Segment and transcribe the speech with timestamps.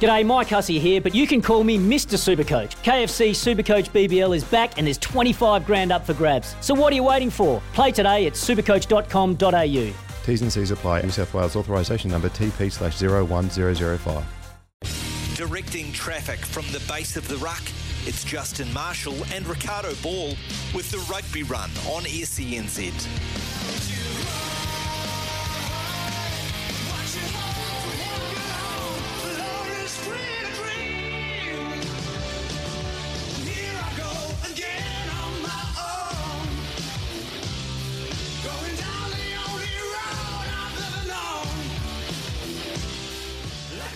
[0.00, 2.18] G'day, Mike Hussey here, but you can call me Mr.
[2.18, 2.76] Supercoach.
[2.82, 6.54] KFC Supercoach BBL is back and there's 25 grand up for grabs.
[6.60, 7.62] So what are you waiting for?
[7.72, 9.94] Play today at supercoach.com.au.
[10.26, 11.00] T's and C's apply.
[11.00, 14.24] New South Wales authorisation number TP slash 01005.
[15.34, 17.62] Directing traffic from the base of the ruck,
[18.06, 20.34] it's Justin Marshall and Ricardo Ball
[20.74, 23.55] with the rugby run on SENZ.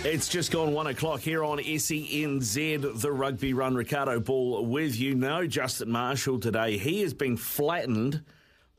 [0.02, 3.74] It's just gone one o'clock here on SENZ, the rugby run.
[3.74, 5.14] Ricardo Ball with you.
[5.14, 6.78] No, Justin Marshall today.
[6.78, 8.22] He has been flattened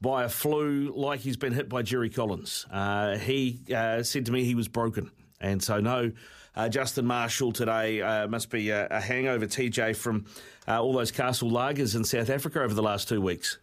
[0.01, 2.65] by a flu like he's been hit by Jerry Collins.
[2.71, 5.11] Uh, he uh, said to me he was broken.
[5.39, 6.11] And so, no,
[6.55, 10.25] uh, Justin Marshall today uh, must be a, a, hangover, TJ, from
[10.67, 13.59] uh, all those castle lagers in South Africa over the last two weeks.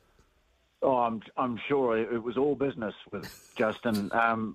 [0.81, 4.12] Oh, I'm, I'm sure it was all business with Justin.
[4.12, 4.55] Um,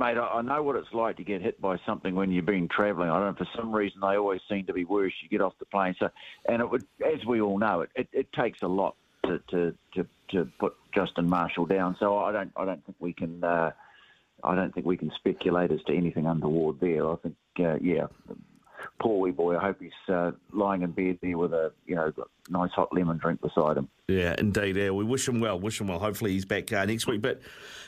[0.00, 3.10] mate, I, know what it's like to get hit by something when you've been travelling.
[3.10, 5.12] I don't know, for some reason they always seem to be worse.
[5.22, 5.94] You get off the plane.
[5.98, 6.08] So,
[6.48, 9.74] and it would, as we all know, it, it, it takes a lot to, to,
[9.94, 11.96] to, to put Justin Marshall down.
[12.00, 13.72] So I don't, I don't think we can, uh,
[14.42, 17.08] I don't think we can speculate as to anything untoward there.
[17.08, 18.06] I think, uh, yeah,
[19.00, 19.56] poor wee boy.
[19.56, 22.12] I hope he's uh, lying in bed there with a you know
[22.48, 23.88] nice hot lemon drink beside him.
[24.08, 24.76] Yeah, indeed.
[24.76, 25.58] Yeah, we wish him well.
[25.58, 25.98] Wish him well.
[25.98, 27.22] Hopefully he's back uh, next week.
[27.22, 27.40] But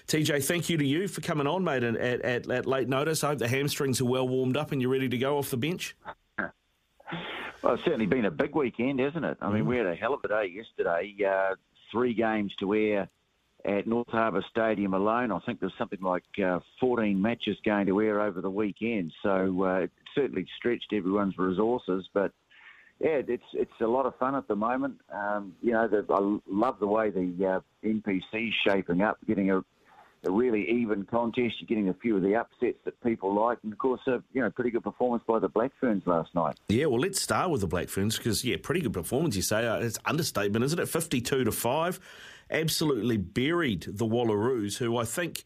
[0.09, 3.25] TJ, thank you to you for coming on, mate, at, at, at late notice.
[3.25, 5.57] I hope the hamstrings are well warmed up and you're ready to go off the
[5.57, 5.97] bench.
[7.63, 9.39] Well, it's certainly been a big weekend, hasn't it?
[9.41, 9.69] I mean, mm.
[9.69, 11.15] we had a hell of a day yesterday.
[11.25, 11.55] Uh,
[11.93, 13.09] three games to air
[13.65, 15.31] at North Harbour Stadium alone.
[15.31, 19.13] I think there's something like uh, 14 matches going to air over the weekend.
[19.23, 22.33] So uh, it certainly stretched everyone's resources, but
[22.99, 25.01] yeah, it's it's a lot of fun at the moment.
[25.13, 29.51] Um, you know, the, I love the way the uh, NPC is shaping up, getting
[29.51, 29.63] a,
[30.25, 31.57] a really even contest.
[31.61, 34.43] You're getting a few of the upsets that people like, and of course, a you
[34.43, 36.57] know pretty good performance by the Black Ferns last night.
[36.69, 39.37] Yeah, well, let's start with the Black Ferns because yeah, pretty good performance.
[39.37, 40.89] You say uh, it's understatement, isn't it?
[40.89, 41.99] Fifty-two to five,
[42.51, 45.45] absolutely buried the Wallaroos, who I think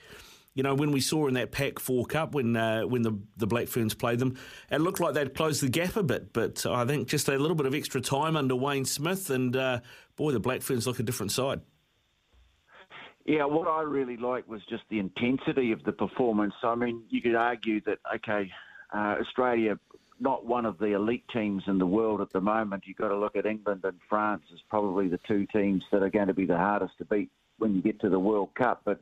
[0.56, 3.46] you know, when we saw in that Pac Four Cup when uh, when the the
[3.46, 4.36] Black Ferns played them,
[4.70, 6.32] it looked like they'd closed the gap a bit.
[6.32, 9.80] But I think just a little bit of extra time under Wayne Smith, and uh,
[10.16, 11.60] boy, the Black Ferns look a different side.
[13.26, 16.54] Yeah, what I really liked was just the intensity of the performance.
[16.62, 18.50] I mean, you could argue that okay,
[18.94, 19.78] uh, Australia
[20.20, 22.84] not one of the elite teams in the world at the moment.
[22.86, 26.08] You've got to look at England and France as probably the two teams that are
[26.08, 28.82] going to be the hardest to beat when you get to the World Cup.
[28.84, 29.00] But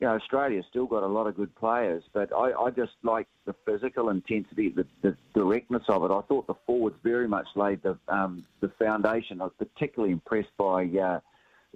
[0.00, 3.26] you know, Australia's still got a lot of good players, but I, I just like
[3.46, 6.12] the physical intensity, the, the directness of it.
[6.12, 9.40] I thought the forwards very much laid the um, the foundation.
[9.40, 11.20] I was particularly impressed by uh,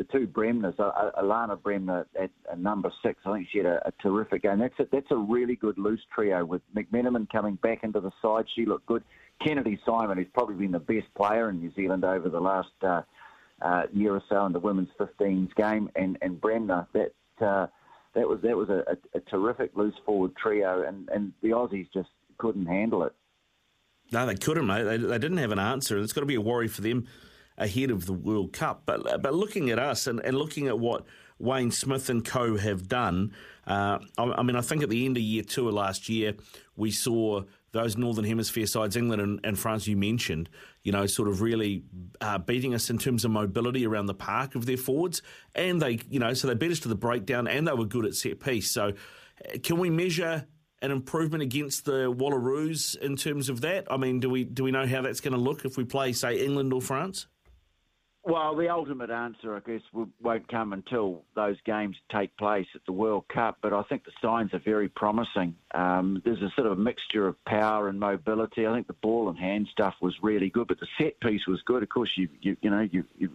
[0.01, 3.21] the two Bremners, uh, uh Alana Bremner at, number six.
[3.27, 4.59] I think she had a, a terrific game.
[4.59, 8.47] That's a, that's a really good loose trio with McMenamin coming back into the side.
[8.57, 9.05] She looked good.
[9.47, 13.03] Kennedy Simon, who's probably been the best player in New Zealand over the last uh,
[13.61, 17.13] uh, year or so in the women's 15s game, and and Bremner that.
[17.45, 17.67] Uh,
[18.13, 21.87] that was that was a, a, a terrific loose forward trio, and, and the Aussies
[21.95, 23.13] just couldn't handle it.
[24.11, 24.83] No, they couldn't, mate.
[24.83, 25.97] They, they didn't have an answer.
[25.99, 27.07] It's got to be a worry for them
[27.61, 28.83] ahead of the World Cup.
[28.87, 31.05] But but looking at us and, and looking at what
[31.39, 33.33] Wayne Smith and co have done,
[33.67, 36.35] uh, I, I, mean, I think at the end of year two of last year,
[36.77, 40.49] we saw those Northern Hemisphere sides, England and, and France, you mentioned,
[40.83, 41.85] you know, sort of really
[42.21, 45.23] uh, beating us in terms of mobility around the park of their forwards.
[45.55, 48.07] And they, you know, so they beat us to the breakdown and they were good
[48.07, 48.71] at set piece.
[48.71, 50.47] So uh, can we measure
[50.83, 53.87] an improvement against the Wallaroos in terms of that?
[53.91, 56.13] I mean, do we do we know how that's going to look if we play,
[56.13, 57.27] say, England or France?
[58.23, 59.81] Well, the ultimate answer, I guess,
[60.21, 63.59] won't come until those games take place at the World Cup.
[63.63, 65.57] But I think the signs are very promising.
[65.75, 68.67] Um, there's a sort of mixture of power and mobility.
[68.67, 71.63] I think the ball and hand stuff was really good, but the set piece was
[71.63, 71.83] good.
[71.83, 73.31] Of course, you you, you know you, you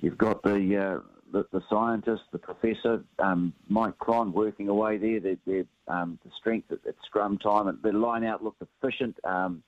[0.00, 1.00] you've got the uh,
[1.30, 5.64] the, the scientist, the professor, um, Mike Cron working away there.
[5.86, 9.16] Um, the strength at, at scrum time, and the line out looked efficient.
[9.22, 9.62] Um,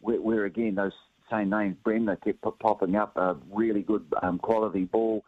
[0.00, 0.92] where, where, again those
[1.30, 5.24] same names, Bremner kept popping up a really good um, quality ball,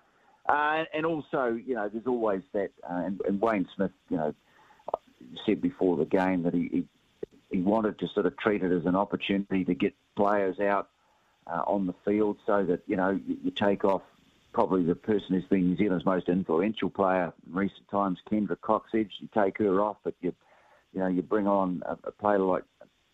[0.48, 2.70] uh, and also you know there's always that.
[2.88, 4.34] Uh, and, and, Wayne Smith, you know,
[5.44, 6.84] said before the game that he, he
[7.50, 10.88] he wanted to sort of treat it as an opportunity to get players out
[11.46, 14.02] uh, on the field so that, you know, you, you, take off
[14.52, 19.10] probably the person who's been New Zealand's most influential player in recent times, Kendra Cocksedge.
[19.20, 20.34] You take her off, but you,
[20.92, 22.64] you know, you bring on a, a player like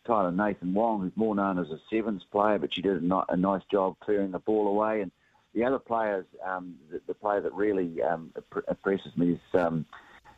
[0.07, 3.97] Tyla Nathan-Wong, who's more known as a sevens player, but she did a, nice job
[4.01, 5.01] clearing the ball away.
[5.01, 5.11] And
[5.55, 8.33] the other players, um, the, the, player that really um,
[8.69, 9.87] impresses me is um,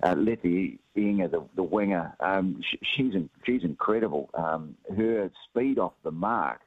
[0.03, 2.15] uh, Letty Ihiga, the, the winger.
[2.21, 4.31] Um, she, she's in, she's incredible.
[4.35, 6.61] Um, her speed off the mark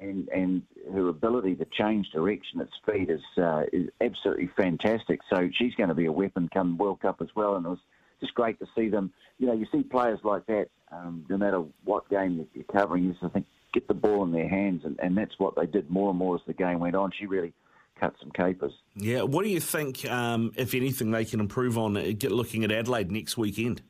[0.00, 0.62] and and
[0.92, 5.20] her ability to change direction at speed is uh, is absolutely fantastic.
[5.30, 7.56] So she's going to be a weapon come World Cup as well.
[7.56, 7.78] And it was
[8.20, 9.12] just great to see them.
[9.38, 13.12] You know, you see players like that, um, no matter what game you're covering, you
[13.12, 15.90] just I think get the ball in their hands, and, and that's what they did
[15.90, 17.10] more and more as the game went on.
[17.18, 17.52] She really
[18.00, 18.72] cut some capers.
[18.94, 21.96] Yeah, what do you think, um, if anything, they can improve on?
[21.96, 23.82] Uh, get looking at Adelaide next weekend.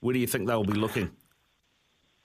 [0.00, 1.10] Where do you think they'll be looking?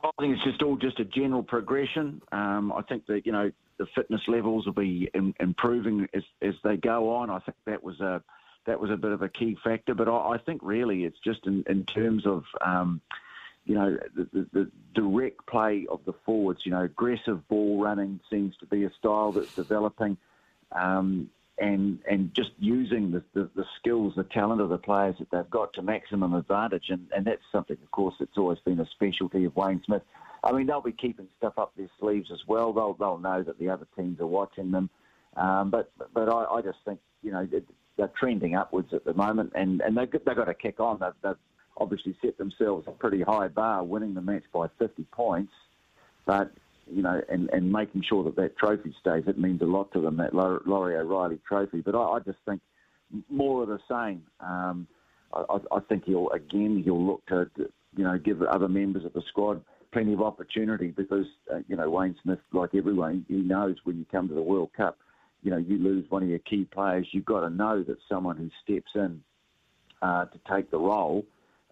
[0.03, 2.21] I think it's just all just a general progression.
[2.31, 6.53] Um, I think that you know the fitness levels will be in, improving as, as
[6.63, 7.29] they go on.
[7.29, 8.21] I think that was a
[8.65, 9.93] that was a bit of a key factor.
[9.93, 13.01] But I, I think really it's just in, in terms of um,
[13.65, 16.61] you know the, the, the, direct play of the forwards.
[16.63, 20.17] You know, aggressive ball running seems to be a style that's developing.
[20.71, 25.31] Um, and and just using the, the, the, skills, the talent of the players that
[25.31, 26.89] they've got to maximum advantage.
[26.89, 30.01] And, and that's something, of course, that's always been a specialty of Wayne Smith.
[30.43, 32.71] I mean, they'll be keeping stuff up their sleeves as well.
[32.73, 34.89] They'll they'll know that the other teams are watching them.
[35.35, 37.47] Um, but but I, I, just think you know
[37.97, 40.99] they're trending upwards at the moment, and and they've got, they've got to kick on.
[40.99, 41.35] They've, they've
[41.77, 45.51] obviously set themselves a pretty high bar, winning the match by 50 points.
[46.25, 46.51] But
[46.91, 49.23] you know, and, and making sure that that trophy stays.
[49.27, 51.81] It means a lot to them, that Laurie O'Reilly trophy.
[51.81, 52.61] But I, I just think
[53.29, 54.23] more of the same.
[54.39, 54.87] Um,
[55.33, 59.23] I, I, think he'll, again, he'll look to, you know, give other members of the
[59.29, 63.97] squad plenty of opportunity because, uh, you know, Wayne Smith, like everyone, he knows when
[63.97, 64.97] you come to the World Cup,
[65.45, 68.35] you know, you lose one of your key players, you've got to know that someone
[68.35, 69.21] who steps in
[70.01, 71.23] uh, to take the role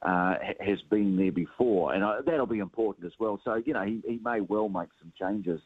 [0.03, 3.41] uh, has been there before, and uh, that'll be important as well.
[3.43, 5.59] So you know he, he may well make some changes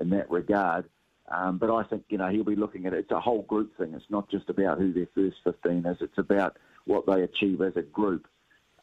[0.00, 0.86] in that regard.
[1.28, 3.00] Um, but I think you know he'll be looking at it.
[3.00, 3.94] It's a whole group thing.
[3.94, 5.98] It's not just about who their first 15 is.
[6.00, 6.56] It's about
[6.86, 8.26] what they achieve as a group.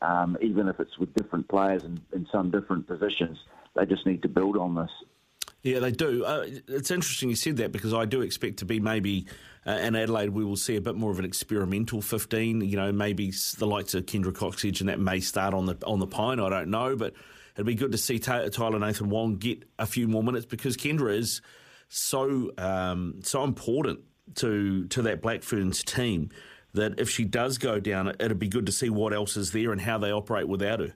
[0.01, 3.37] Um, even if it's with different players in, in some different positions,
[3.75, 4.91] they just need to build on this.
[5.63, 6.23] Yeah, they do.
[6.23, 9.27] Uh, it's interesting you said that because I do expect to be maybe
[9.67, 12.61] uh, in Adelaide we will see a bit more of an experimental 15.
[12.61, 16.00] You know, maybe the likes of Kendra Cocksedge and that may start on the on
[16.00, 16.39] the pine.
[16.39, 17.13] I don't know, but
[17.56, 21.41] it'd be good to see Tyla Nathan-Wong get a few more minutes because Kendra is
[21.89, 24.00] so um, so important
[24.35, 26.29] to to that Black Ferns team
[26.73, 29.71] that if she does go down, it'd be good to see what else is there
[29.73, 30.94] and how they operate without her.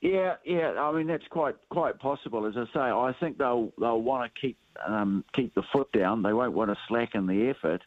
[0.00, 0.72] Yeah, yeah.
[0.78, 2.46] I mean that's quite quite possible.
[2.46, 6.22] As I say, I think they'll they'll want to keep um, keep the foot down.
[6.22, 7.82] They won't want to slacken the effort.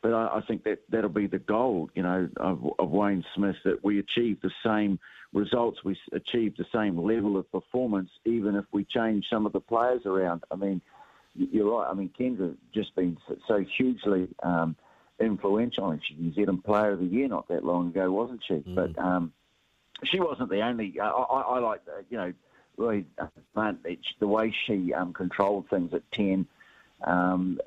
[0.00, 3.56] But I, I think that that'll be the goal, you know, of, of Wayne Smith
[3.64, 5.00] that we achieve the same
[5.32, 9.60] results, we achieve the same level of performance, even if we change some of the
[9.60, 10.44] players around.
[10.50, 10.80] I mean,
[11.34, 11.88] you're right.
[11.90, 14.76] I mean, Kendra just been so hugely um,
[15.20, 15.98] influential.
[16.06, 18.54] she's New Zealand Player of the Year not that long ago, wasn't she?
[18.54, 18.74] Mm.
[18.74, 19.32] But um,
[20.04, 20.98] she wasn't the only.
[21.00, 22.32] Uh, I, I like, uh, you know,
[22.76, 23.06] really
[24.20, 26.46] the way she um, controlled things at ten,
[27.04, 27.60] um,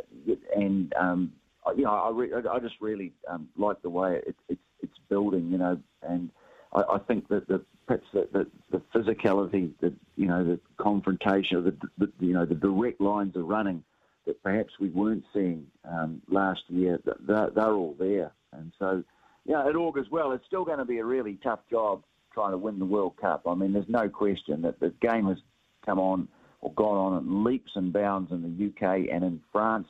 [0.55, 1.33] and um,
[1.75, 5.51] you know, I, re- I just really um, like the way it, it's it's building,
[5.51, 6.29] you know, and
[6.73, 11.63] I, I think that the perhaps the, the, the, physicality, the you know, the confrontation,
[11.63, 13.83] the, the you know, the direct lines of running
[14.25, 19.03] that perhaps we weren't seeing um, last year, they're, they're all there, and so.
[19.43, 20.33] Yeah, it augurs well.
[20.33, 23.43] It's still going to be a really tough job trying to win the World Cup.
[23.47, 25.37] I mean, there's no question that the game has
[25.85, 26.27] come on
[26.61, 29.87] or gone on leaps and bounds in the UK and in France.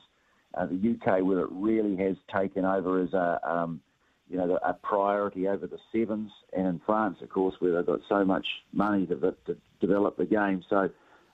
[0.54, 3.80] Uh, the UK, where it really has taken over as a um,
[4.28, 8.00] you know a priority over the sevens, and in France, of course, where they've got
[8.08, 10.62] so much money to, to develop the game.
[10.68, 10.90] So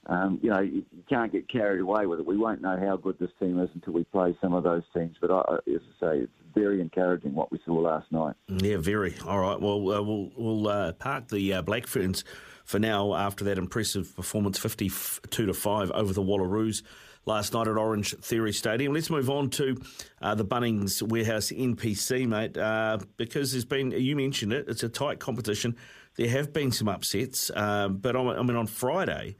[0.08, 2.26] um, you know, you, you, can't get carried away with it.
[2.26, 5.16] We won't know how good this team is until we play some of those teams.
[5.20, 8.34] But I, as I say, it's very encouraging what we saw last night.
[8.48, 9.14] Yeah, very.
[9.26, 9.60] All right.
[9.60, 12.24] Well, uh, we'll, we'll uh, park the uh, Black Ferns
[12.64, 16.82] for now after that impressive performance, 52 to 5 over the Wallaroos
[17.24, 18.92] last night at Orangetheory Stadium.
[18.92, 19.80] Let's move on to
[20.20, 24.88] uh, the Bunnings Warehouse NPC, mate, uh, because there's been, you mentioned it, it's a
[24.88, 25.76] tight competition.
[26.16, 29.36] There have been some upsets, uh, but I mean, on Friday,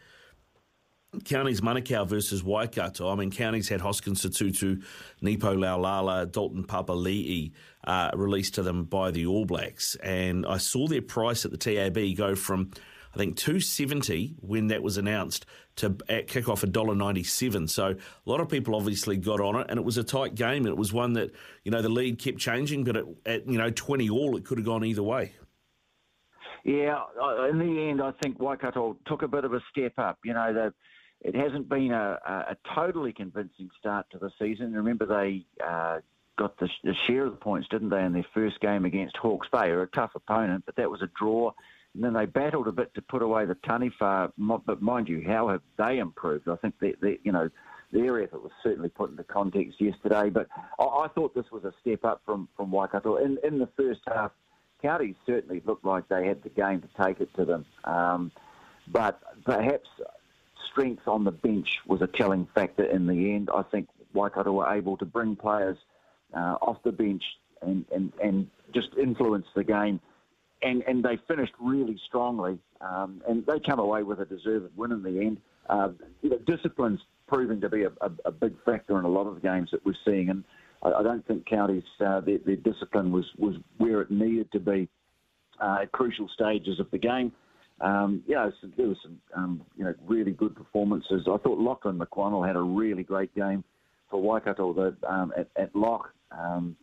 [1.24, 3.10] Counties Manukau versus Waikato.
[3.10, 4.84] I mean, Counties had Hoskins Sotutu,
[5.22, 7.52] Nepo Laulala, Dalton Papali'i
[7.84, 9.94] uh, released to them by the All Blacks.
[9.96, 12.70] And I saw their price at the TAB go from,
[13.14, 15.46] I think, 270 when that was announced
[15.76, 15.96] to
[16.26, 17.70] kick off $1.97.
[17.70, 17.96] So a
[18.30, 20.66] lot of people obviously got on it, and it was a tight game.
[20.66, 21.30] And it was one that,
[21.64, 24.58] you know, the lead kept changing, but at, at you know, 20 all, it could
[24.58, 25.32] have gone either way.
[26.64, 26.98] Yeah,
[27.48, 30.18] in the end, I think Waikato took a bit of a step up.
[30.22, 30.74] You know, they've
[31.20, 34.72] it hasn't been a, a, totally convincing start to the season.
[34.72, 35.98] Remember, they uh,
[36.36, 39.48] got the, the, share of the points, didn't they, in their first game against Hawke's
[39.50, 41.52] Bay, a tough opponent, but that was a draw.
[41.94, 44.32] And then they battled a bit to put away the Taniwha.
[44.64, 46.48] But mind you, how have they improved?
[46.48, 47.48] I think that, that you know
[47.92, 50.30] their effort was certainly put into context yesterday.
[50.30, 50.48] But
[50.78, 54.00] I, I thought this was a step up from from Waikato in in the first
[54.06, 54.30] half.
[54.82, 57.64] Counties certainly looked like they had the game to take it to them.
[57.82, 58.30] Um,
[58.86, 59.88] but perhaps
[60.70, 63.50] strength on the bench was a telling factor in the end.
[63.54, 65.76] I think Waikato were able to bring players
[66.34, 67.22] uh, off the bench
[67.62, 70.00] and, and, and just influence the game.
[70.62, 74.90] And, and they finished really strongly, um, and they come away with a deserved win
[74.90, 75.40] in the end.
[75.68, 75.90] Uh,
[76.22, 79.34] you know, discipline's proving to be a, a, a, big factor in a lot of
[79.34, 80.42] the games that we're seeing, and
[80.82, 84.58] I, I don't think counties uh, their, their, discipline was, was where it needed to
[84.58, 84.88] be
[85.60, 87.32] uh, at crucial stages of the game
[87.80, 91.22] um, yeah, there was some um, you know really good performances.
[91.22, 93.62] I thought Laghlan McWhannell had a really great game
[94.10, 96.76] for Waikato the, um, at, at Lock, um,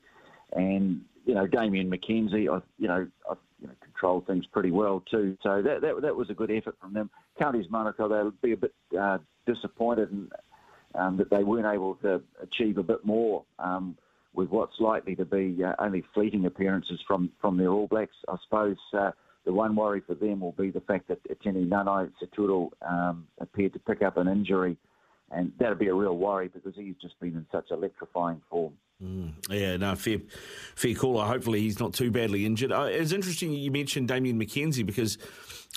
[0.54, 5.04] and you know Damian McKenzie, I, you know, I, you know, controlled things pretty well
[5.12, 5.38] too.
[5.44, 7.10] So that, that that was a good effort from them.
[7.38, 10.30] Counties Manukau, they'll be a bit uh, disappointed in,
[10.94, 13.98] um, that they weren't able to achieve a bit more um,
[14.34, 18.16] with what's likely to be uh, only fleeting appearances from from their All Blacks.
[18.30, 18.78] I suppose.
[18.94, 19.12] Uh,
[19.46, 23.74] the one worry for them will be the fact that Etene Nanai Seturo um, appeared
[23.74, 24.78] to pick up an injury,
[25.32, 28.74] and that'll be a real worry because he's just been in such electrifying form.
[29.04, 30.20] Mm, yeah, no, fair,
[30.76, 31.22] fair call.
[31.22, 32.72] Hopefully, he's not too badly injured.
[32.72, 35.18] Uh, it's interesting you mentioned Damien McKenzie because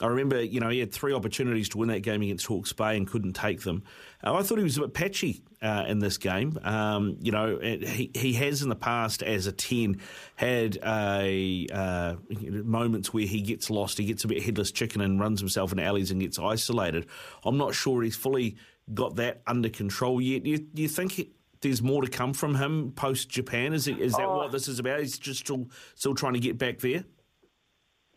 [0.00, 2.96] I remember, you know, he had three opportunities to win that game against Hawke's Bay
[2.96, 3.82] and couldn't take them.
[4.22, 6.58] Uh, I thought he was a bit patchy uh, in this game.
[6.62, 10.00] Um, you know, he he has in the past as a ten
[10.36, 15.18] had a uh, moments where he gets lost, he gets a bit headless chicken and
[15.20, 17.06] runs himself in alleys and gets isolated.
[17.44, 18.56] I'm not sure he's fully
[18.94, 20.44] got that under control yet.
[20.44, 21.12] Do you, do you think?
[21.12, 23.72] He, there's more to come from him post Japan.
[23.72, 24.36] Is it, is that oh.
[24.36, 25.00] what this is about?
[25.00, 25.66] He's just still
[25.96, 27.04] still trying to get back there.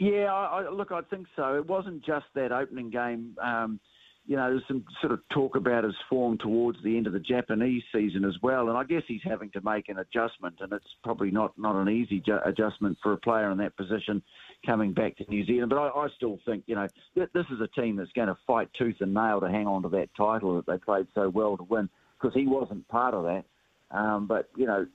[0.01, 1.58] Yeah, I, I, look, I think so.
[1.58, 3.36] It wasn't just that opening game.
[3.39, 3.79] Um,
[4.25, 7.20] you know, there's some sort of talk about his form towards the end of the
[7.20, 10.88] Japanese season as well, and I guess he's having to make an adjustment, and it's
[11.03, 14.24] probably not, not an easy ju- adjustment for a player in that position
[14.65, 15.70] coming back to New Zealand.
[15.70, 18.38] But I, I still think, you know, th- this is a team that's going to
[18.48, 21.58] fight tooth and nail to hang on to that title that they played so well
[21.58, 21.89] to win
[22.20, 23.43] because he wasn't part of that.
[23.91, 24.88] Um, but you know,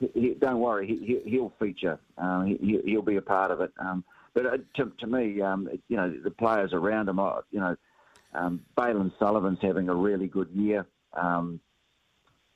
[0.00, 1.98] he, don't worry, he, he, will feature.
[2.18, 3.72] Um, he, will be a part of it.
[3.78, 4.04] Um,
[4.34, 7.76] but uh, to, to me, um, you know, the players around him, are, you know,
[8.34, 10.86] um, Bailyn Sullivan's having a really good year.
[11.12, 11.60] Um,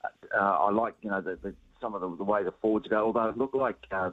[0.04, 3.06] uh, I like, you know, the, the, some of the, the, way the forwards go.
[3.06, 4.10] Although it looked like uh,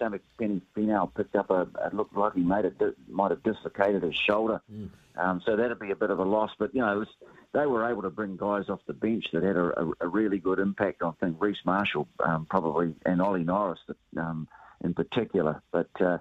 [0.00, 4.16] Samek Penny picked up a, it looked like he made it, might have dislocated his
[4.16, 4.60] shoulder.
[4.72, 4.90] Mm.
[5.16, 6.50] Um, so that'd be a bit of a loss.
[6.58, 7.08] But, you know, was,
[7.54, 10.38] they were able to bring guys off the bench that had a, a, a really
[10.38, 11.02] good impact.
[11.02, 13.78] I think Reece Marshall um, probably, and Ollie Norris
[14.18, 14.48] um,
[14.82, 15.62] in particular.
[15.72, 16.18] But, uh,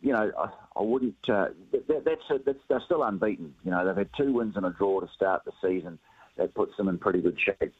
[0.00, 1.14] you know, I, I wouldn't.
[1.28, 3.54] Uh, that, that's, a, that's they're still unbeaten.
[3.64, 5.98] You know, they've had two wins and a draw to start the season.
[6.36, 7.72] That puts them in pretty good shape.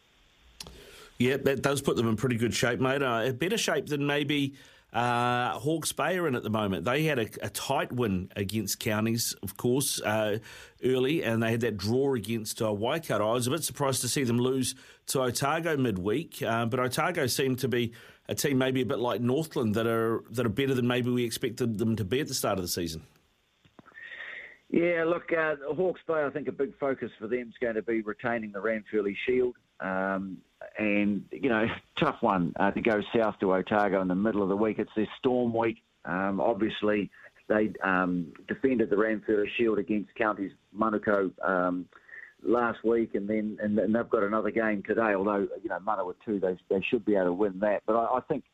[1.19, 3.02] Yeah, that does put them in pretty good shape, mate.
[3.02, 4.55] Uh, better shape than maybe
[4.93, 6.85] uh, Hawke's Bay are in at the moment.
[6.85, 10.38] They had a, a tight win against Counties, of course, uh,
[10.85, 13.28] early, and they had that draw against uh, Waikato.
[13.28, 14.75] I was a bit surprised to see them lose
[15.09, 17.93] to Otago midweek, uh, but Otago seemed to be
[18.28, 21.25] a team maybe a bit like Northland that are that are better than maybe we
[21.25, 23.02] expected them to be at the start of the season.
[24.69, 27.83] Yeah, look, uh, Hawke's Bay, I think a big focus for them is going to
[27.83, 29.55] be retaining the Ranfurly Shield.
[29.81, 30.38] Um,
[30.78, 34.48] and, you know, tough one uh, to go south to Otago in the middle of
[34.48, 34.78] the week.
[34.78, 35.82] It's their storm week.
[36.04, 37.10] Um, obviously,
[37.48, 41.86] they um, defended the Ranfurly Shield against Counties Manukau um,
[42.42, 45.14] last week, and then and, and, they've got another game today.
[45.14, 47.82] Although you know Manawa two, they they should be able to win that.
[47.86, 48.44] But I, I think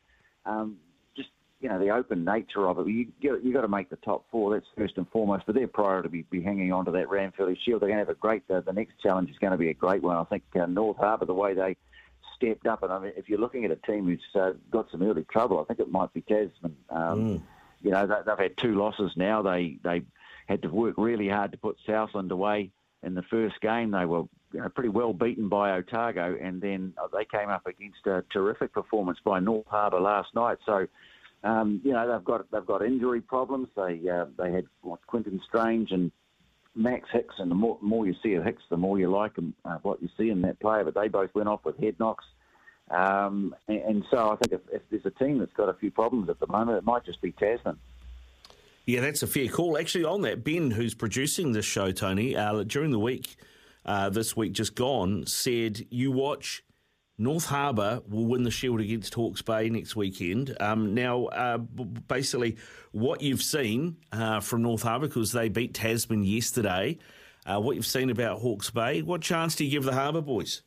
[0.45, 0.77] um,
[1.17, 1.31] just
[1.61, 2.87] you know the open nature of it.
[2.87, 4.55] You you got to make the top four.
[4.55, 5.47] That's first and foremost.
[5.47, 7.81] For their priority to be, be hanging on to that Ranfurly Shield.
[7.81, 8.43] They're going to have a great.
[8.51, 10.17] Uh, the next challenge is going to be a great one.
[10.17, 11.77] I think uh, North Harbour, the way they
[12.43, 15.03] stepped up, and I mean, if you're looking at a team who's uh, got some
[15.03, 16.77] early trouble, I think it might be Tasman.
[16.91, 17.43] Um, mm.
[17.83, 19.43] You know, they, they've had two losses now.
[19.43, 20.03] They they
[20.47, 22.71] had to work really hard to put Southland away
[23.03, 23.91] in the first game.
[23.91, 28.07] They were you know, pretty well beaten by Otago, and then they came up against
[28.07, 30.59] a terrific performance by North Harbour last night.
[30.67, 30.87] So
[31.45, 33.69] um, you know they've got they've got injury problems.
[33.77, 36.13] They uh, they had what, Quentin Strange and
[36.75, 39.55] Max Hicks, and the more, more you see of Hicks, the more you like him,
[39.65, 40.85] uh, what you see in that player.
[40.85, 42.25] But they both went off with head knocks.
[42.91, 45.91] Um, and, and, so I think if, if, there's a team that's got a few
[45.91, 47.79] problems at the moment, it might just be Tasman.
[48.85, 49.79] Yeah, that's a fair call.
[49.79, 53.37] Actually, on that, Ben, who's producing this show, Tony, uh, during the week,
[53.87, 56.63] uh, this week just gone, said you watch
[57.19, 60.57] North Harbour will win the Shield against Hawke's Bay next weekend.
[60.61, 62.57] Um, now, uh, basically,
[62.93, 66.99] what you've seen uh, from North Harbour, because they beat Tasman yesterday,
[67.45, 70.63] uh, what you've seen about Hawke's Bay, what chance do you give the Harbour boys?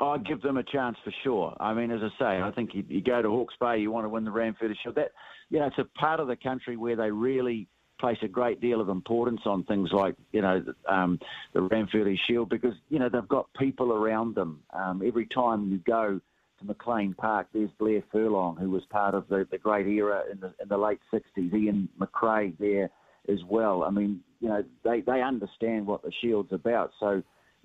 [0.00, 1.54] I give them a chance for sure.
[1.60, 4.06] I mean, as I say, I think you, you go to Hawke's Bay, you want
[4.06, 4.94] to win the Ranfurly Shield.
[4.94, 5.10] That,
[5.50, 7.68] you know, it's a part of the country where they really
[8.00, 11.18] place a great deal of importance on things like, you know, um,
[11.52, 14.60] the Ranfurly Shield because, you know, they've got people around them.
[14.72, 16.20] Um, every time you go
[16.58, 20.40] to McLean Park, there's Blair Furlong, who was part of the, the great era in
[20.40, 22.90] the, in the late 60s, Ian McRae there
[23.28, 23.84] as well.
[23.84, 26.92] I mean, you know, they, they understand what the Shield's about.
[26.98, 27.22] So,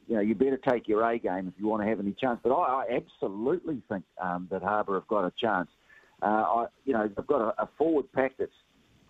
[0.07, 2.39] you know, you better take your A game if you want to have any chance.
[2.43, 5.69] But I, I absolutely think um, that Harbour have got a chance.
[6.21, 8.51] Uh, I, you know, they've got a, a forward pack that's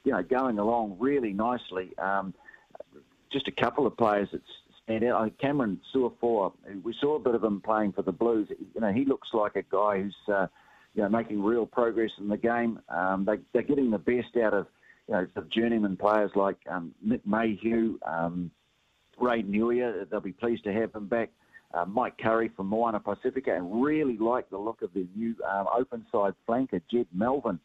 [0.06, 1.90] you know, going along really nicely.
[1.98, 2.34] Um,
[3.32, 4.42] just a couple of players that
[4.84, 5.38] stand out.
[5.40, 8.48] Cameron Suafoa, we saw a bit of him playing for the Blues.
[8.50, 10.48] You know, he looks like a guy who's, uh,
[10.94, 12.80] you know, making real progress in the game.
[12.88, 14.68] Um, they, they're getting the best out of,
[15.08, 18.52] you know, the journeyman players like um, Nick Mayhew, um,
[19.20, 20.08] Ray Niuia.
[20.10, 21.32] They'll be pleased to have him back.
[21.74, 25.66] Uh, Mike Curry from Moana Pacifica, and really like the look of their new um,
[25.76, 27.60] open side flanker, Jed Melvin.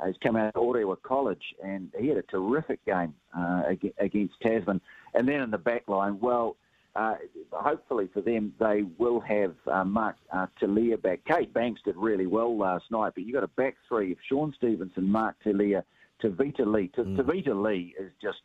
[0.00, 3.62] Uh, he's come out of Orewa College, and he had a terrific game uh,
[3.98, 4.80] against Tasman.
[5.14, 6.56] And then in the back line, well,
[6.96, 7.14] uh,
[7.52, 11.20] hopefully for them, they will have uh, Mark uh, Telea back.
[11.24, 14.52] Kate Banks did really well last night, but you've got a back three of Shaun
[14.56, 15.82] Stevenson, Mark Telea,
[16.22, 16.88] Tevita Li.
[16.88, 17.16] T- mm.
[17.16, 18.38] Tevita Li is just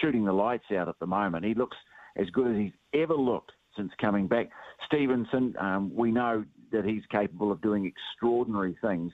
[0.00, 1.44] shooting the lights out at the moment.
[1.44, 1.76] He looks
[2.16, 4.50] as good as he's ever looked since coming back.
[4.86, 9.12] Stevenson, um, we know that he's capable of doing extraordinary things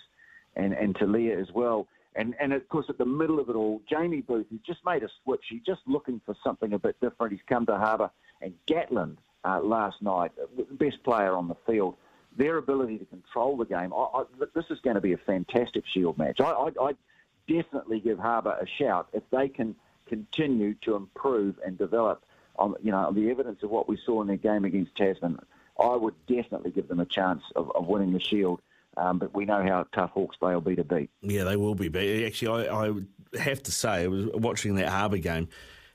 [0.58, 1.86] and, and Telea as well.
[2.14, 5.02] And, and of course, at the middle of it all, Jamie Booth, who's just made
[5.02, 5.44] a switch.
[5.48, 7.32] He's just looking for something a bit different.
[7.32, 8.10] He's come to Harbour.
[8.42, 11.94] And Gatland uh, last night, uh, best player on the field.
[12.36, 13.92] Their ability to control the game.
[13.92, 16.40] I, I, this is going to be a fantastic Shield match.
[16.40, 16.92] I, I
[17.48, 19.74] definitely give Harbour a shout if they can
[20.06, 22.24] continue to improve and develop
[22.56, 25.38] on you know on the evidence of what we saw in their game against Tasman.
[25.78, 28.60] I would definitely give them a chance of, of winning the Shield.
[28.98, 31.11] Um, but we know how tough Hawke's Bay will be to beat.
[31.22, 32.26] Yeah, they will be.
[32.26, 35.48] Actually, I, I have to say, I was watching that Harbour game.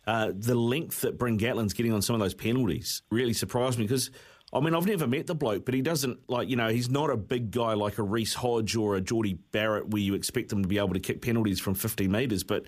[0.06, 3.86] Uh, the length that Bryn Gatland's getting on some of those penalties really surprised me
[3.86, 4.12] because.
[4.56, 7.10] I mean, I've never met the bloke, but he doesn't like you know he's not
[7.10, 10.62] a big guy like a Reece Hodge or a Jordie Barrett where you expect him
[10.62, 12.64] to be able to kick penalties from 50 metres, but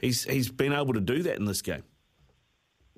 [0.00, 1.84] he's he's been able to do that in this game.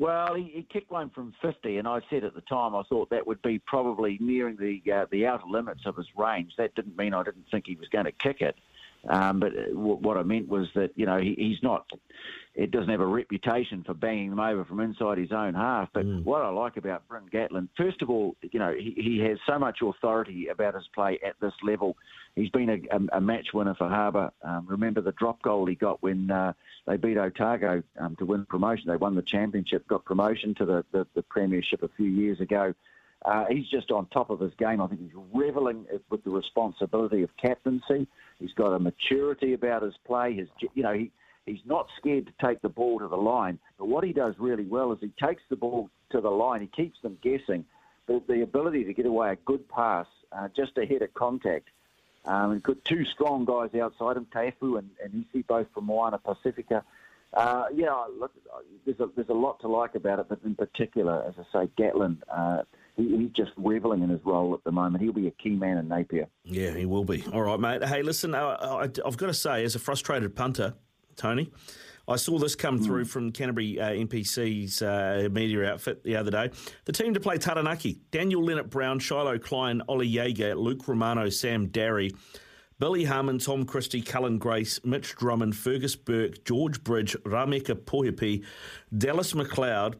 [0.01, 3.11] Well, he, he, kicked one from 50, and I said at the time I thought
[3.11, 6.55] that would be probably nearing the uh, the outer limits of his range.
[6.57, 8.57] That didn't mean I didn't think he was going to kick it,
[9.09, 11.87] um, but uh, what I meant was that you know he, he's not
[12.55, 15.89] it doesn't have a reputation for banging them over from inside his own half.
[15.93, 16.25] But mm.
[16.25, 19.59] what I like about Bryn Gatland, first of all, you know, he, he has so
[19.59, 21.97] much authority about his play at this level.
[22.35, 24.33] He's been a, a, a match winner for Harbour.
[24.43, 26.53] Um, remember the drop goal he got when uh,
[26.87, 28.89] they beat Otago um, to win promotion.
[28.89, 32.75] They won the championship, got promotion to the, the, the premiership a few years ago.
[33.25, 34.81] Uh, he's just on top of his game.
[34.81, 38.07] I think he's reveling with the responsibility of captaincy.
[38.39, 40.35] He's got a maturity about his play.
[40.35, 41.11] His, you know, he,
[41.47, 43.59] He's not scared to take the ball to the line.
[43.79, 46.61] But what he does really well is he takes the ball to the line.
[46.61, 47.65] He keeps them guessing.
[48.07, 51.69] But the ability to get away a good pass uh, just ahead of contact.
[52.25, 56.19] Um, he's got two strong guys outside him, Tefu and, and Isi, both from Moana
[56.19, 56.85] Pacifica.
[57.33, 58.33] Uh, yeah, look,
[58.85, 61.71] there's a, there's a lot to like about it, but in particular, as I say,
[61.79, 62.63] Gatland, uh,
[63.01, 65.03] he's just reveling in his role at the moment.
[65.03, 66.29] He'll be a key man in Napier.
[66.45, 67.25] Yeah, he will be.
[67.33, 67.85] All right, mate.
[67.85, 70.75] Hey, listen, uh, I, I've got to say, as a frustrated punter,
[71.17, 71.51] Tony.
[72.09, 72.85] I saw this come mm.
[72.85, 76.51] through from Canterbury uh, NPC's uh, media outfit the other day.
[76.85, 82.11] The team to play Taranaki Daniel Lienert-Brown, Shiloh Klein, Ollie Jager, Luke Romano, Sam Darry,
[82.81, 88.43] Billy Harmon, Tom Christie, Cullen Grace, Mitch Drummond, Fergus Burke, George Bridge, Rameka Poihipi,
[88.97, 89.95] Dallas McLeod,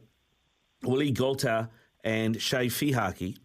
[0.83, 1.69] Willie Goltar,
[2.03, 3.37] and Chay Fihaki.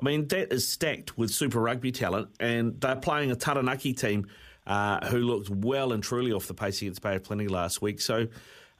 [0.00, 4.26] I mean, that is stacked with Super Rugby talent, and they're playing a Taranaki team
[4.66, 8.00] uh, who looked well and truly off the pace against Bay of Plenty last week.
[8.00, 8.28] So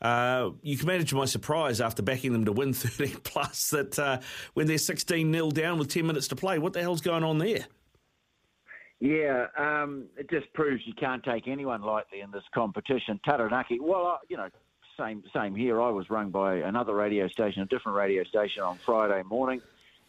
[0.00, 4.20] uh, you can imagine my surprise after backing them to win 13 plus that uh,
[4.54, 7.38] when they're 16 0 down with 10 minutes to play, what the hell's going on
[7.38, 7.66] there?
[9.00, 13.18] Yeah, um, it just proves you can't take anyone lightly in this competition.
[13.24, 14.48] Taranaki, well, you know,
[15.00, 15.80] same same here.
[15.80, 19.62] I was rung by another radio station, a different radio station on Friday morning,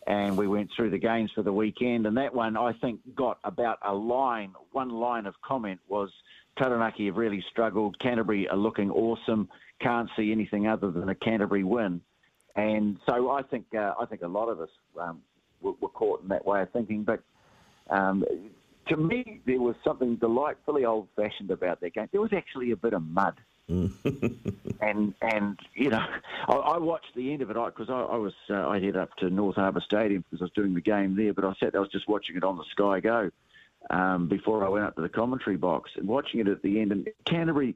[0.05, 2.05] and we went through the games for the weekend.
[2.05, 4.53] And that one, I think, got about a line.
[4.71, 6.11] One line of comment was
[6.57, 7.97] Taranaki have really struggled.
[7.99, 9.49] Canterbury are looking awesome.
[9.79, 12.01] Can't see anything other than a Canterbury win.
[12.55, 15.21] And so I think uh, I think a lot of us um,
[15.61, 17.03] were, were, caught in that way of thinking.
[17.03, 17.21] But
[17.89, 18.25] um,
[18.89, 22.09] to me, there was something delightfully old-fashioned about that game.
[22.11, 23.35] There was actually a bit of mud.
[23.69, 26.05] and and you know,
[26.47, 29.15] I, I, watched the end of it because I, I, was uh, I headed up
[29.17, 31.33] to North Harbour Stadium because I was doing the game there.
[31.33, 33.31] But I sat I was just watching it on the Sky Go
[33.89, 36.91] um, before I went up to the commentary box and watching it at the end.
[36.91, 37.75] And Canterbury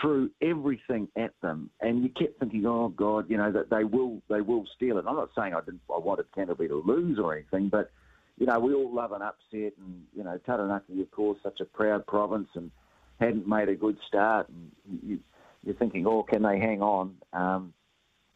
[0.00, 4.20] threw everything at them, and you kept thinking, "Oh God, you know that they will
[4.28, 7.34] they will steal it." I'm not saying I didn't I wanted Canterbury to lose or
[7.34, 7.90] anything, but
[8.38, 11.64] you know we all love an upset, and you know Taranaki, of course, such a
[11.64, 12.70] proud province, and
[13.18, 14.70] hadn't made a good start, and
[15.02, 15.20] you,
[15.68, 17.72] are thinking, "Oh, can they hang on?" Um,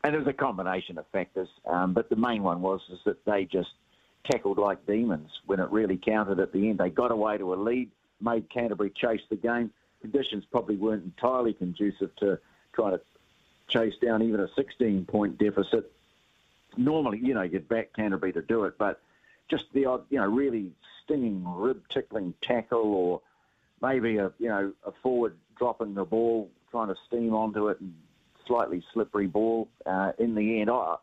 [0.02, 3.24] and there was a combination of factors, um, but the main one was is that
[3.24, 3.70] they just
[4.30, 6.78] tackled like demons when it really counted at the end.
[6.78, 7.90] They got away to a lead,
[8.20, 12.38] made Canterbury chase the game conditions probably weren't entirely conducive to
[12.72, 13.00] trying to
[13.68, 15.90] chase down even a 16 point deficit.
[16.76, 19.00] Normally, you know, you'd back Canterbury to do it, but
[19.48, 20.70] just the odd, you know, really
[21.04, 23.20] stinging, rib tickling tackle or
[23.82, 27.94] maybe a, you know, a forward dropping the ball, trying to steam onto it and
[28.46, 29.68] slightly slippery ball.
[29.86, 30.96] Uh, in the end, I,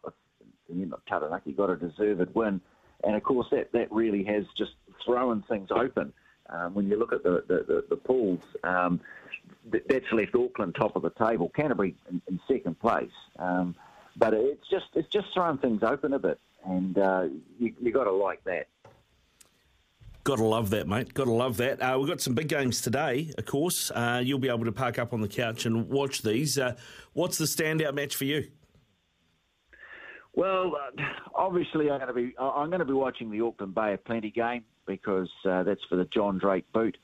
[0.67, 2.61] you know, Taranaki got a deserved win.
[3.03, 4.71] And of course, that, that really has just
[5.05, 6.13] thrown things open.
[6.49, 9.01] Um, when you look at the, the, the, the pools, um,
[9.71, 13.11] that's left Auckland top of the table, Canterbury in, in second place.
[13.37, 13.75] Um,
[14.15, 17.25] but it's just it's just throwing things open a bit, and uh,
[17.59, 18.67] you you got to like that.
[20.27, 21.13] Got to love that, mate.
[21.13, 21.81] Got to love that.
[21.81, 23.91] Uh, we've got some big games today, of course.
[23.91, 26.59] Uh, you'll be able to park up on the couch and watch these.
[26.59, 26.75] Uh,
[27.13, 28.49] what's the standout match for you?
[30.35, 31.01] Well, uh,
[31.33, 34.29] obviously, I'm going to be I'm going to be watching the Auckland Bay of Plenty
[34.29, 36.97] game because uh, that's for the John Drake boot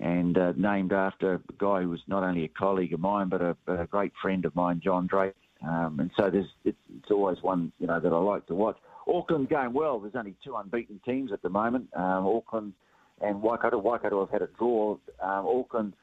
[0.00, 3.42] and uh, named after a guy who was not only a colleague of mine but
[3.42, 5.34] a, a great friend of mine, John Drake.
[5.62, 8.78] Um, and so it's, it's, always one you know that I like to watch.
[9.06, 9.98] Auckland going well.
[10.00, 11.88] There's only two unbeaten teams at the moment.
[11.94, 12.72] Um, Auckland
[13.20, 13.78] and Waikato.
[13.78, 14.96] Waikato have had a draw.
[15.20, 15.94] Um, Auckland,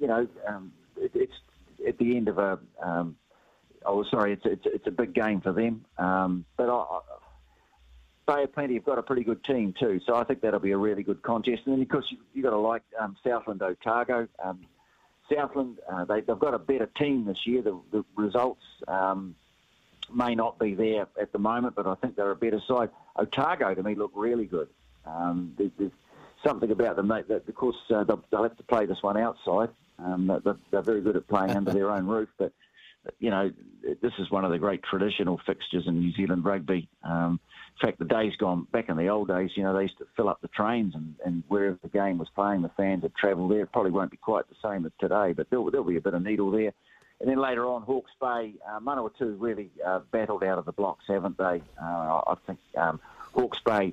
[0.00, 1.32] you know, um, it, it's
[1.86, 2.58] at the end of a.
[2.82, 3.16] Um,
[3.84, 5.84] oh, sorry, it's, it's it's a big game for them.
[5.98, 7.00] Um, but I,
[8.28, 10.72] Bay of Plenty have got a pretty good team too, so I think that'll be
[10.72, 11.62] a really good contest.
[11.64, 14.28] And then, of course, you, have got to like um, Southland Otago.
[14.44, 14.60] Um,
[15.32, 17.62] Southland, uh, they, have got a better team this year.
[17.62, 19.34] The, the results um,
[20.14, 22.90] may not be there at the moment, but I think they're a better side.
[23.16, 24.68] Otago, to me, look really good.
[25.06, 25.92] Um, there, there's
[26.44, 27.08] something about them.
[27.08, 29.70] That, that of course, uh, they'll, they'll, have to play this one outside.
[29.98, 32.52] Um, they're, they're very good at playing under their own roof, but
[33.18, 33.50] you know,
[34.02, 36.88] this is one of the great traditional fixtures in New Zealand rugby.
[37.02, 37.40] Um,
[37.80, 40.06] in fact, the days gone back in the old days, you know, they used to
[40.16, 43.48] fill up the trains and, and wherever the game was playing, the fans would travel
[43.48, 43.62] there.
[43.62, 46.14] It probably won't be quite the same as today, but there'll, there'll be a bit
[46.14, 46.72] of needle there.
[47.20, 51.04] And then later on, Hawke's Bay, uh, Manawatu really uh, battled out of the blocks,
[51.08, 51.62] haven't they?
[51.80, 53.00] Uh, I think um,
[53.34, 53.92] Hawke's Bay,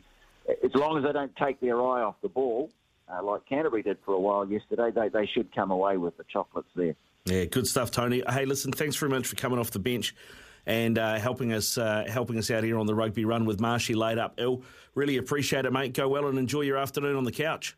[0.64, 2.70] as long as they don't take their eye off the ball,
[3.12, 6.24] uh, like Canterbury did for a while yesterday, they, they should come away with the
[6.32, 6.96] chocolates there.
[7.26, 8.22] Yeah, good stuff, Tony.
[8.30, 10.16] Hey, listen, thanks very much for coming off the bench
[10.68, 13.96] and uh, helping us uh, helping us out here on the rugby run with Marshy
[13.96, 14.64] laid up ill.
[14.94, 15.94] Really appreciate it, mate.
[15.94, 17.76] Go well and enjoy your afternoon on the couch.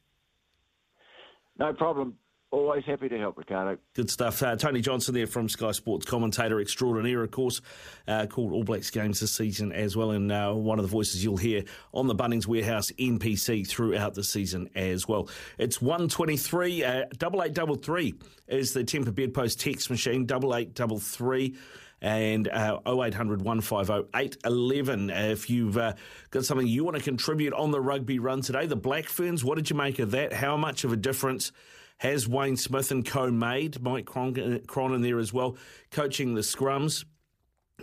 [1.57, 2.15] No problem.
[2.49, 3.77] Always happy to help, Ricardo.
[3.93, 4.41] Good stuff.
[4.41, 7.59] Uh, Tony Johnson there from Sky Sports, commentator extraordinaire, of course,
[8.07, 11.21] uh, called All Blacks games this season as well, and uh, one of the voices
[11.21, 15.27] you'll hear on the Bunnings Warehouse NPC throughout the season as well.
[15.57, 18.13] It's 123, uh, double eight double three
[18.47, 21.57] is the Temper Bedpost text machine, double eight double three
[22.01, 25.09] and uh, 0800 150 811.
[25.09, 25.93] If you've uh,
[26.31, 29.55] got something you want to contribute on the rugby run today, the Black Ferns, what
[29.55, 30.31] did you make of that?
[30.31, 31.51] How much of a difference
[31.97, 33.81] has Wayne Smith and co made?
[33.81, 35.57] Mike Cronin there as well,
[35.91, 37.05] coaching the scrums.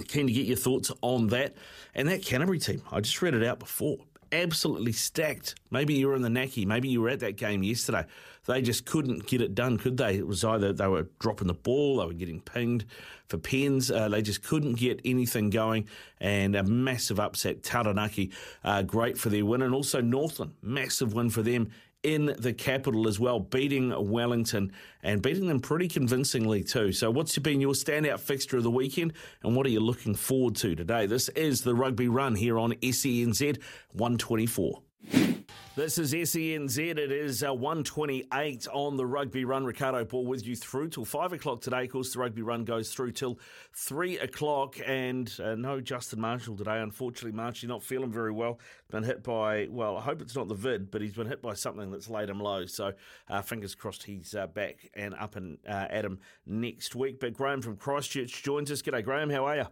[0.09, 1.55] Keen to get your thoughts on that.
[1.95, 3.99] And that Canterbury team, I just read it out before.
[4.33, 5.55] absolutely stacked.
[5.71, 8.05] Maybe you were in the Naki, maybe you were at that game yesterday.
[8.47, 10.17] They just couldn't get it done, could they?
[10.17, 12.85] It was either they were dropping the ball, they were getting pinged
[13.29, 15.89] for pens, uh, they just couldn't get anything going,
[16.21, 17.63] and a massive upset.
[17.63, 18.33] Taranaki,
[18.65, 21.71] uh, great for their win, and also Northland, massive win for them
[22.05, 24.71] in the capital as well, beating Wellington
[25.03, 26.93] and beating them pretty convincingly too.
[26.93, 30.55] So, what's been your standout fixture of the weekend, and what are you looking forward
[30.57, 31.07] to today?
[31.07, 33.59] This is the Rugby Run here on SENZ
[33.93, 35.34] 124.
[35.77, 36.79] This is SENZ.
[36.79, 39.65] It is uh, 128 on the Rugby Run.
[39.65, 41.87] Ricardo Ball with you through till 5 o'clock today.
[41.87, 43.41] Of course, the Rugby Run goes through till
[43.73, 44.77] 3 o'clock.
[44.87, 46.79] And uh, no Justin Marshall today.
[46.79, 48.61] Unfortunately, Marshall not feeling very well.
[48.89, 51.55] Been hit by, well, I hope it's not the vid, but he's been hit by
[51.55, 52.67] something that's laid him low.
[52.67, 52.93] So
[53.29, 57.19] uh, fingers crossed he's uh, back and up and uh, at him next week.
[57.19, 58.81] But Graham from Christchurch joins us.
[58.81, 59.29] G'day, Graham.
[59.29, 59.67] How are you?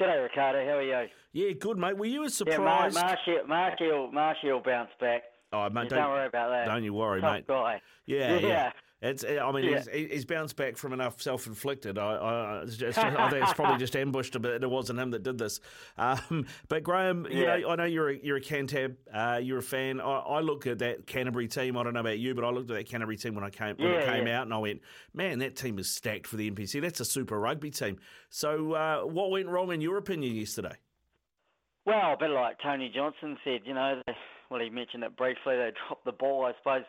[0.00, 0.64] G'day, Ricardo.
[0.64, 1.08] How are you?
[1.32, 1.96] Yeah, good, mate.
[1.96, 2.96] Were you surprised?
[2.96, 5.22] Yeah, Marshy, Marshy, Marshy will bounce back.
[5.52, 6.64] Oh, mate, don't, don't, worry about that.
[6.66, 7.46] Don't you worry, Tough mate.
[7.46, 7.80] Guy.
[8.06, 8.46] Yeah, yeah.
[8.46, 8.72] yeah.
[9.04, 9.82] It's, I mean, yeah.
[9.92, 11.98] he's, he's, bounced back from enough self-inflicted.
[11.98, 14.62] I, I, just, I think it's probably just ambushed a bit.
[14.62, 15.60] It wasn't him that did this.
[15.98, 17.58] Um, but Graham, you yeah.
[17.58, 20.00] know, I know you're a, you're a Cantab, uh, you're a fan.
[20.00, 21.76] I, I, look at that Canterbury team.
[21.76, 23.76] I don't know about you, but I looked at that Canterbury team when I came
[23.76, 24.80] when yeah, it came out, and I went,
[25.12, 26.80] man, that team is stacked for the NPC.
[26.80, 27.98] That's a super rugby team.
[28.30, 30.76] So, uh, what went wrong in your opinion yesterday?
[31.84, 34.14] Well, a bit like Tony Johnson said, you know, they,
[34.50, 35.56] well, he mentioned it briefly.
[35.56, 36.84] They dropped the ball, I suppose.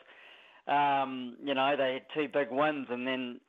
[0.68, 3.40] Um, you know, they had two big wins, and then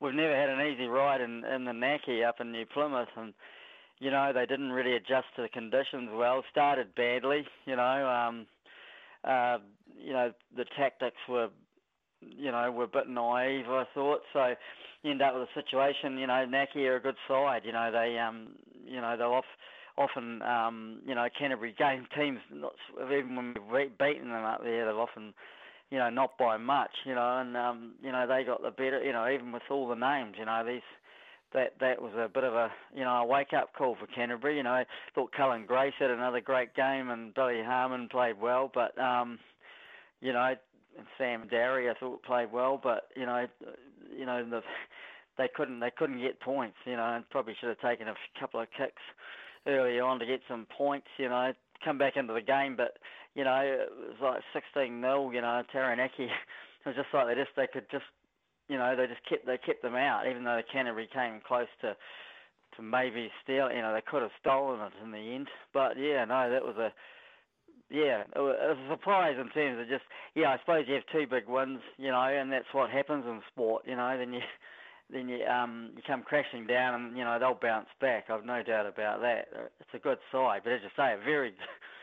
[0.00, 3.32] we've never had an easy ride in, in the Naki up in New Plymouth, and
[4.00, 6.42] you know they didn't really adjust to the conditions well.
[6.50, 8.08] Started badly, you know.
[8.08, 8.46] Um,
[9.24, 9.58] uh,
[9.96, 11.48] you know the tactics were,
[12.20, 13.66] you know, were a bit naive.
[13.68, 14.54] I thought so.
[15.02, 16.18] You end up with a situation.
[16.18, 17.62] You know, Naki are a good side.
[17.64, 18.48] You know they, um,
[18.84, 19.44] you know they're off
[19.98, 22.72] often, um, you know, Canterbury game teams, not,
[23.04, 25.34] even when we've beaten them up there, they've often,
[25.90, 29.02] you know, not by much, you know, and, um, you know, they got the better,
[29.02, 30.82] you know, even with all the names, you know, these,
[31.54, 34.58] that that was a bit of a, you know, a wake-up call for Canterbury.
[34.58, 38.70] You know, I thought Cullen Grace had another great game and Billy Harmon played well,
[38.74, 39.38] but, um,
[40.20, 40.54] you know,
[41.16, 43.46] Sam Darry I thought played well, but, you know,
[44.14, 44.60] you know, the,
[45.38, 48.60] they couldn't they couldn't get points, you know, and probably should have taken a couple
[48.60, 49.02] of kicks
[49.66, 51.52] early on to get some points, you know,
[51.84, 52.76] come back into the game.
[52.76, 52.98] But,
[53.38, 56.24] you know, it was like 16 0, you know, Taranaki.
[56.26, 58.10] it was just like they just, they could just,
[58.66, 61.70] you know, they just kept, they kept them out, even though the Canterbury came close
[61.82, 61.94] to,
[62.74, 65.46] to maybe steal, you know, they could have stolen it in the end.
[65.72, 66.90] But yeah, no, that was a,
[67.94, 71.30] yeah, it was a surprise in terms of just, yeah, I suppose you have two
[71.30, 74.42] big wins, you know, and that's what happens in sport, you know, then you,
[75.10, 78.26] then you um, you come crashing down, and you know they'll bounce back.
[78.30, 79.48] I've no doubt about that.
[79.80, 81.54] It's a good side, but as you say, a very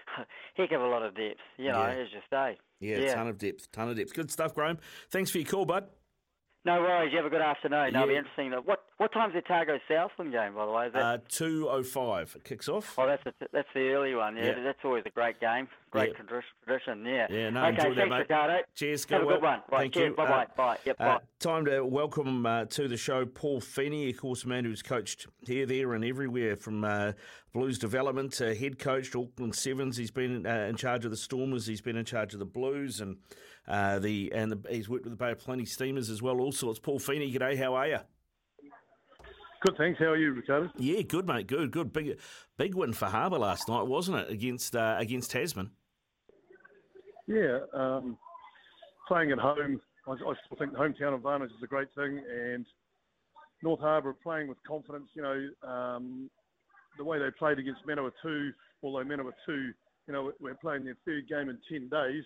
[0.55, 1.39] heck of a lot of depth.
[1.57, 2.01] You know, yeah.
[2.01, 2.57] as you say.
[2.79, 4.13] Yeah, yeah, ton of depth, ton of depth.
[4.13, 4.77] Good stuff, Graham.
[5.09, 5.87] Thanks for your call, bud.
[6.65, 7.11] No worries.
[7.11, 7.91] You have a good afternoon.
[7.93, 8.01] Yeah.
[8.01, 8.51] It'll be interesting.
[8.65, 10.87] What what time's the Otago Southland game, by the way?
[10.87, 11.01] Is that...
[11.03, 12.35] Uh, two oh five.
[12.43, 12.95] Kicks off.
[12.97, 14.35] Oh, that's a, that's the early one.
[14.35, 14.63] Yeah, Yeah.
[14.63, 15.67] that's always a great game.
[15.91, 16.23] Great Yeah.
[16.65, 17.05] tradition.
[17.05, 17.27] Yeah.
[17.29, 18.19] Yeah, no, okay, enjoy that, thanks, mate.
[18.19, 18.57] Ricardo.
[18.73, 19.05] Cheers.
[19.09, 19.35] Have a well.
[19.35, 19.61] good one.
[19.71, 20.09] Right, Thank cheers.
[20.09, 20.15] you.
[20.15, 20.43] Bye bye.
[20.43, 20.77] Uh, bye.
[20.85, 20.95] Yep.
[20.99, 21.19] Uh, bye.
[21.39, 25.27] time to welcome uh, to the show Paul Feeney, of course, a man who's coached
[25.45, 27.11] here, there, and everywhere from uh,
[27.53, 29.97] Blues development, head coach to Auckland Sevens.
[29.97, 31.67] He's been uh, in charge of the Stormers.
[31.67, 33.17] He's been in charge of the Blues, and
[33.67, 36.39] uh, the and the, he's worked with the Bay of Plenty Steamers as well.
[36.39, 36.79] All sorts.
[36.79, 37.57] Paul Feeney, g'day.
[37.57, 37.99] How are you?
[39.61, 39.99] Good, thanks.
[39.99, 40.69] How are you, Ricardo?
[40.77, 41.47] Yeah, good, mate.
[41.47, 41.91] Good, good.
[41.91, 42.19] Big,
[42.57, 44.29] big win for Harbour last night, wasn't it?
[44.29, 45.71] Against uh, against Tasman.
[47.27, 48.17] Yeah, um,
[49.07, 52.65] playing at home, I, I still think hometown advantage is a great thing, and
[53.63, 55.09] North Harbour playing with confidence.
[55.15, 56.29] You know, um,
[56.99, 58.51] the way they played against Manawatu,
[58.83, 59.73] although Manawatu, you
[60.13, 62.23] know, we're playing their third game in ten days.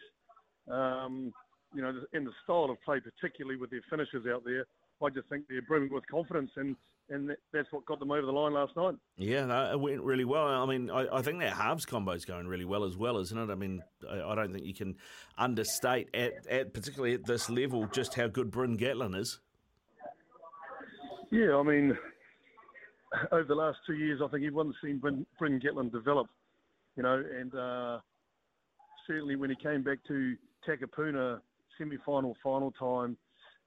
[0.70, 1.34] Um,
[1.74, 4.66] you know, and the style of play, particularly with their finishers out there,
[5.04, 6.76] I just think they're brimming with confidence, and
[7.12, 8.96] and that's what got them over the line last night.
[9.18, 10.46] Yeah, no, it went really well.
[10.46, 13.38] I mean, I, I think that halves combo is going really well as well, isn't
[13.38, 13.52] it?
[13.52, 14.96] I mean, I, I don't think you can
[15.38, 19.40] understate at, at particularly at this level just how good Bryn Gatland is.
[21.32, 21.98] Yeah, I mean,
[23.32, 26.28] over the last two years, I think everyone's seen Bryn, Bryn Gatland develop,
[26.96, 28.00] you know, and uh,
[29.08, 30.36] certainly when he came back to
[30.68, 31.40] Takapuna
[31.78, 33.18] semi-final, final time,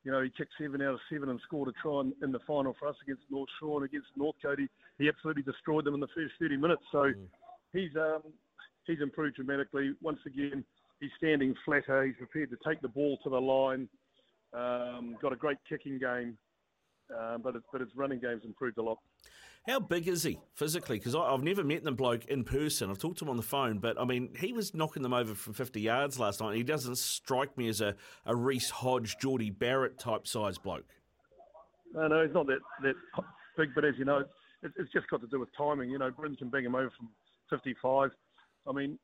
[0.05, 2.41] you know, he kicked seven out of seven and scored a try in, in the
[2.41, 4.59] final for us against North Shore and against Northcote.
[4.99, 6.83] He absolutely destroyed them in the first 30 minutes.
[6.91, 7.29] So Mm.
[7.73, 8.23] he's um,
[8.85, 9.95] he's improved dramatically.
[10.03, 10.65] Once again,
[10.99, 12.03] he's standing flatter.
[12.05, 13.89] He's prepared to take the ball to the line.
[14.53, 16.37] Um, got a great kicking game,
[17.17, 18.99] um, but, it's, but his running game's improved a lot.
[19.66, 20.98] How big is he physically?
[20.98, 22.90] Because I've never met the bloke in person.
[22.90, 25.35] I've talked to him on the phone, but I mean, he was knocking them over
[25.35, 26.57] from 50 yards last night.
[26.57, 27.94] He doesn't strike me as a,
[28.27, 30.96] a Reece Hodge, Jordie Barrett type size bloke.
[31.94, 32.94] No, no, he's not that, that
[33.57, 34.25] big, but as you know,
[34.62, 35.90] it's, it's just got to do with timing.
[35.90, 37.11] You know, Bryn can bang him over from
[37.51, 38.11] 55.
[38.66, 38.98] I mean,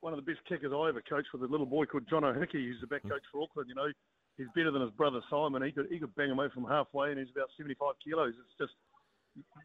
[0.00, 2.66] one of the best kickers I ever coached was a little boy called John O'Hickey,
[2.66, 3.10] who's the back hmm.
[3.10, 3.70] coach for Auckland.
[3.70, 3.88] You know,
[4.36, 5.62] he's better than his brother Simon.
[5.62, 8.34] He could he could bang him over from halfway, and he's about 75 kilos.
[8.36, 8.74] It's just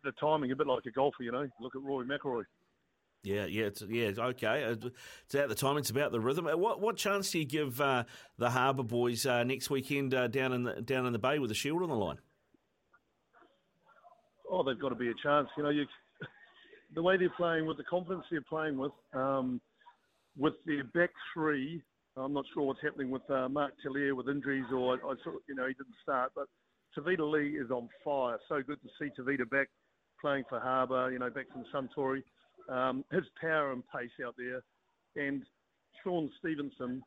[0.03, 1.23] the timing, a bit like a golfer.
[1.23, 2.43] You know, look at Rory McIlroy.
[3.23, 4.11] Yeah, yeah, it's, yeah.
[4.17, 5.77] Okay, it's about the time.
[5.77, 6.45] It's about the rhythm.
[6.45, 8.03] What what chance do you give uh,
[8.37, 11.49] the Harbour boys uh, next weekend uh, down in the down in the Bay with
[11.49, 12.19] the Shield on the line?
[14.49, 15.49] Oh, they've got to be a chance.
[15.57, 15.85] You know, you,
[16.95, 19.59] the way they're playing with the confidence they're playing with, um,
[20.37, 21.81] with their back three.
[22.15, 25.31] I'm not sure what's happening with uh, Mark Telea with injuries, or I, I saw,
[25.49, 26.45] you know, he didn't start, but
[26.97, 28.37] Tevita Li is on fire.
[28.47, 29.67] So good to see Tevita back
[30.21, 32.23] playing for Harbour, you know, back from Suntory.
[32.69, 34.63] Um, his power and pace out there.
[35.15, 35.43] And
[36.03, 37.03] Shaun Stevenson,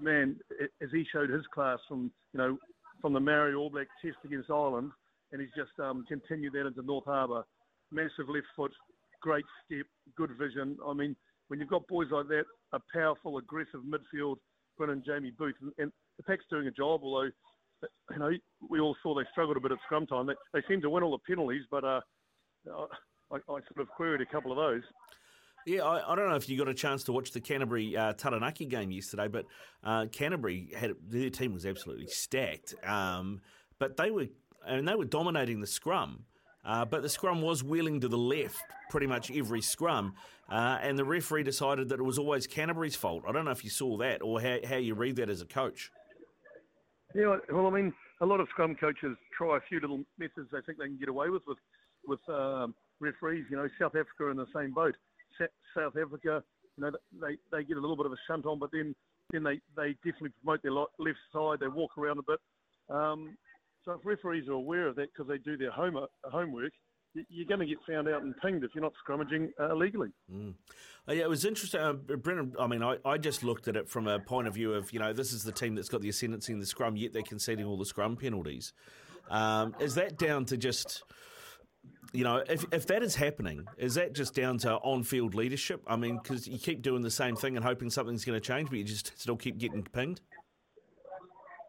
[0.00, 0.36] man,
[0.82, 2.58] as he showed his class from, you know,
[3.00, 4.90] from the Maori All Black test against Ireland,
[5.32, 7.44] and he's just um, continued that into North Harbour.
[7.90, 8.72] Massive left foot,
[9.20, 10.78] great step, good vision.
[10.86, 11.16] I mean,
[11.48, 14.36] when you've got boys like that, a powerful, aggressive midfield,
[14.78, 17.30] Brennan Jamie Booth, and, and the pack's doing a job, although
[18.10, 18.30] you know,
[18.68, 20.26] we all saw they struggled a bit at scrum time.
[20.26, 22.00] They, they seem to win all the penalties, but uh,
[22.70, 24.82] I, I, sort of queried a couple of those.
[25.66, 28.12] Yeah, I, I, don't know if you got a chance to watch the Canterbury uh,
[28.12, 29.46] Taranaki game yesterday, but
[29.82, 32.74] uh, Canterbury had their team was absolutely stacked.
[32.84, 33.40] Um,
[33.78, 34.26] but they were
[34.66, 36.24] and they were dominating the scrum.
[36.64, 40.14] Uh, but the scrum was wheeling to the left pretty much every scrum,
[40.48, 43.22] uh, and the referee decided that it was always Canterbury's fault.
[43.28, 45.46] I don't know if you saw that or how, how you read that as a
[45.46, 45.90] coach.
[47.14, 50.60] Yeah, well, I mean, a lot of scrum coaches try a few little methods they
[50.66, 51.58] think they can get away with with
[52.06, 53.44] with um, referees.
[53.50, 54.96] You know, South Africa are in the same boat.
[55.76, 56.42] South Africa,
[56.76, 58.94] you know, they they get a little bit of a shunt on, but then
[59.32, 61.58] then they they definitely promote their left side.
[61.60, 62.40] They walk around a bit.
[62.90, 63.36] Um,
[63.84, 66.72] so if referees are aware of that because they do their homework, homework
[67.28, 70.10] you're going to get found out and pinged if you're not scrummaging uh, illegally.
[70.32, 70.54] Mm.
[71.08, 71.80] Uh, yeah, it was interesting.
[71.80, 74.72] Uh, Brennan, I mean, I, I just looked at it from a point of view
[74.74, 77.12] of, you know, this is the team that's got the ascendancy in the scrum, yet
[77.12, 78.72] they're conceding all the scrum penalties.
[79.30, 81.02] Um, is that down to just,
[82.12, 85.82] you know, if, if that is happening, is that just down to on field leadership?
[85.86, 88.70] I mean, because you keep doing the same thing and hoping something's going to change,
[88.70, 90.20] but you just still keep getting pinged?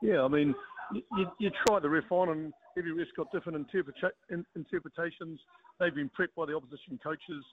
[0.02, 0.54] Yeah, I mean,
[0.94, 5.40] you, you try the ref on and every ref's got different interpreta- in, interpretations.
[5.80, 7.44] They've been prepped by the opposition coaches.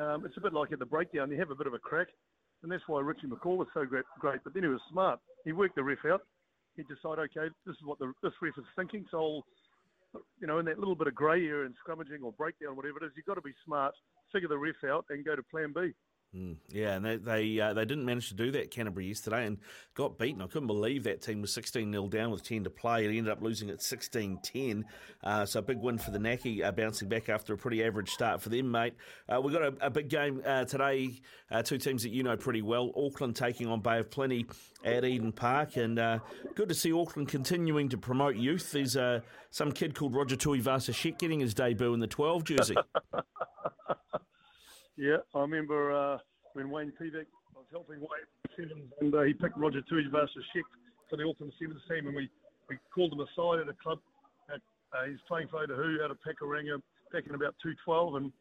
[0.00, 2.08] Um, it's a bit like at the breakdown, you have a bit of a crack,
[2.62, 4.04] and that's why Richie McCaw was so great.
[4.18, 4.40] great.
[4.44, 5.18] But then he was smart.
[5.44, 6.22] He worked the ref out.
[6.76, 9.44] He decided, okay, this is what the, this ref is thinking, so I'll,
[10.40, 13.06] you know, in that little bit of grey area and scrummaging or breakdown, whatever it
[13.06, 13.94] is, you've got to be smart,
[14.32, 15.92] figure the ref out, and go to plan B.
[16.34, 19.58] Mm, yeah, and they they, uh, they didn't manage to do that Canterbury yesterday and
[19.94, 20.40] got beaten.
[20.40, 23.04] I couldn't believe that team was 16 0 down with 10 to play.
[23.04, 24.84] It ended up losing at 16 10.
[25.24, 28.10] Uh, so a big win for the Naki, uh, bouncing back after a pretty average
[28.10, 28.94] start for them, mate.
[29.28, 31.20] Uh, we've got a, a big game uh, today.
[31.50, 32.92] Uh, two teams that you know pretty well.
[32.96, 34.46] Auckland taking on Bay of Plenty
[34.84, 35.76] at Eden Park.
[35.76, 35.96] And
[36.54, 38.70] good to see Auckland continuing to promote youth.
[38.70, 38.96] There's
[39.50, 42.76] some kid called Roger Tuivasa-Sheck getting his debut in the 12 jersey.
[44.96, 46.18] Yeah, I remember uh,
[46.54, 47.24] when Wayne I
[47.54, 50.68] was helping Wayne Sevens, and uh, he picked Roger Tuivasa-Sheck
[51.08, 52.28] for the Auckland Sevens team, and we,
[52.68, 53.98] we called him aside at a club.
[54.52, 54.60] At,
[54.92, 58.32] uh, he's playing for Otahuhu out of Pakuranga back in about 212, and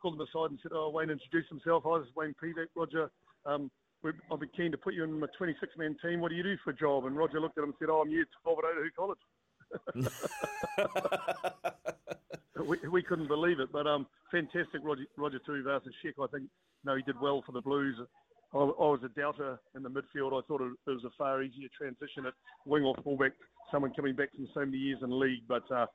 [0.00, 1.82] called him aside and said, "Oh, Wayne, introduce himself.
[1.86, 2.68] Hi, this is Wayne Pivac.
[2.74, 3.10] Roger,
[3.46, 3.70] um,
[4.30, 6.20] I'll be keen to put you in my 26-man team.
[6.20, 8.00] What do you do for a job?" And Roger looked at him and said, "Oh,
[8.00, 9.18] I'm year 12 at Otahuhu College."
[12.68, 16.14] We, we couldn't believe it, but um, fantastic Roger, Roger Tuivasa-Sheck.
[16.22, 17.96] I think you know, he did well for the Blues.
[18.52, 20.32] I, I, was a doubter in the midfield.
[20.32, 22.34] I thought it, it, was a far easier transition at
[22.66, 23.32] wing or fullback,
[23.70, 25.42] someone coming back from so many years in league.
[25.48, 25.86] But uh,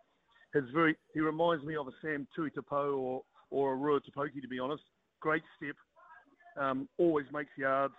[0.54, 4.48] his very, he reminds me of a Sam Tuitupou or or a Rua Tipoki, to
[4.48, 4.82] be honest.
[5.20, 5.76] Great step,
[6.60, 7.94] um, always makes yards,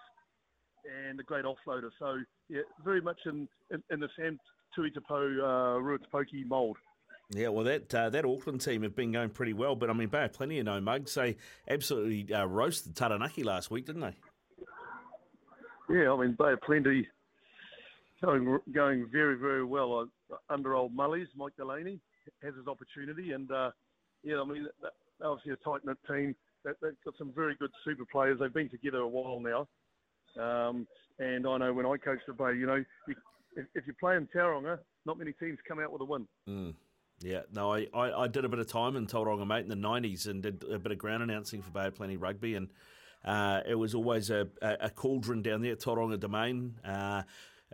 [1.08, 1.90] and a great offloader.
[1.98, 4.38] So yeah, very much in in, in the Sam
[4.76, 6.76] Tuitupou uh, mould.
[7.30, 10.08] Yeah, well, that uh, that Auckland team have been going pretty well, but I mean,
[10.08, 11.14] Bay plenty of no mugs.
[11.14, 11.36] They
[11.68, 14.14] absolutely uh, roasted Taranaki last week, didn't they?
[15.88, 17.08] Yeah, I mean, Bay of Plenty
[18.24, 21.28] going going very very well uh, under old Mullies.
[21.36, 22.00] Mike Delany
[22.42, 23.70] has his opportunity, and uh,
[24.22, 24.66] yeah, I mean,
[25.22, 26.34] obviously a tight knit team.
[26.64, 28.38] They've got some very good super players.
[28.40, 29.68] They've been together a while now,
[30.42, 30.86] um,
[31.18, 33.14] and I know when I coached the Bay, you know, you,
[33.56, 36.26] if, if you play in Tauranga, not many teams come out with a win.
[36.48, 36.74] Mm.
[37.20, 39.76] Yeah, no, I, I, I, did a bit of time in Tauranga, mate, in the
[39.76, 42.54] 90s and did a bit of ground announcing for Bay of Plenty Rugby.
[42.56, 42.70] And
[43.24, 46.74] uh, it was always a, a, cauldron down there at Tauranga Domain.
[46.84, 47.22] Uh,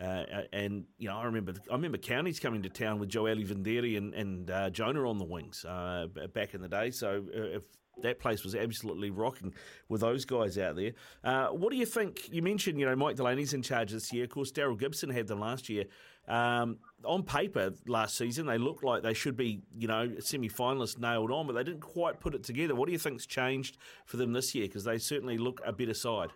[0.01, 3.99] uh, and you know, I remember I remember counties coming to town with Joeli Vidiri
[3.99, 6.91] and, and uh, Jonah on the wings uh, back in the day.
[6.91, 7.63] So uh, if
[8.03, 9.55] that place was absolutely rocking
[9.89, 10.93] with those guys out there.
[11.25, 12.29] Uh, what do you think?
[12.33, 14.25] You mentioned you know Mike Delany's in charge this year.
[14.25, 15.85] Of course, Daryl Gibson had them last year.
[16.29, 21.31] Um, on paper, last season they looked like they should be you know semi-finalists nailed
[21.31, 22.75] on, but they didn't quite put it together.
[22.75, 24.67] What do you think's changed for them this year?
[24.67, 26.31] Because they certainly look a better side.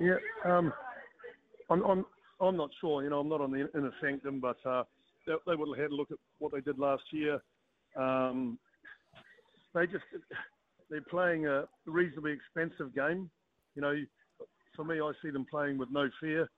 [0.00, 0.16] Yeah.
[0.44, 0.72] Um
[1.70, 2.06] I'm, I'm,
[2.40, 3.02] I'm not sure.
[3.02, 4.84] You know, I'm not on the inner sanctum, but uh,
[5.26, 7.40] they, they would have had a look at what they did last year.
[7.96, 8.58] Um,
[9.78, 10.04] they just
[10.90, 13.30] they're playing a reasonably expensive game.
[13.74, 13.94] You know,
[14.74, 16.48] for me, I see them playing with no fear.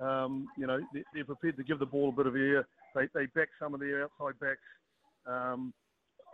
[0.00, 0.80] Um, you know,
[1.14, 2.66] they're prepared to give the ball a bit of air.
[2.94, 4.58] They, they back some of their outside backs.
[5.26, 5.72] Um,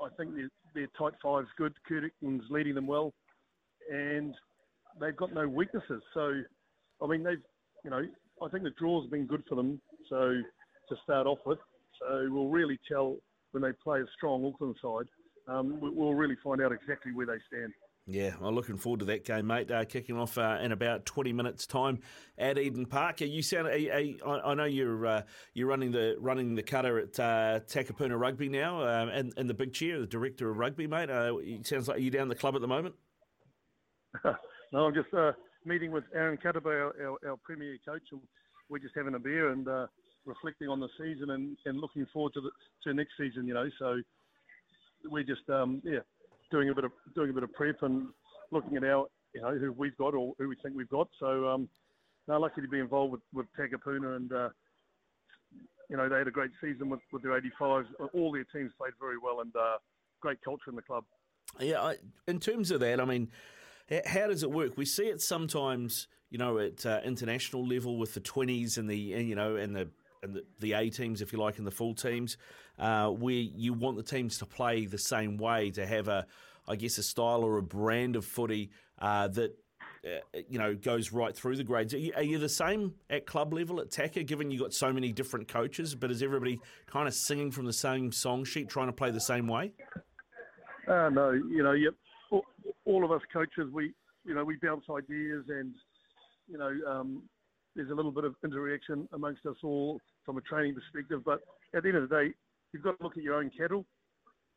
[0.03, 1.73] I think their, their tight five's good.
[1.91, 3.13] Kurtik's leading them well,
[3.91, 4.35] and
[5.01, 6.03] they've got no weaknesses.
[6.15, 6.43] So,
[7.03, 7.43] I mean, they've
[7.85, 8.03] you know,
[8.43, 9.81] I think the draw's been good for them.
[10.11, 10.35] So
[10.89, 11.59] to start off with,
[12.01, 13.17] so we'll really tell
[13.53, 15.07] when they play a strong Auckland side.
[15.49, 17.73] Um, we'll really find out exactly where they stand.
[18.09, 19.69] Yeah, I'm looking forward to that game, mate.
[19.69, 21.99] Uh, kicking off uh, in about 20 minutes' time
[22.39, 23.21] at Eden Park.
[23.21, 23.67] You sound.
[23.67, 25.23] A, a, I know you're uh,
[25.55, 29.55] you're running the running the cutter at uh, Takapuna Rugby now, um, and, and the
[29.55, 31.11] big chair, the director of rugby, mate.
[31.11, 32.95] Uh, it sounds like you down the club at the moment.
[34.73, 35.33] no, I'm just uh,
[35.65, 38.21] meeting with Aaron Kataba, our, our, our, premier coach, and
[38.69, 39.87] we're just having a beer and uh,
[40.25, 42.51] reflecting on the season and, and looking forward to the
[42.85, 43.49] to next season.
[43.49, 44.01] You know, so
[45.05, 46.01] we're just um, yeah
[46.51, 48.09] doing a bit of doing a bit of prep and
[48.51, 51.09] looking at our you know who we've got or who we think we've got.
[51.19, 51.69] So um,
[52.29, 54.33] now lucky to be involved with with Takapuna and.
[54.33, 54.49] Uh,
[55.89, 57.87] you know, they had a great season with, with their 85s.
[58.13, 59.79] All their teams played very well and uh,
[60.21, 61.05] great culture in the club.
[61.61, 63.31] Yeah, I, in terms of that, I mean,
[64.05, 64.77] how does it work?
[64.77, 68.97] We see it sometimes, you know, at uh, international level with the twenties and the
[68.97, 69.89] you know and the
[70.27, 72.37] and the, the, A teams, if you like, and the full teams,
[72.79, 76.27] uh, where you want the teams to play the same way, to have a,
[76.69, 79.57] I guess, a style or a brand of footy uh, that.
[80.05, 81.93] Uh, you know, goes right through the grades.
[81.93, 84.93] Are you, are you, the same at club level at TACA, given you've got so
[84.93, 85.97] many different coaches?
[85.97, 89.21] But is everybody kind of singing from the same song sheet, trying to play the
[89.21, 89.73] same way?
[90.87, 91.95] Uh, no, you know, yep
[92.87, 93.93] all of us coaches, we
[94.25, 95.75] you know we bounce ideas and
[96.49, 97.23] you know um,
[97.75, 101.23] there's a little bit of interaction amongst us all from a training perspective.
[101.25, 101.41] But
[101.75, 102.35] at the end of the day,
[102.73, 103.87] you've got to look at your own kettle,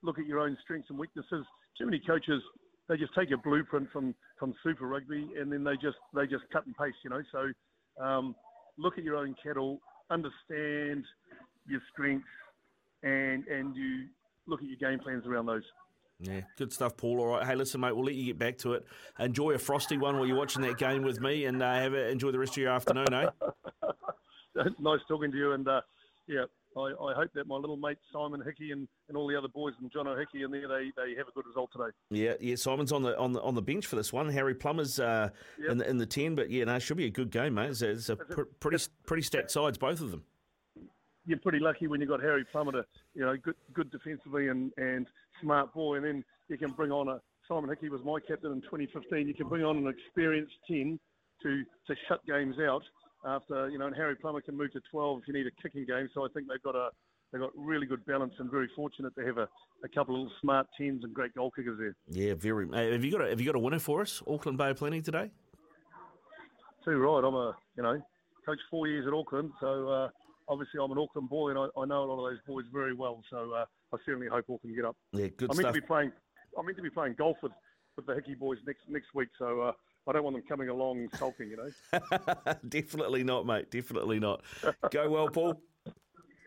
[0.03, 1.45] look at your own strengths and weaknesses.
[1.78, 2.41] Too many coaches
[2.89, 6.43] they just take a blueprint from from Super Rugby and then they just they just
[6.51, 7.22] cut and paste, you know.
[7.32, 8.36] So um,
[8.78, 11.05] look at your own kettle, understand
[11.67, 12.26] your strengths,
[13.03, 14.07] and and you
[14.47, 15.63] look at your game plans around those.
[16.22, 17.22] Yeah, good stuff, Paul.
[17.22, 18.86] All right, hey, listen, mate, we'll let you get back to it.
[19.20, 22.09] Enjoy a frosty one while you're watching that game with me, and uh, have a,
[22.09, 23.30] enjoy the rest of your afternoon, eh?
[24.80, 25.82] nice talking to you, and uh,
[26.28, 26.45] yeah,
[26.78, 29.74] I, I, hope that my little mate Simon Hickey and, and all the other boys
[29.82, 31.91] and John O'Hickey in there they, they have a good result today.
[32.12, 32.55] Yeah, yeah.
[32.55, 34.30] Simon's on the on the on the bench for this one.
[34.30, 35.30] Harry Plummer's uh,
[35.60, 35.72] yep.
[35.72, 37.72] in the in the ten, but yeah, no, it should be a good game, mate.
[37.72, 40.24] It's a, it's a pr- pretty pretty stacked sides, both of them
[41.26, 44.72] you're pretty lucky when you've got Harry Plummer to, you know, good, good defensively and,
[44.78, 45.05] and
[45.41, 45.97] smart boy.
[45.97, 49.28] And then you can bring on a Simon Hickey was my captain in 2015.
[49.28, 50.99] You can bring on an experienced 10
[51.43, 52.84] to, to shut games out
[53.26, 55.86] after, you know, and Harry Plummer can move to 12 if you need a kicking
[55.86, 56.09] game.
[56.13, 56.89] So I think they've got a,
[57.32, 59.47] they've got really good balance and very fortunate to have a,
[59.84, 61.95] a couple of smart tens and great goal kickers there.
[62.09, 62.67] Yeah, very.
[62.72, 65.01] Uh, have you got a, have you got a winner for us, Auckland Bay Plenty
[65.01, 65.30] today?
[66.86, 67.24] Too right.
[67.24, 68.01] I'm a you know
[68.45, 70.09] coach four years at Auckland, so uh,
[70.47, 72.93] obviously I'm an Auckland boy and I, I know a lot of those boys very
[72.93, 73.22] well.
[73.30, 74.95] So uh, I certainly hope Auckland get up.
[75.11, 75.63] Yeah, good I'm stuff.
[75.65, 76.11] meant to be playing.
[76.57, 77.51] I'm meant to be playing golf with,
[77.97, 79.30] with the Hickey boys next next week.
[79.38, 79.74] So.
[80.10, 82.53] I don't want them coming along sulking, you know.
[82.68, 83.70] Definitely not, mate.
[83.70, 84.41] Definitely not.
[84.89, 85.62] Go well, Paul.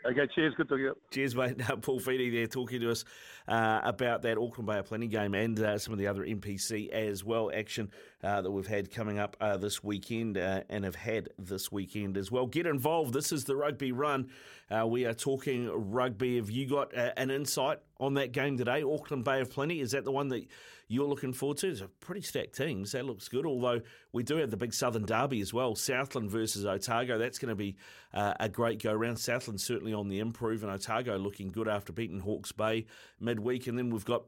[0.04, 0.52] Okay, cheers.
[0.56, 0.96] Good to you.
[1.12, 1.58] Cheers, mate.
[1.82, 3.04] Paul Feeney there talking to us
[3.46, 6.90] uh, about that Auckland Bay of Plenty game and uh, some of the other NPC
[6.90, 7.88] as well action
[8.24, 12.16] uh, that we've had coming up uh, this weekend uh, and have had this weekend
[12.16, 12.46] as well.
[12.46, 13.14] Get involved.
[13.14, 14.28] This is the Rugby Run.
[14.68, 16.36] Uh, we are talking rugby.
[16.36, 18.82] Have you got an insight on that game today?
[18.82, 19.80] Auckland Bay of Plenty.
[19.80, 20.48] Is that the one that
[20.92, 21.68] you're looking forward to?
[21.68, 22.92] It's a pretty stacked teams.
[22.92, 23.46] That looks good.
[23.46, 23.80] Although
[24.12, 25.74] we do have the big Southern Derby as well.
[25.74, 27.16] Southland versus Otago.
[27.16, 27.76] That's going to be
[28.12, 29.18] uh, a great go round.
[29.18, 32.84] Southland certainly on the improve, and Otago looking good after beating Hawke's Bay
[33.18, 33.66] midweek.
[33.66, 34.24] And then we've got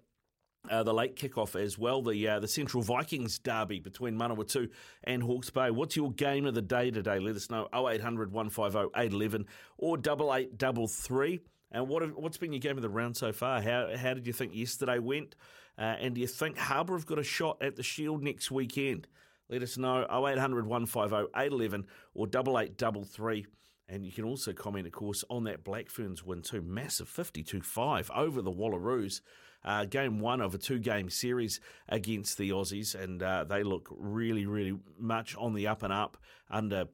[0.71, 4.71] uh, the late kickoff as well, the uh, the Central Vikings derby between Manawatu
[5.05, 5.71] and Hawke's Bay.
[5.71, 7.19] What's your game of the day today?
[7.19, 9.47] Let us know 0800 150 811
[9.77, 11.41] or 8833
[11.73, 13.61] And what have, what's been your game of the round so far?
[13.61, 15.35] How how did you think yesterday went?
[15.79, 19.09] Uh, and do you think Harbour have got a shot at the Shield next weekend?
[19.49, 23.47] Let us know 0800 150 811 or 8833.
[23.89, 26.63] And you can also comment, of course, on that Black Ferns win too.
[26.63, 29.21] Massive 52 5 over the Wallaroos.
[29.65, 31.59] Uh, game one of a two game series
[31.89, 36.17] against the Aussies, and uh, they look really, really much on the up and up
[36.51, 36.87] under.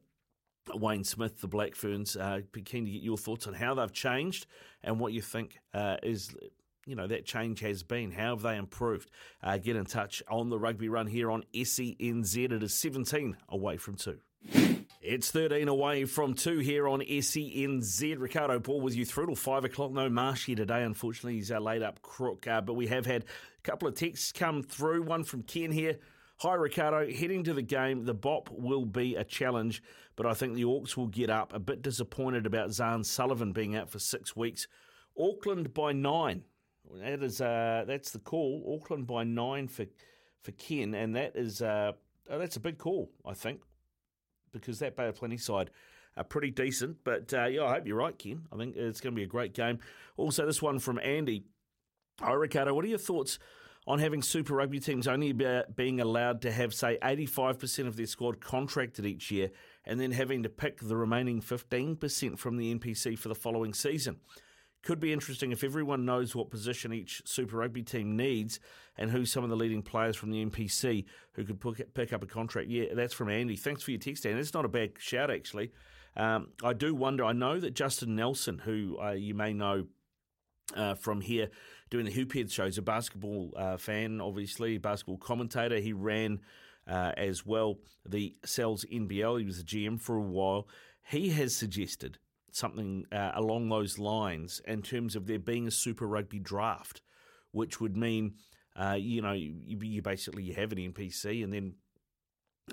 [0.75, 4.45] Wayne Smith, the Black Ferns, uh, keen to get your thoughts on how they've changed
[4.83, 6.35] and what you think uh, is
[6.85, 8.11] you know that change has been.
[8.11, 9.09] How have they improved?
[9.43, 12.37] Uh, get in touch on the rugby run here on SENZ.
[12.37, 14.19] It is 17 away from two.
[15.03, 18.19] It's 13 away from 2 here on SENZ.
[18.19, 19.91] Ricardo Ball with you through till 5 o'clock.
[19.91, 21.35] No Marsh here today, unfortunately.
[21.35, 22.45] He's uh, laid up crook.
[22.45, 25.01] Uh, but we have had a couple of texts come through.
[25.01, 25.97] One from Ken here.
[26.37, 27.11] Hi, Ricardo.
[27.11, 29.81] Heading to the game, the bop will be a challenge,
[30.15, 31.51] but I think the Auks will get up.
[31.53, 34.67] A bit disappointed about Zarn Sullivan being out for six weeks.
[35.19, 36.43] Auckland by nine.
[36.99, 38.77] That is uh, that's the call.
[38.77, 39.85] Auckland by nine for
[40.41, 41.93] for Ken, and that is uh,
[42.29, 43.11] oh, that's a big call.
[43.25, 43.61] I think
[44.51, 45.69] because that Bay of Plenty side
[46.17, 46.97] are pretty decent.
[47.03, 48.43] But uh, yeah, I hope you're right, Ken.
[48.51, 49.79] I think it's going to be a great game.
[50.17, 51.45] Also, this one from Andy.
[52.19, 52.73] Hi, Ricardo.
[52.73, 53.39] What are your thoughts
[53.87, 55.33] on having Super Rugby teams only
[55.75, 59.49] being allowed to have, say, 85% of their squad contracted each year
[59.85, 64.17] and then having to pick the remaining 15% from the NPC for the following season?
[64.83, 68.59] Could be interesting if everyone knows what position each Super Rugby team needs
[68.97, 72.27] and who some of the leading players from the NPC who could pick up a
[72.27, 72.67] contract.
[72.67, 73.55] Yeah, that's from Andy.
[73.55, 74.39] Thanks for your text, Andy.
[74.39, 75.71] It's not a bad shout, actually.
[76.17, 77.23] Um, I do wonder.
[77.23, 79.85] I know that Justin Nelson, who uh, you may know
[80.75, 81.49] uh, from here
[81.89, 85.79] doing the Hoophead shows, a basketball uh, fan, obviously, basketball commentator.
[85.79, 86.39] He ran
[86.87, 89.39] uh, as well the Sal's NBL.
[89.39, 90.67] He was a GM for a while.
[91.03, 92.17] He has suggested
[92.51, 97.01] something uh, along those lines in terms of there being a Super Rugby draft,
[97.51, 98.35] which would mean,
[98.75, 101.75] uh, you know, you, you, basically you have an NPC and then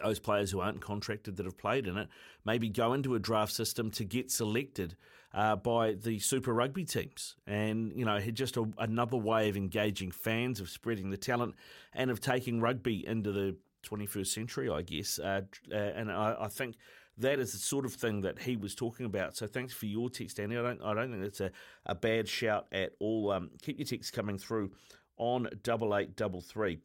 [0.03, 2.09] those players who aren't contracted that have played in it
[2.45, 4.97] maybe go into a draft system to get selected
[5.35, 7.37] uh, by the Super Rugby teams.
[7.47, 11.55] And, you know, just a, another way of engaging fans, of spreading the talent,
[11.93, 15.19] and of taking rugby into the 21st century, I guess.
[15.19, 16.77] Uh, uh, and I, I think
[17.19, 19.37] that is the sort of thing that he was talking about.
[19.37, 20.57] So thanks for your text, Andy.
[20.57, 21.51] I don't, I don't think that's a,
[21.87, 23.33] a bad shout at all.
[23.33, 24.71] Um, keep your texts coming through
[25.17, 26.79] on double eight double three.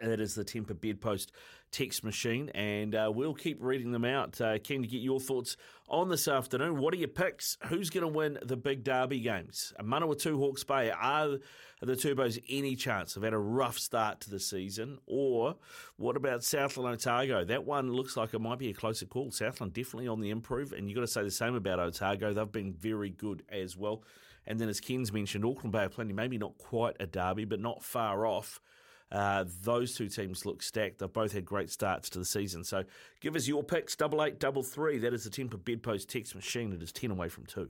[0.00, 1.32] That is the Tempur Bedpost
[1.70, 4.40] text machine, and uh, we'll keep reading them out.
[4.40, 5.56] Uh, keen to get your thoughts
[5.88, 6.78] on this afternoon.
[6.78, 7.56] What are your picks?
[7.66, 9.72] Who's going to win the big derby games?
[9.80, 11.38] Manawatu Hawke's Bay, are
[11.80, 13.14] the Turbos any chance?
[13.14, 14.98] They've had a rough start to the season.
[15.06, 15.56] Or
[15.96, 17.44] what about Southland Otago?
[17.44, 19.30] That one looks like it might be a closer call.
[19.30, 22.32] Southland definitely on the improve, and you've got to say the same about Otago.
[22.32, 24.02] They've been very good as well.
[24.46, 27.60] And then, as Ken's mentioned, Auckland Bay of Plenty, maybe not quite a derby, but
[27.60, 28.60] not far off.
[29.12, 30.98] Uh, those two teams look stacked.
[30.98, 32.64] They've both had great starts to the season.
[32.64, 32.84] So
[33.20, 34.96] give us your picks, double eight, double three.
[34.98, 36.72] That is the Tempur Bedpost text machine.
[36.72, 37.68] It is 10 away from two.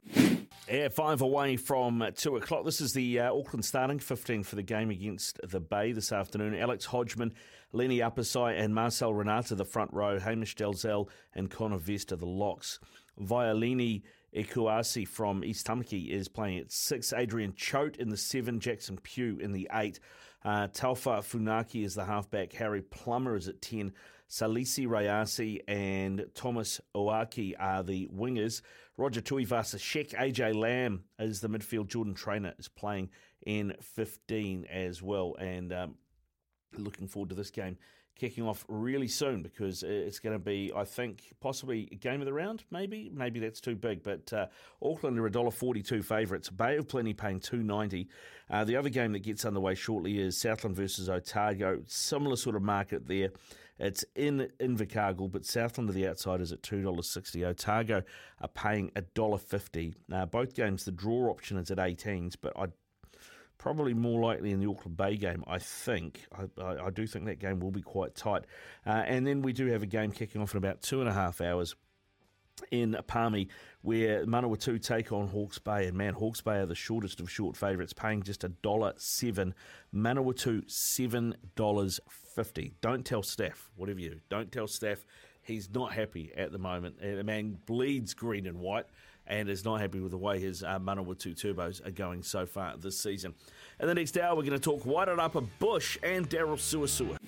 [0.70, 2.64] Yeah, five away from two o'clock.
[2.64, 6.54] This is the uh, Auckland starting 15 for the game against the Bay this afternoon.
[6.54, 7.32] Alex Hodgman,
[7.72, 10.20] Leni Apisai, and Marcel Renata, the front row.
[10.20, 12.78] Hamish Dalzell and Connor Vesta, the locks.
[13.20, 14.02] Vaiolini
[14.34, 17.12] Ekuasi from East Tamaki is playing at six.
[17.12, 18.60] Adrian Choat in the seven.
[18.60, 20.00] Jackson Pugh in the eight.
[20.44, 22.52] Uh, Taufa Funaki is the halfback.
[22.54, 23.92] Harry Plummer is at 10.
[24.28, 28.62] Salesi Rayasi and Thomas Oaki are the wingers.
[28.96, 31.88] Roger Tuivasa Sheck, AJ Lamb is the midfield.
[31.88, 33.10] Jordan Trainor is playing
[33.44, 35.36] in 15 as well.
[35.38, 35.96] And um,
[36.78, 37.76] looking forward to this game
[38.18, 42.32] kicking off really soon because it's going to be, I think, possibly game of the
[42.32, 42.64] round.
[42.70, 44.02] Maybe, maybe that's too big.
[44.02, 44.46] But uh,
[44.82, 46.48] Auckland are a dollar forty-two favourites.
[46.50, 48.08] Bay of Plenty paying two ninety.
[48.50, 51.82] Uh, the other game that gets underway shortly is Southland versus Otago.
[51.86, 53.30] Similar sort of market there.
[53.78, 57.44] It's in Invercargill, but Southland are the outsiders at two dollars sixty.
[57.44, 58.02] Otago
[58.40, 59.94] are paying a dollar fifty.
[60.30, 62.66] Both games, the draw option is at 18s, but I
[63.62, 66.26] probably more likely in the Auckland Bay game, I think.
[66.36, 68.42] I, I, I do think that game will be quite tight.
[68.84, 71.12] Uh, and then we do have a game kicking off in about two and a
[71.12, 71.76] half hours
[72.72, 73.48] in Palmy,
[73.82, 77.56] where Manawatu take on Hawke's Bay, and man, Hawke's Bay are the shortest of short
[77.56, 79.54] favourites, paying just a dollar seven.
[79.94, 82.00] Manawatu seven dollars
[82.34, 82.72] fifty.
[82.80, 85.06] Don't tell Staff, whatever you do, don't tell Staff.
[85.40, 87.00] He's not happy at the moment.
[87.00, 88.86] The man bleeds green and white
[89.26, 92.76] and is not happy with the way his uh, Manawatu Turbos are going so far
[92.76, 93.34] this season.
[93.80, 97.18] In the next hour, we're going to talk Wairarapa Bush and Daryl Suasua.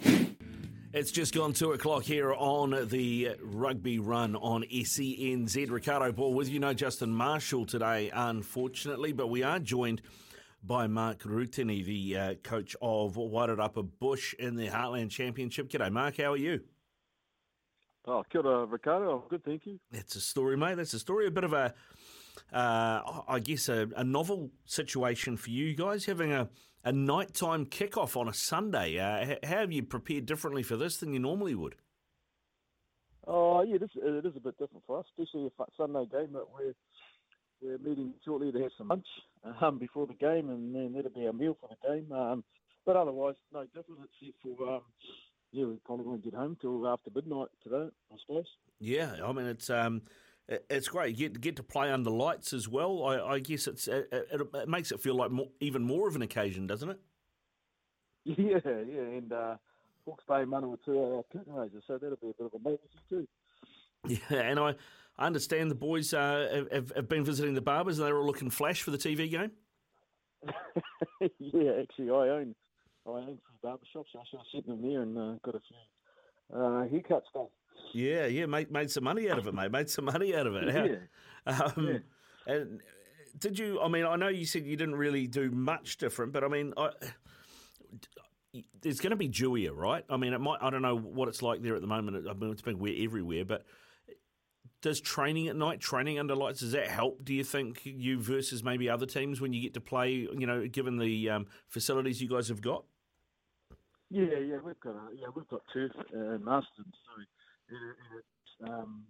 [0.93, 5.69] It's just gone two o'clock here on the rugby run on SENZ.
[5.69, 6.61] Ricardo Ball with you.
[6.61, 10.03] No Justin Marshall today, unfortunately, but we are joined
[10.63, 15.69] by Mark Rutini, the uh, coach of Wairarapa Bush in the Heartland Championship.
[15.69, 16.17] G'day, Mark.
[16.19, 16.61] How are you?
[18.07, 19.23] Oh, kia ora, Ricardo.
[19.23, 19.79] I'm good, thank you.
[19.91, 20.77] That's a story, mate.
[20.77, 21.27] That's a story.
[21.27, 21.75] A bit of a,
[22.53, 26.49] uh, I guess, a, a novel situation for you guys having a
[26.85, 28.99] a nighttime kickoff on a Sunday.
[28.99, 31.77] Uh, how have you prepared differently for this than you normally would?
[33.27, 36.45] Oh, yeah, this, it is a bit different for us, especially a Sunday game that
[36.53, 36.75] we're
[37.63, 39.07] we're meeting shortly to have some lunch
[39.63, 42.13] um, before the game, and then that'll be our meal for the game.
[42.13, 42.45] Um,
[42.85, 44.83] but otherwise, no different except for um,
[45.55, 48.47] yeah, we probably won't get home till after midnight today, I suppose.
[48.81, 50.03] Yeah, I mean it's um,
[50.49, 51.17] it's great.
[51.17, 53.05] You get get to play under lights as well.
[53.05, 56.17] I, I guess it's it, it, it, makes it feel like more, even more of
[56.17, 57.01] an occasion, doesn't it?
[58.27, 59.57] Yeah, yeah, and uh,
[60.07, 62.99] Hawke's Bay Manawatu are our curtain raisers, so that'll be a bit of a novelty
[63.11, 63.29] too.
[64.07, 64.75] Yeah, and I,
[65.19, 68.49] I understand the boys uh, have, have been visiting the barbers and they're all looking
[68.49, 69.51] flash for the TV game.
[71.39, 72.55] yeah, actually, I own
[73.07, 74.11] I own three barber shops.
[74.15, 77.47] I should have sent them there and uh, got a few uh, haircuts done.
[77.93, 79.71] Yeah, yeah, made made some money out of it, mate.
[79.71, 80.75] Made some money out of it.
[81.47, 81.53] yeah.
[81.53, 81.89] Um,
[82.47, 82.55] yeah.
[82.55, 82.81] And
[83.39, 83.81] did you?
[83.81, 86.73] I mean, I know you said you didn't really do much different, but I mean,
[86.77, 86.91] I,
[88.81, 90.05] there's going to be dewier, right?
[90.09, 90.59] I mean, it might.
[90.63, 92.27] I don't know what it's like there at the moment.
[92.29, 93.65] I mean, it's been wet everywhere, but
[94.83, 97.25] does training at night, training under lights, does that help?
[97.25, 100.11] Do you think you versus maybe other teams when you get to play?
[100.13, 102.85] You know, given the um, facilities you guys have got.
[104.15, 107.23] Yeah, yeah, we've got a, yeah, we've got turf uh, Masterton, so
[107.69, 109.03] it's, um,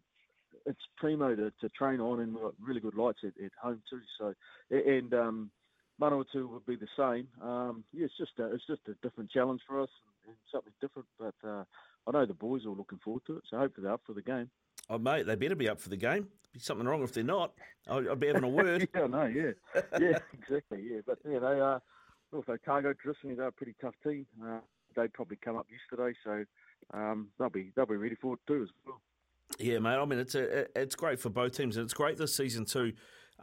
[0.64, 3.82] it's primo to, to train on, and we've got really good lights at, at home
[3.90, 4.00] too.
[4.18, 4.32] So,
[4.70, 5.50] and um,
[6.00, 7.28] Manawatu would be the same.
[7.46, 9.90] Um, yeah, it's just a, it's just a different challenge for us
[10.24, 11.06] and, and something different.
[11.18, 11.64] But uh,
[12.06, 14.22] I know the boys are looking forward to it, so hopefully they're up for the
[14.22, 14.48] game.
[14.88, 16.28] Oh, mate, they better be up for the game.
[16.54, 17.52] Be something wrong if they're not.
[17.88, 18.88] I'll, I'll be having a word.
[18.94, 19.50] yeah, no, yeah,
[20.00, 21.00] yeah, exactly, yeah.
[21.06, 21.80] But yeah, they are uh,
[22.32, 24.24] also Cargo traditionally they're a pretty tough team.
[24.42, 24.60] Uh,
[24.94, 26.44] they probably come up yesterday, so
[26.92, 29.00] um, they'll be they'll be ready for it too as well.
[29.58, 29.96] Yeah, mate.
[29.96, 32.92] I mean, it's a, it's great for both teams, and it's great this season too.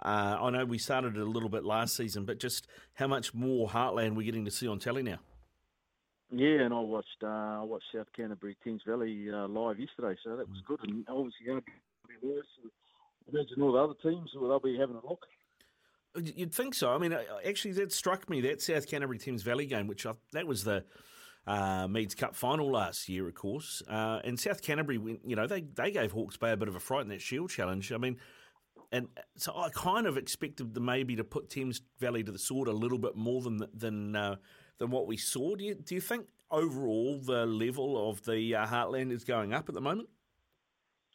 [0.02, 3.34] Uh, I know we started it a little bit last season, but just how much
[3.34, 5.20] more Heartland we're getting to see on telly now.
[6.32, 10.38] Yeah, and I watched uh, I watched South Canterbury Thames Valley uh, live yesterday, so
[10.38, 10.80] that was good.
[10.84, 12.48] And obviously, going to be worse.
[13.32, 15.26] Imagine all the other teams, well, they'll be having a look.
[16.16, 16.92] You'd think so.
[16.92, 20.14] I mean, uh, actually, that struck me that South Canterbury Thames Valley game, which I,
[20.34, 20.84] that was the
[21.48, 23.82] uh, Meads Cup final last year, of course.
[23.90, 26.80] Uh, and South Canterbury, you know, they, they gave Hawke's Bay a bit of a
[26.80, 27.92] fright in that Shield challenge.
[27.92, 28.18] I mean,
[28.92, 32.68] and so I kind of expected them maybe to put Thames Valley to the sword
[32.68, 34.36] a little bit more than than uh,
[34.80, 35.56] than what we saw.
[35.56, 39.70] Do you, do you think overall the level of the uh, Heartland is going up
[39.70, 40.10] at the moment?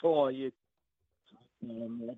[0.03, 0.49] Oh yeah,
[1.63, 2.11] I've and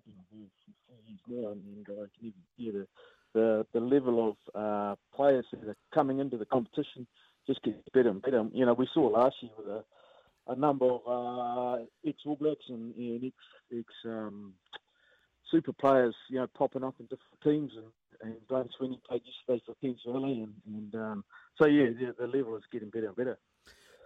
[1.88, 2.86] I can even hear the
[3.34, 7.06] the, the level of uh, players that are coming into the competition
[7.48, 8.44] just gets better and better.
[8.52, 9.82] You know, we saw last year with a,
[10.46, 13.34] a number of uh, ex All Blacks and, and ex,
[13.76, 14.52] ex um,
[15.50, 17.72] super players, you know, popping up in different teams.
[17.74, 17.86] And,
[18.20, 20.42] and Blaine Sweeney played yesterday for Kings Valley.
[20.42, 21.24] And, and um,
[21.56, 23.38] so, yeah, the, the level is getting better and better.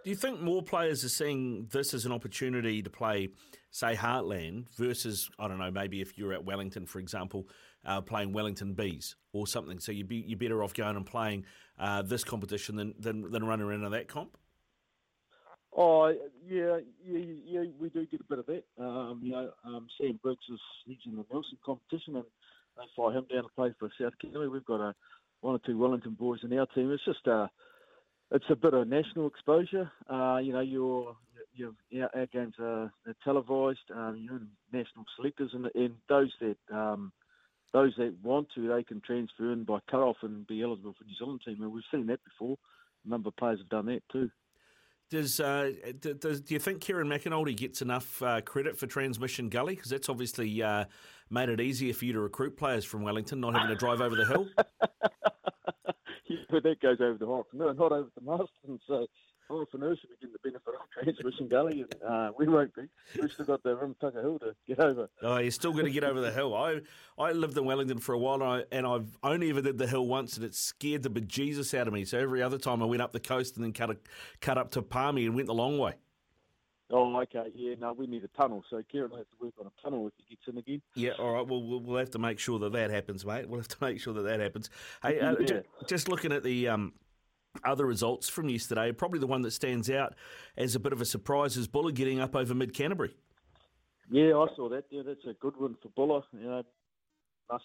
[0.03, 3.29] Do you think more players are seeing this as an opportunity to play,
[3.71, 7.47] say, Heartland versus, I don't know, maybe if you're at Wellington, for example,
[7.85, 9.79] uh, playing Wellington Bees or something?
[9.79, 11.45] So you'd be, you're better off going and playing
[11.79, 14.37] uh, this competition than, than, than running around in that comp?
[15.75, 16.13] Oh
[16.47, 17.63] yeah, yeah, yeah.
[17.79, 18.63] We do get a bit of that.
[18.79, 22.25] Um, you know, um, Sam Briggs is he's in the Nelson competition, and
[22.77, 24.49] they fly him down to play for South Canterbury.
[24.49, 24.93] We've got a
[25.41, 26.91] one or two Wellington boys in our team.
[26.91, 27.47] It's just a uh,
[28.31, 29.91] it's a bit of national exposure.
[30.07, 31.15] Uh, you know, your
[31.55, 31.71] your
[32.15, 33.79] our, games are, are televised.
[33.93, 37.11] Um, you're in national selectors, and, and those that um,
[37.73, 41.09] those that want to, they can transfer in by cut-off and be eligible for the
[41.09, 41.61] New Zealand team.
[41.61, 42.57] And we've seen that before.
[43.05, 44.29] A number of players have done that too.
[45.09, 49.75] Does, uh, does do you think Kieran McAnulty gets enough uh, credit for Transmission Gully?
[49.75, 50.85] Because that's obviously uh,
[51.29, 54.15] made it easier for you to recruit players from Wellington, not having to drive over
[54.15, 54.47] the hill.
[56.27, 58.79] yeah, but that goes over the Hawks, no, not over the Marston.
[58.87, 59.05] So
[59.47, 62.83] should be getting the benefit of Transmission Gully, and uh, we won't be.
[63.19, 65.09] We've still got the Rimutaka Hill to get over.
[65.21, 66.55] Oh, you're still going to get over the hill.
[66.55, 66.81] I
[67.17, 69.87] I lived in Wellington for a while, and, I, and I've only ever did the
[69.87, 72.05] hill once, and it scared the bejesus out of me.
[72.05, 73.97] So every other time I went up the coast and then cut a,
[74.41, 75.93] cut up to Palmy and went the long way.
[76.91, 77.45] Oh, okay.
[77.55, 78.63] Yeah, no, we need a tunnel.
[78.69, 80.81] So Kieran will have to work on a tunnel if he gets in again.
[80.95, 81.47] Yeah, all right.
[81.47, 83.49] Well, we'll have to make sure that that happens, mate.
[83.49, 84.69] We'll have to make sure that that happens.
[85.01, 85.61] Hey, uh, yeah.
[85.87, 86.93] just looking at the um,
[87.63, 88.91] other results from yesterday.
[88.91, 90.15] Probably the one that stands out
[90.57, 93.15] as a bit of a surprise is Buller getting up over Mid Canterbury.
[94.09, 94.85] Yeah, I saw that.
[94.89, 96.21] Yeah, that's a good one for Buller.
[96.33, 96.63] You know,
[97.49, 97.59] down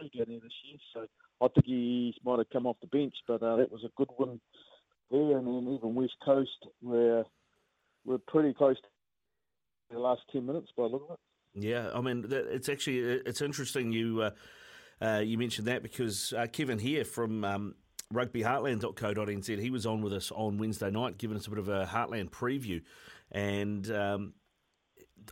[0.00, 1.06] there this year, so
[1.40, 4.08] I think he might have come off the bench, but uh, that was a good
[4.16, 4.40] one
[5.10, 5.38] there.
[5.38, 7.24] And then even West Coast, where
[8.04, 8.88] we're pretty close to
[9.90, 11.64] the last ten minutes by looking at it.
[11.64, 14.30] Yeah, I mean, it's actually it's interesting you uh,
[15.00, 17.74] uh, you mentioned that because uh, Kevin here from um,
[18.14, 21.86] rugbyheartland.co.nz, he was on with us on Wednesday night, giving us a bit of a
[21.86, 22.82] Heartland preview,
[23.30, 24.34] and um,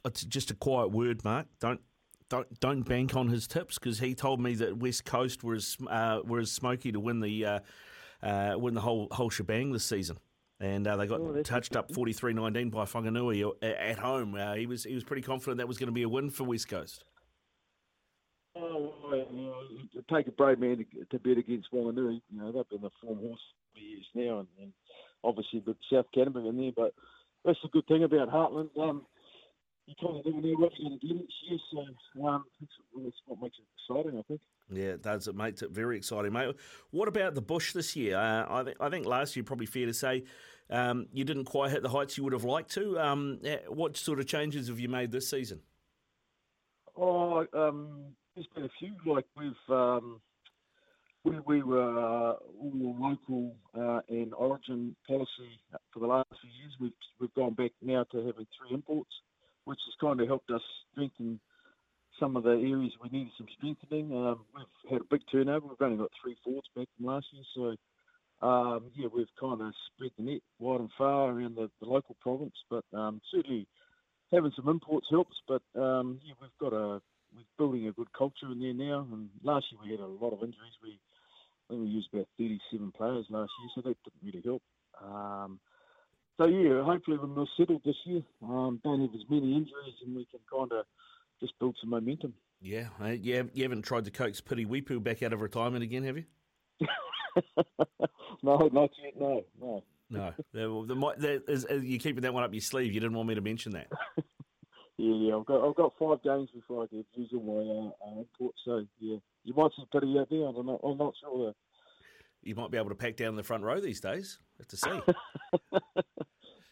[0.05, 1.47] it's just a quiet word, Mark.
[1.61, 1.81] Don't
[2.29, 5.77] don't don't bank on his tips because he told me that West Coast were as,
[5.89, 7.59] uh, were as smoky to win the uh,
[8.23, 10.19] uh, win the whole whole shebang this season.
[10.59, 14.37] And uh, they got oh, touched up 43-19 by Whanganui at home.
[14.37, 16.45] Uh, he was he was pretty confident that was going to be a win for
[16.45, 17.05] West Coast.
[18.55, 22.21] Oh, it take a brave man to, to bet against Wanganui.
[22.31, 23.41] You know, they've been the form horse
[23.73, 24.73] for years now, and, and
[25.25, 26.73] obviously with South Canterbury in there.
[26.75, 26.95] But
[27.45, 28.71] that's the good thing about Heartland.
[28.79, 29.07] Um,
[29.87, 33.17] you kind of never know what you're going to get each year, so um, that's
[33.27, 34.41] what makes it exciting, I think.
[34.71, 35.27] Yeah, it does.
[35.29, 36.55] It makes it very exciting, mate.
[36.91, 38.17] What about the bush this year?
[38.17, 40.25] Uh, I, think, I think last year, probably fair to say,
[40.71, 42.99] um, you didn't quite hit the heights you would have liked to.
[42.99, 45.61] Um, what sort of changes have you made this season?
[46.97, 48.95] Oh, um, there's been a few.
[49.11, 50.21] Like we've um,
[51.25, 55.61] we we were all local uh, and origin policy
[55.93, 56.75] for the last few years.
[56.81, 59.11] We've we've gone back now to having three imports,
[59.65, 60.63] which has kind of helped us
[60.93, 61.41] strengthen
[62.21, 64.13] some of the areas we needed some strengthening.
[64.13, 65.67] Um, we've had a big turnover.
[65.67, 69.73] We've only got three forwards back from last year, so um, yeah, we've kind of
[69.95, 72.55] spread the net wide and far around the, the local province.
[72.69, 73.67] But um, certainly
[74.33, 75.37] having some imports helps.
[75.47, 77.01] But um, yeah, we've got a
[77.35, 79.07] we're building a good culture in there now.
[79.13, 80.77] And last year we had a lot of injuries.
[80.83, 80.99] We
[81.69, 84.63] I think we used about 37 players last year, so that didn't really help.
[85.03, 85.61] Um,
[86.37, 88.23] so yeah, hopefully we're settled this year.
[88.43, 90.87] Um, don't have as many injuries, and we can kind of
[91.41, 92.35] just build some momentum.
[92.61, 92.89] Yeah,
[93.21, 93.43] yeah.
[93.53, 96.25] You haven't tried to coax Piri Weepu back out of retirement again, have you?
[98.43, 99.19] no, not yet.
[99.19, 99.83] No, no.
[100.11, 100.35] No,
[100.85, 102.93] the, the, the, you keeping that one up your sleeve.
[102.93, 103.89] You didn't want me to mention that.
[104.99, 108.21] Yeah, yeah, I've got I've got five games before I get use all my uh,
[108.21, 108.49] uh.
[108.65, 110.49] So yeah, you might see Piri out there.
[110.49, 110.81] I don't know.
[110.83, 111.47] I'm not sure.
[111.47, 111.55] Though.
[112.43, 114.39] You might be able to pack down the front row these days.
[114.59, 115.01] Have to see.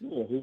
[0.01, 0.39] yeah.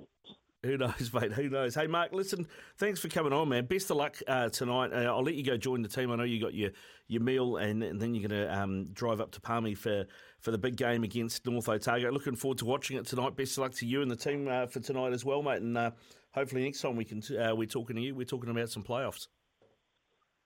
[0.65, 1.33] Who knows, mate?
[1.33, 1.75] Who knows?
[1.75, 2.47] Hey, Mark, listen,
[2.79, 3.67] thanks for coming on, man.
[3.67, 4.93] Best of luck uh, tonight.
[4.93, 6.11] Uh, I'll let you go join the team.
[6.11, 6.71] I know you got your,
[7.07, 10.05] your meal and, and then you're going to um, drive up to Palmy for,
[10.41, 12.11] for the big game against North Otago.
[12.11, 13.37] Looking forward to watching it tonight.
[13.37, 15.63] Best of luck to you and the team uh, for tonight as well, mate.
[15.63, 15.93] And uh,
[16.33, 19.29] hopefully next time we can uh, we're talking to you, we're talking about some playoffs.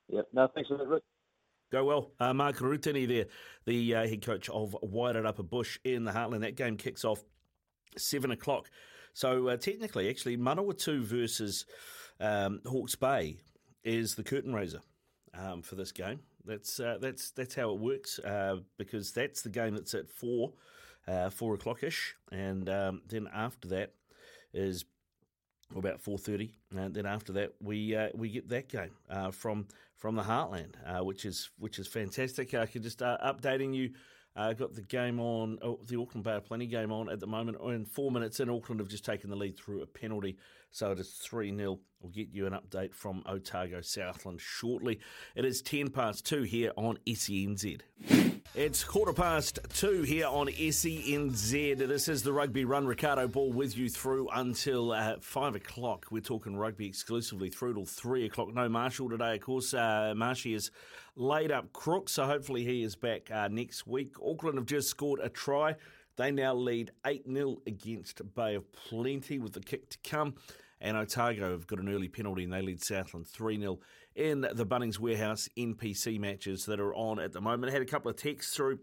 [0.09, 1.03] Yeah, no, thanks for that, Rick.
[1.71, 2.11] Go well.
[2.19, 3.25] Uh, Mark Rutini there,
[3.65, 6.41] the uh, head coach of Wairarapa Bush in the Heartland.
[6.41, 7.23] That game kicks off
[7.97, 8.69] 7 o'clock.
[9.13, 11.65] So uh, technically, actually, Manawatu versus
[12.19, 13.37] um, Hawke's Bay
[13.83, 14.81] is the curtain raiser
[15.37, 16.19] um, for this game.
[16.45, 20.53] That's uh, that's that's how it works uh, because that's the game that's at four,
[21.07, 23.93] uh, four o'clock ish, and um, then after that
[24.53, 24.83] is
[25.75, 29.67] about four thirty, and then after that we uh, we get that game uh, from
[29.95, 32.53] from the Heartland, uh, which is which is fantastic.
[32.53, 33.91] I could just uh, updating you.
[34.35, 37.27] Uh, got the game on, oh, the Auckland Bay of Plenty game on at the
[37.27, 37.57] moment.
[37.61, 40.37] In four minutes in, Auckland have just taken the lead through a penalty,
[40.73, 41.79] so it is 3 0.
[42.01, 44.99] We'll get you an update from Otago Southland shortly.
[45.35, 47.79] It is 10 past 2 here on SENZ.
[48.55, 51.75] It's quarter past two here on SENZ.
[51.75, 52.85] This is the Rugby Run.
[52.85, 56.05] Ricardo Ball with you through until uh, five o'clock.
[56.11, 58.53] We're talking rugby exclusively through till three o'clock.
[58.53, 59.73] No Marshall today, of course.
[59.73, 60.69] Uh, Marshy is
[61.15, 64.13] laid up crook, so hopefully he is back uh, next week.
[64.23, 65.75] Auckland have just scored a try.
[66.15, 70.35] They now lead 8 0 against Bay of Plenty with the kick to come.
[70.83, 73.79] And Otago have got an early penalty and they lead Southland 3 0
[74.15, 77.71] in the Bunnings Warehouse NPC matches that are on at the moment.
[77.71, 78.79] I had a couple of texts through.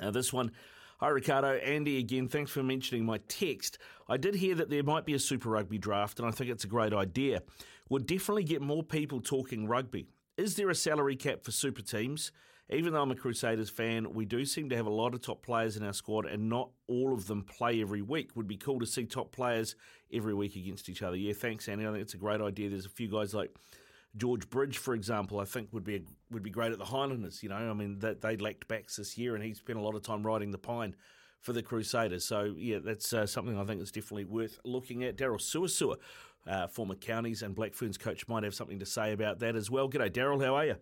[0.00, 0.50] Uh, this one.
[0.98, 1.56] Hi, Ricardo.
[1.58, 2.26] Andy again.
[2.26, 3.76] Thanks for mentioning my text.
[4.08, 6.64] I did hear that there might be a Super Rugby draft, and I think it's
[6.64, 7.42] a great idea.
[7.90, 10.06] Would definitely get more people talking rugby.
[10.38, 12.32] Is there a salary cap for super teams?
[12.72, 15.42] Even though I'm a Crusaders fan, we do seem to have a lot of top
[15.42, 18.36] players in our squad, and not all of them play every week.
[18.36, 19.74] Would be cool to see top players
[20.12, 21.16] every week against each other.
[21.16, 21.86] Yeah, thanks, Andy.
[21.86, 22.70] I think it's a great idea.
[22.70, 23.50] There's a few guys like
[24.16, 27.42] George Bridge, for example, I think would be would be great at the Highlanders.
[27.42, 29.94] You know, I mean that they lacked backs this year, and he spent a lot
[29.94, 30.96] of time riding the pine
[31.40, 32.24] for the Crusaders.
[32.24, 35.16] So yeah, that's uh, something I think is definitely worth looking at.
[35.16, 35.96] Daryl Suasua,
[36.46, 39.70] uh, former Counties and Black Ferns coach, might have something to say about that as
[39.70, 39.88] well.
[39.88, 40.44] G'day, Daryl.
[40.44, 40.76] How are you?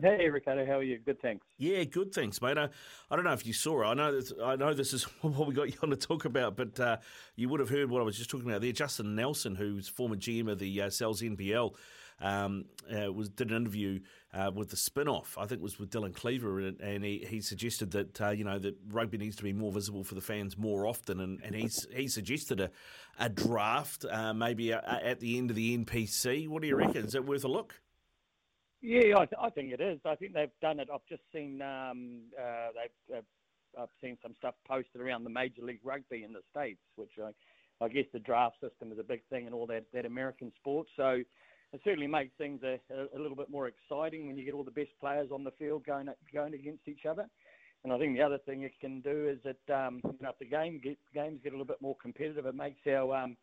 [0.00, 0.98] Hey, Ricardo, how are you?
[0.98, 1.44] Good, thanks.
[1.56, 2.56] Yeah, good, thanks, mate.
[2.56, 2.68] I,
[3.10, 3.86] I don't know if you saw it.
[3.86, 6.56] I know this, I know this is what we got you on to talk about,
[6.56, 6.98] but uh,
[7.34, 8.70] you would have heard what I was just talking about there.
[8.70, 11.74] Justin Nelson, who's former GM of the uh, Sal's NBL,
[12.20, 14.00] um, uh, was did an interview
[14.32, 15.36] uh, with the spin-off.
[15.38, 18.44] I think it was with Dylan Cleaver, and, and he, he suggested that uh, you
[18.44, 21.54] know that rugby needs to be more visible for the fans more often, and, and
[21.54, 22.70] he's he suggested a
[23.18, 26.48] a draft uh, maybe a, a, at the end of the NPC.
[26.48, 27.04] What do you reckon?
[27.04, 27.80] Is it worth a look?
[28.80, 29.98] Yeah, I, th- I think it is.
[30.04, 30.88] I think they've done it.
[30.92, 35.62] I've just seen um, uh, they've uh, I've seen some stuff posted around the Major
[35.62, 37.30] League Rugby in the states, which I,
[37.84, 40.86] I guess the draft system is a big thing in all that that American sport.
[40.96, 41.22] So
[41.72, 42.78] it certainly makes things a,
[43.14, 45.84] a, little bit more exciting when you get all the best players on the field
[45.84, 47.26] going going against each other.
[47.84, 50.38] And I think the other thing it can do is that um, you know if
[50.38, 53.36] the game get, games get a little bit more competitive, it makes our um,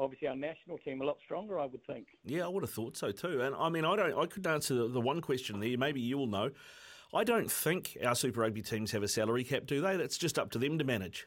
[0.00, 2.06] obviously our national team a lot stronger, I would think.
[2.24, 3.42] Yeah, I would have thought so too.
[3.42, 4.18] And I mean, I don't.
[4.18, 5.76] I could answer the, the one question there.
[5.76, 6.50] Maybe you will know.
[7.12, 9.96] I don't think our Super Rugby teams have a salary cap, do they?
[9.96, 11.26] That's just up to them to manage.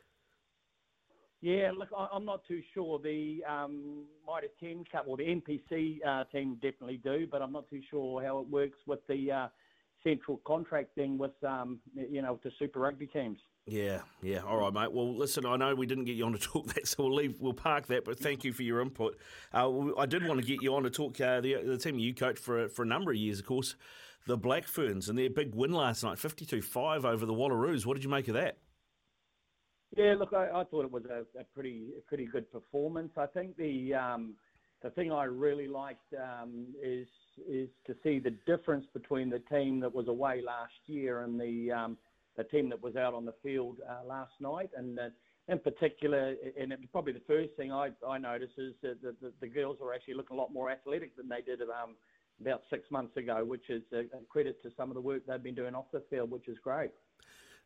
[1.41, 2.99] Yeah, look, I'm not too sure.
[2.99, 7.69] The um, Mitre 10 Cup or the NPC uh, team definitely do, but I'm not
[7.69, 9.47] too sure how it works with the uh,
[10.03, 13.39] central contracting with um, you know the Super Rugby teams.
[13.65, 14.39] Yeah, yeah.
[14.39, 14.91] All right, mate.
[14.91, 17.39] Well, listen, I know we didn't get you on to talk that, so we'll leave.
[17.39, 18.05] We'll park that.
[18.05, 19.17] But thank you for your input.
[19.53, 22.13] Uh, I did want to get you on to talk uh, the, the team you
[22.13, 23.75] coached for for a number of years, of course,
[24.27, 27.85] the Black Ferns, and their big win last night, fifty-two-five over the Wallaroos.
[27.85, 28.57] What did you make of that?
[29.95, 33.11] Yeah, look, I, I thought it was a, a, pretty a pretty good performance.
[33.15, 34.33] I think the um,
[34.83, 37.07] the thing I really liked um, is
[37.49, 41.71] is to see the difference between the team that was away last year and the
[41.71, 41.97] um,
[42.35, 45.03] the team that was out on the field uh, last night, and uh,
[45.47, 49.31] in particular, and it, probably the first thing I, I noticed is that the, the,
[49.41, 51.95] the girls are actually looking a lot more athletic than they did um,
[52.41, 55.43] about six months ago, which is a, a credit to some of the work they've
[55.43, 56.91] been doing off the field, which is great.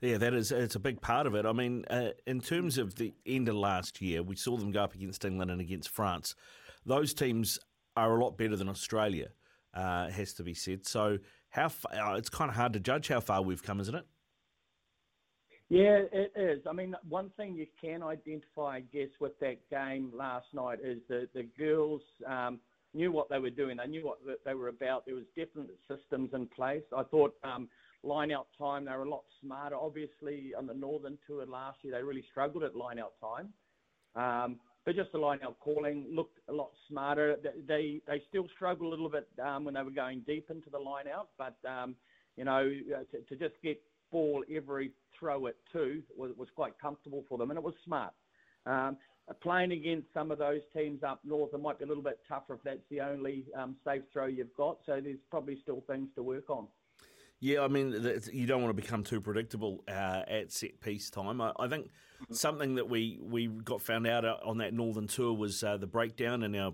[0.02, 1.46] Yeah, that is it's a big part of it.
[1.46, 4.84] I mean, uh, in terms of the end of last year, we saw them go
[4.84, 6.36] up against England and against France.
[6.88, 7.60] Those teams
[7.98, 9.28] are a lot better than Australia,
[9.74, 10.88] uh, has to be said.
[10.88, 11.20] So,
[11.50, 14.06] how far, uh, it's kind of hard to judge how far we've come, isn't it?
[15.70, 16.62] Yeah, it is.
[16.66, 21.00] I mean, one thing you can identify, I guess, with that game last night is
[21.10, 22.60] that the girls um,
[22.94, 23.76] knew what they were doing.
[23.76, 25.06] They knew what they were about.
[25.06, 26.84] There was different systems in place.
[26.96, 27.68] I thought um,
[28.02, 29.76] line out time, they were a lot smarter.
[29.76, 33.50] Obviously, on the Northern Tour last year, they really struggled at line out time.
[34.16, 37.36] Um, but just the line out calling looked a lot smarter.
[37.68, 40.80] They they still struggled a little bit um, when they were going deep into the
[40.80, 41.94] line out, but um,
[42.38, 43.82] you know uh, to, to just get
[44.14, 48.14] ball every throw it to was, was quite comfortable for them, and it was smart.
[48.66, 48.96] Um,
[49.42, 52.54] playing against some of those teams up north, it might be a little bit tougher
[52.54, 54.78] if that's the only um, safe throw you've got.
[54.86, 56.66] So there's probably still things to work on.
[57.42, 57.92] Yeah, I mean,
[58.32, 61.42] you don't want to become too predictable uh, at set piece time.
[61.42, 61.90] I, I, think.
[62.32, 66.44] Something that we, we got found out on that northern tour was uh, the breakdown
[66.44, 66.74] and our,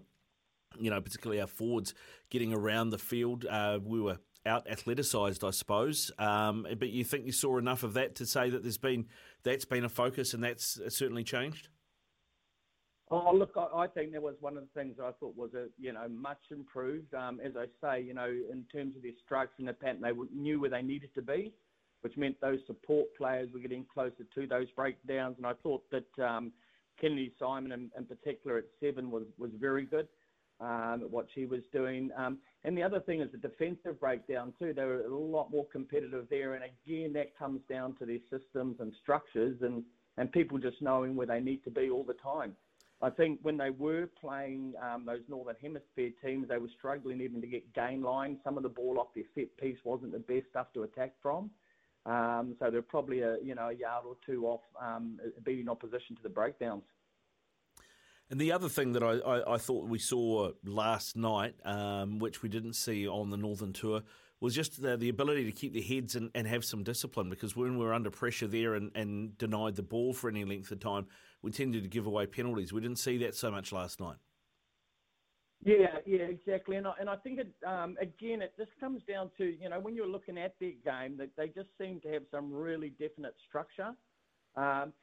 [0.80, 1.94] you know, particularly our forwards
[2.30, 3.46] getting around the field.
[3.46, 6.12] Uh, we were out athleticised, I suppose.
[6.18, 9.06] Um, but you think you saw enough of that to say that there's been
[9.44, 11.70] that's been a focus and that's certainly changed.
[13.12, 15.68] Oh, look, I, I think that was one of the things I thought was a
[15.80, 17.14] you know much improved.
[17.14, 20.12] Um, as I say, you know, in terms of their strikes and the pattern, they
[20.34, 21.54] knew where they needed to be,
[22.04, 25.38] which meant those support players were getting closer to those breakdowns.
[25.38, 26.52] And I thought that um,
[27.00, 30.08] Kennedy Simon, in, in particular at seven, was was very good
[30.60, 32.10] um, what she was doing.
[32.18, 34.74] Um, and the other thing is the defensive breakdown too.
[34.74, 36.54] They were a lot more competitive there.
[36.54, 39.84] And again, that comes down to their systems and structures and,
[40.18, 42.56] and people just knowing where they need to be all the time.
[43.02, 47.42] I think when they were playing um, those Northern Hemisphere teams, they were struggling even
[47.42, 48.38] to get game line.
[48.46, 51.50] Some of the ball off their set piece wasn't the best stuff to attack from.
[52.06, 56.16] Um, so they're probably a you know a yard or two off um, beating opposition
[56.16, 56.84] to the breakdowns.
[58.30, 62.42] And the other thing that I, I, I thought we saw last night, um, which
[62.42, 64.02] we didn't see on the Northern Tour,
[64.40, 67.30] was just the, the ability to keep their heads and, and, have some discipline.
[67.30, 70.72] Because when we were under pressure there and, and denied the ball for any length
[70.72, 71.06] of time,
[71.42, 72.74] we tended to give away penalties.
[72.74, 74.18] We didn't see that so much last night.
[75.66, 76.76] Yeah, yeah, exactly.
[76.76, 79.80] And I, and I think, it, um, again, it just comes down to, you know,
[79.80, 83.36] when you're looking at their game, that they just seem to have some really definite
[83.48, 83.92] structure.
[84.56, 84.94] Um,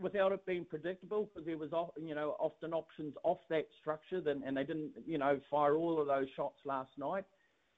[0.00, 4.42] without it being predictable because there was you know often options off that structure then,
[4.46, 7.24] and they didn't you know fire all of those shots last night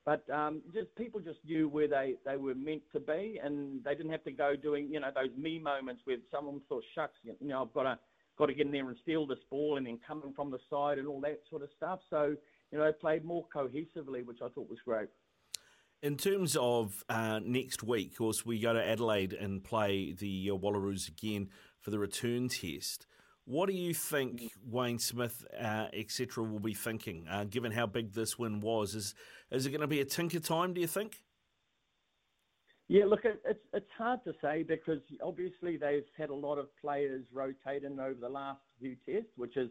[0.05, 3.95] but um, just people just knew where they, they were meant to be and they
[3.95, 7.35] didn't have to go doing you know those me moments where someone thought shucks you
[7.49, 7.99] know I've got to
[8.37, 10.99] got to get in there and steal this ball and then coming from the side
[10.99, 12.35] and all that sort of stuff so
[12.73, 15.09] you know played more cohesively which I thought was great
[16.03, 20.51] In terms of uh, next week, of course, we go to Adelaide and play the
[20.53, 21.49] uh, Wallaroos again
[21.81, 23.07] for the return test.
[23.47, 28.13] What do you think Wayne Smith, uh, etc., will be thinking, uh, given how big
[28.13, 28.95] this win was?
[28.95, 29.15] Is
[29.51, 30.75] is it going to be a tinker time?
[30.75, 31.23] Do you think?
[32.89, 36.69] Yeah, look, it, it's it's hard to say because obviously they've had a lot of
[36.81, 39.71] players rotating over the last few tests, which is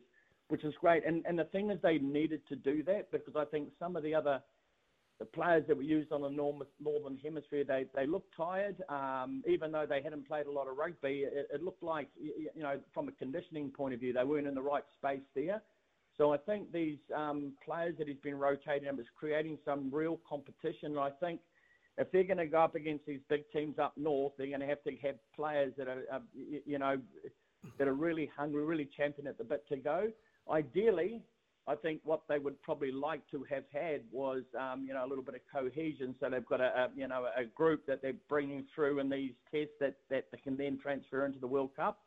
[0.50, 1.06] which is great.
[1.06, 4.04] And and the thing is, they needed to do that because I think some of
[4.04, 4.42] the other
[5.20, 8.84] the players that were used on the northern hemisphere, they they looked tired.
[8.90, 12.50] Um, even though they hadn't played a lot of rugby, it, it looked like you
[12.62, 15.62] know from a conditioning point of view, they weren't in the right space there.
[16.18, 20.92] So I think these um, players that he's been rotating is creating some real competition.
[20.92, 21.40] And I think
[21.98, 24.68] if they're going to go up against these big teams up north, they're going to
[24.68, 26.20] have to have players that are, uh,
[26.66, 26.98] you know,
[27.78, 30.12] that are really hungry, really champion at the bit to go.
[30.50, 31.22] Ideally,
[31.68, 35.08] I think what they would probably like to have had was, um, you know, a
[35.08, 36.14] little bit of cohesion.
[36.20, 39.32] So they've got a, a, you know, a group that they're bringing through in these
[39.52, 42.00] tests that, that they can then transfer into the World Cup.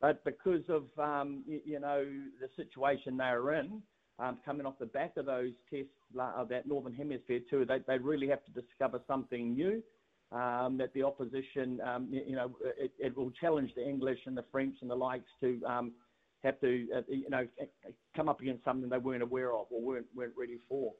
[0.00, 2.04] But because of, um, you, you, know,
[2.40, 3.82] the situation they're in,
[4.20, 7.98] um, coming off the back of those tests of that Northern Hemisphere too, they, they
[7.98, 9.82] really have to discover something new.
[10.32, 14.44] Um, that the opposition, um, you, know, it, it, will challenge the English and the
[14.52, 15.90] French and the likes to um,
[16.44, 17.48] have to, uh, you know,
[18.14, 20.92] come up against something they weren't aware of or weren't weren't ready for.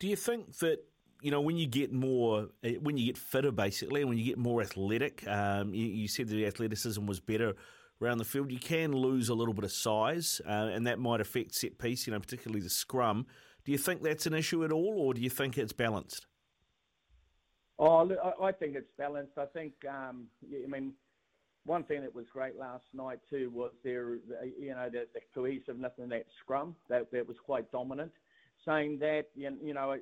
[0.00, 0.78] Do you think that
[1.20, 4.38] you know when you get more, uh, when you get fitter, basically, when you get
[4.38, 7.54] more athletic, um, you, you, said the athleticism was better
[8.02, 8.50] around the field.
[8.50, 12.06] You can lose a little bit of size, uh, and that might affect set piece.
[12.06, 13.26] You know, particularly the scrum.
[13.64, 16.26] Do you think that's an issue at all, or do you think it's balanced?
[17.78, 18.08] Oh,
[18.40, 19.38] I think it's balanced.
[19.38, 20.92] I think, um, I mean,
[21.64, 24.16] one thing that was great last night too was their,
[24.58, 28.12] you know, the, the cohesiveness in that scrum that, that was quite dominant.
[28.66, 29.96] Saying that, you know,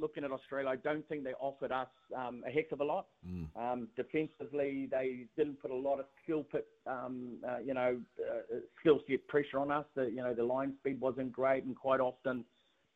[0.00, 3.06] looking at Australia, I don't think they offered us um, a heck of a lot.
[3.28, 3.46] Mm.
[3.56, 6.46] Um, defensively, they didn't put a lot of skill
[6.86, 9.84] um, uh, you know, uh, skill set pressure on us.
[9.96, 12.44] The, you know, the line speed wasn't great, and quite often,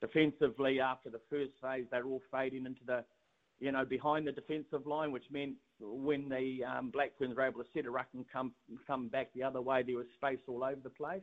[0.00, 3.04] defensively, after the first phase, they were all fading into the
[3.60, 7.62] you know, behind the defensive line, which meant when the um, Black Ferns were able
[7.62, 8.52] to set a ruck and come
[8.86, 11.22] come back the other way, there was space all over the place.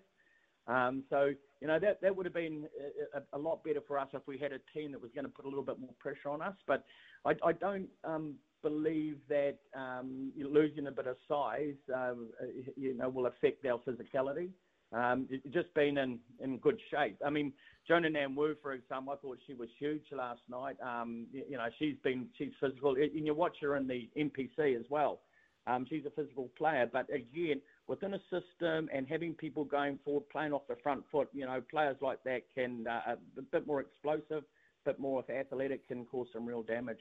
[0.68, 2.66] Um, so, you know, that, that would have been
[3.14, 5.32] a, a, lot better for us if we had a team that was going to
[5.32, 6.56] put a little bit more pressure on us.
[6.66, 6.84] But
[7.24, 12.30] I, I don't um, believe that um, losing a bit of size, um,
[12.76, 14.50] you know, will affect our physicality.
[14.92, 17.18] Um, just been in, in good shape.
[17.26, 17.54] I mean,
[17.90, 20.78] Joanah Ngan-Woo, for example, I thought she was huge last night.
[20.82, 24.80] Um, you, you, know, she's been she's physical, and you watch her in the NPC
[24.80, 25.22] as well.
[25.68, 30.28] Um, she's a physical player, but again, within a system and having people going forward,
[30.30, 33.82] playing off the front foot, you know, players like that can uh, a bit more
[33.82, 34.44] explosive,
[34.86, 37.00] a bit more athletic, can cause some real damage.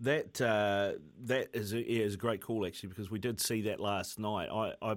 [0.00, 3.62] That uh, that is a, yeah, is a great call actually because we did see
[3.62, 4.48] that last night.
[4.50, 4.96] I, I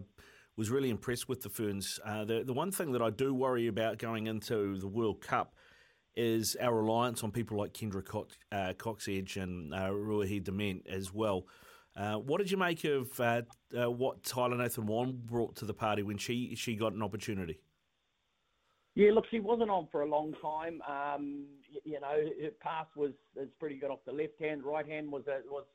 [0.57, 1.99] was really impressed with the Ferns.
[2.03, 5.53] Uh, the, the one thing that I do worry about going into the World Cup
[6.15, 11.13] is our reliance on people like Kendra Cox, uh, Cocksedge and uh, Ruahei Demant as
[11.13, 11.45] well.
[11.96, 13.41] Uh, what did you make of uh,
[13.78, 17.60] uh, what Tyler Nathan-Wong brought to the party when she, she got an opportunity?
[18.96, 20.82] Yeah, look, she wasn't on for a long time.
[20.89, 24.64] Um, you, you, know, her pass was, was pretty good off the left hand.
[24.64, 25.66] Right hand was a, was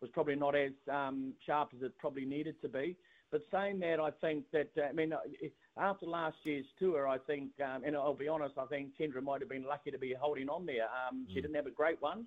[0.00, 2.96] was probably not as um, sharp as it probably needed to be.
[3.30, 5.18] But saying that, I think that uh, I mean uh,
[5.78, 9.40] after last year's tour, I think, um, and I'll be honest, I think Kendra might
[9.40, 10.84] have been lucky to be holding on there.
[10.84, 11.42] Um, she mm.
[11.42, 12.26] didn't have a great one,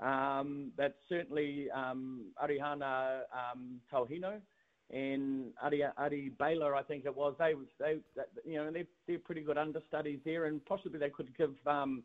[0.00, 3.80] um, but certainly um, Arihana um,
[4.90, 7.34] and Ari, Ari Baylor, I think it was.
[7.38, 11.36] They, they, they you know, they're, they're pretty good understudies there, and possibly they could
[11.36, 11.54] give.
[11.66, 12.02] Um,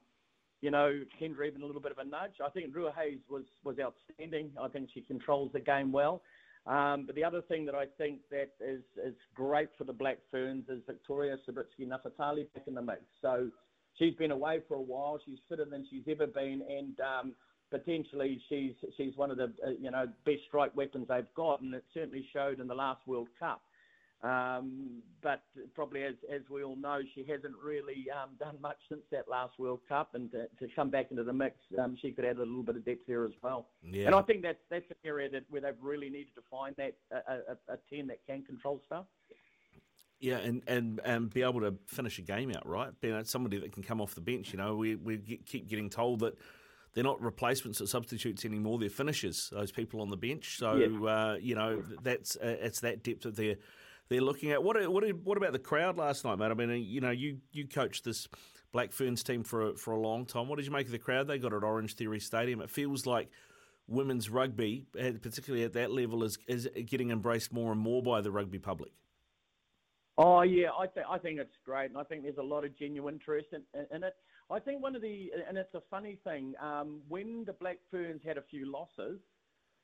[0.62, 2.36] you know, Kendra even a little bit of a nudge.
[2.44, 4.52] I think Ruahei was was outstanding.
[4.60, 6.22] I think she controls the game well.
[6.66, 10.20] Um, but the other thing that I think that is, is great for the Black
[10.32, 13.02] Ferns is Victoria Subritzky-Nafatali back in the mix.
[13.22, 13.50] So
[14.00, 15.20] she's been away for a while.
[15.26, 17.34] She's fitter than she's ever been, and um,
[17.74, 21.74] potentially she's she's one of the uh, you know best strike weapons they've got, and
[21.74, 23.62] it certainly showed in the last World Cup.
[24.22, 25.42] Um, but
[25.76, 29.60] probably, as, as we all know, she hasn't really um, done much since that last
[29.60, 32.40] World Cup, and to, to come back into the mix, um, she could add a
[32.40, 33.68] little bit of depth there as well.
[33.84, 34.06] Yeah.
[34.06, 36.94] And I think that's that's an area that where they've really needed to find that
[37.12, 39.06] a, a, a ten that can control stuff.
[40.22, 42.92] Yeah, and, and, and be able to finish a game out, right?
[43.02, 44.54] Being somebody that can come off the bench.
[44.54, 46.38] You know, we we get, keep getting told that
[46.94, 49.50] they're not replacements or substitutes anymore; they're finishers.
[49.52, 50.58] Those people on the bench.
[50.58, 51.10] So yeah.
[51.10, 53.56] uh, you know, that's uh, it's that depth of their
[54.10, 54.64] they're looking at.
[54.64, 56.52] What what what about the crowd last night, mate?
[56.52, 58.28] I mean, you know, you you coached this
[58.72, 60.48] Black Ferns team for a, for a long time.
[60.48, 62.62] What did you make of the crowd they got at Orangetheory Stadium?
[62.62, 63.30] It feels like
[63.88, 68.32] women's rugby, particularly at that level, is is getting embraced more and more by the
[68.32, 68.92] rugby public.
[70.18, 72.78] Oh yeah, I think I think it's great, and I think there's a lot of
[72.78, 73.62] genuine interest in,
[73.96, 74.14] in it.
[74.52, 78.22] I think one of the and it's a funny thing um, when the Black Ferns
[78.26, 79.20] had a few losses,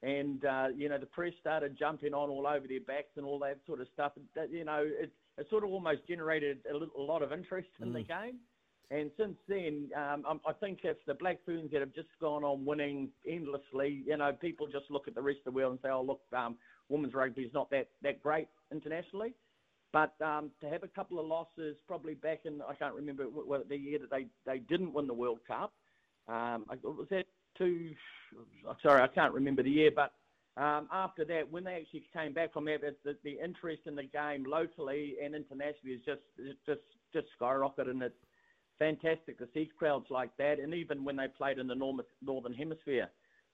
[0.04, 3.40] and uh, you know the press started jumping on all over their backs and all
[3.40, 4.14] that sort of stuff.
[4.36, 7.70] That, you know, it, it sort of almost generated a, little, a lot of interest
[7.82, 7.94] in mm.
[7.94, 8.40] the game.
[8.92, 12.66] And since then, um, I think if the Black Ferns that have just gone on
[12.66, 15.90] winning endlessly, you know, people just look at the rest of the world and say,
[15.90, 16.58] "Oh, look, um,
[16.90, 19.36] women's rugby is not that that great internationally."
[19.92, 23.68] But um, to have a couple of losses, probably back in I can't remember what,
[23.70, 25.74] the year that they, they didn't win the World Cup.
[26.28, 27.26] Um, was that
[27.58, 27.92] two?
[28.84, 29.90] Sorry, I can't remember the year.
[29.96, 30.14] But
[30.62, 34.04] um, after that, when they actually came back from that, the, the interest in the
[34.04, 36.22] game locally and internationally is just
[36.68, 36.82] just
[37.12, 38.16] just skyrocketed, and it's
[38.78, 40.60] fantastic to see crowds like that.
[40.60, 41.76] And even when they played in the
[42.22, 43.10] northern hemisphere,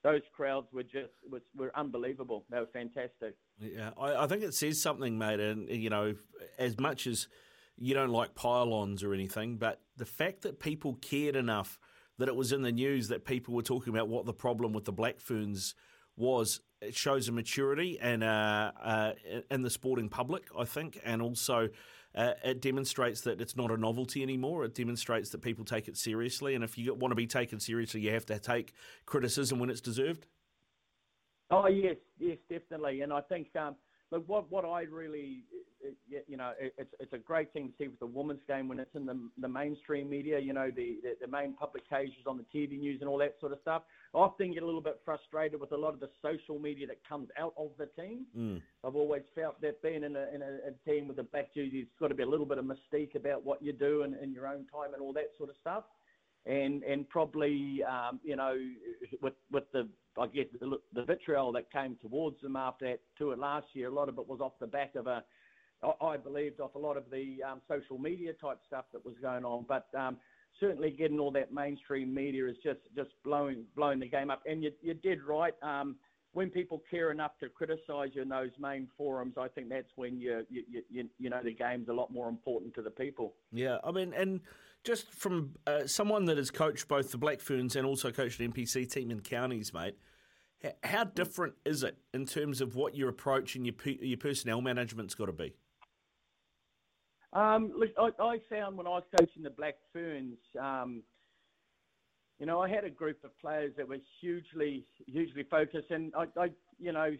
[0.05, 2.45] those crowds were just was, were unbelievable.
[2.51, 3.35] They were fantastic.
[3.59, 5.39] Yeah, I, I think it says something, mate.
[5.39, 6.13] And you know,
[6.59, 7.27] as much as
[7.75, 11.79] you don't like pylons or anything, but the fact that people cared enough
[12.19, 14.85] that it was in the news that people were talking about what the problem with
[14.85, 15.73] the Black Ferns
[16.15, 19.11] was, it shows a maturity and uh, uh,
[19.49, 21.69] in the sporting public, I think, and also
[22.15, 24.63] uh, it demonstrates that it's not a novelty anymore.
[24.63, 28.01] It demonstrates that people take it seriously, and if you want to be taken seriously,
[28.01, 28.73] you have to take
[29.05, 30.25] criticism when it's deserved.
[31.51, 33.01] Oh yes, yes, definitely.
[33.01, 33.75] And I think um,
[34.11, 35.43] look, what what I really,
[36.27, 38.95] you know, it's it's a great thing to see with the women's game when it's
[38.95, 40.39] in the the mainstream media.
[40.39, 43.51] You know, the the, the main publications on the TV news and all that sort
[43.51, 43.83] of stuff.
[44.13, 46.99] I often get a little bit frustrated with a lot of the social media that
[47.07, 48.25] comes out of the team.
[48.37, 48.61] Mm.
[48.83, 51.79] I've always felt that being in a in a, a team with a black jersey,
[51.79, 54.31] it's got to be a little bit of mystique about what you do in, in
[54.31, 55.83] your own time and all that sort of stuff
[56.45, 58.55] and and probably um, you know
[59.21, 59.87] with with the
[60.17, 64.09] I guess the, vitriol that came towards them after that tour last year, a lot
[64.09, 65.23] of it was off the back of a
[66.01, 69.45] I believed off a lot of the um, social media type stuff that was going
[69.45, 70.17] on, but um,
[70.59, 74.41] certainly getting all that mainstream media is just just blowing blowing the game up.
[74.45, 75.53] And you you did right.
[75.61, 75.97] Um,
[76.33, 80.17] when people care enough to criticise you in those main forums, I think that's when
[80.17, 83.33] you you, you you know the game's a lot more important to the people.
[83.51, 84.39] Yeah, I mean, and
[84.85, 88.51] just from uh, someone that has coached both the Black Ferns and also coached an
[88.53, 89.97] NPC team in counties, mate.
[90.83, 95.13] How different is it in terms of what your approach and your your personnel management's
[95.13, 95.53] got to be?
[97.33, 101.03] Um, look, I, I, found when I was coaching the Black Ferns, um,
[102.39, 106.25] you know, I had a group of players that were hugely, hugely focused, and I,
[106.39, 107.11] I you know,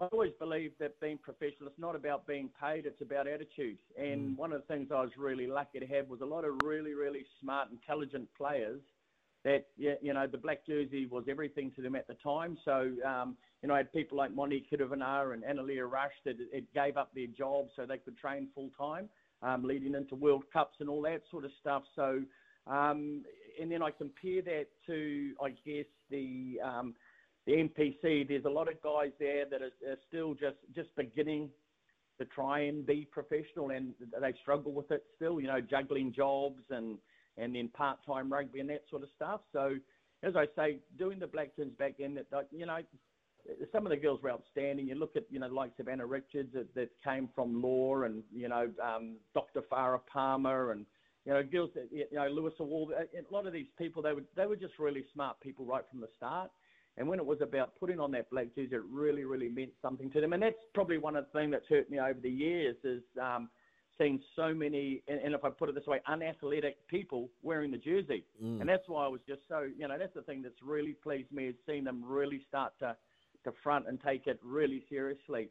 [0.00, 3.78] I always believe that being professional, it's not about being paid, it's about attitude.
[3.98, 4.36] And mm.
[4.36, 6.94] one of the things I was really lucky to have was a lot of really,
[6.94, 8.80] really smart, intelligent players
[9.44, 12.58] that, you know, the black jersey was everything to them at the time.
[12.64, 16.72] So, um, you know, I had people like Monique Hirovanaa and Annaleah Rush that it
[16.74, 19.08] gave up their jobs so they could train full time,
[19.42, 21.84] um, leading into World Cups and all that sort of stuff.
[21.96, 22.22] So,
[22.66, 23.24] um,
[23.60, 26.94] and then I compare that to, I guess, the um,
[27.48, 31.48] the NPC, there's a lot of guys there that are, are still just, just beginning
[32.18, 36.62] to try and be professional and they struggle with it still, you know, juggling jobs
[36.68, 36.98] and,
[37.38, 39.40] and then part-time rugby and that sort of stuff.
[39.50, 39.76] So,
[40.22, 42.80] as I say, doing the Black Ferns back then, that you know,
[43.72, 44.86] some of the girls were outstanding.
[44.88, 48.48] You look at you know of Anna Richards that, that came from law, and you
[48.48, 49.62] know um, Dr.
[49.70, 50.84] Farah Palmer, and
[51.24, 52.90] you know girls that you know Louisa Wall.
[52.98, 56.00] A lot of these people they were they were just really smart people right from
[56.00, 56.50] the start.
[56.98, 60.10] And when it was about putting on that black jersey, it really, really meant something
[60.10, 60.32] to them.
[60.32, 63.48] And that's probably one of the things that's hurt me over the years is um,
[63.96, 67.78] seeing so many, and, and, if I put it this way, unathletic people wearing the
[67.78, 68.24] jersey.
[68.42, 68.60] Mm.
[68.60, 71.30] And that's why I was just so, you know, that's the thing that's really pleased
[71.30, 72.96] me is seeing them really start to,
[73.44, 75.50] to front and take it really seriously.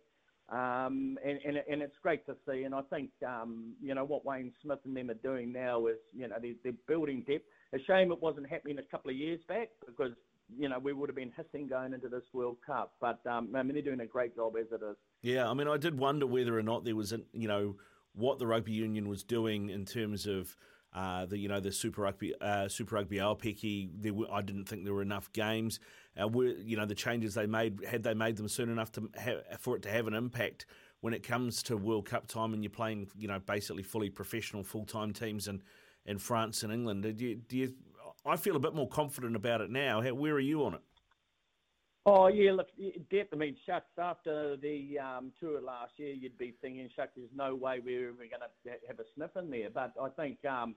[0.50, 2.64] Um, and, and, and, it's great to see.
[2.64, 5.98] And I think, um, you know, what Wayne Smith and them are doing now is,
[6.14, 7.44] you know, they're, they're building depth.
[7.74, 10.14] A shame it wasn't happening a couple of years back because
[10.56, 12.94] you know, we would have been hissing going into this World Cup.
[13.02, 14.96] But um, I mean, they're doing a great job as it is.
[15.22, 17.76] Yeah, I mean, I did wonder whether or not there was, you know,
[18.14, 20.56] what the rugby union was doing in terms of
[20.94, 23.90] uh, the, you know, the Super Rugby, uh, Super Rugby Aupiki.
[23.94, 25.80] There were, I didn't think there were enough games.
[26.20, 29.10] Uh, were, you know, the changes they made had they made them soon enough to
[29.16, 30.66] have, for it to have an impact
[31.02, 34.64] when it comes to World Cup time and you're playing, you know, basically fully professional
[34.64, 35.62] full time teams in,
[36.06, 37.04] in France and England.
[37.04, 37.74] Do you, do you
[38.28, 40.02] I feel a bit more confident about it now.
[40.02, 40.82] How, where are you on it?
[42.06, 42.68] Oh yeah, look,
[43.12, 43.34] depth.
[43.34, 43.92] I mean, shucks.
[43.98, 48.18] After the um, tour last year, you'd be thinking, shucks, there's no way we're ever
[48.18, 49.70] going to have a sniff in there.
[49.70, 50.76] But I think, um,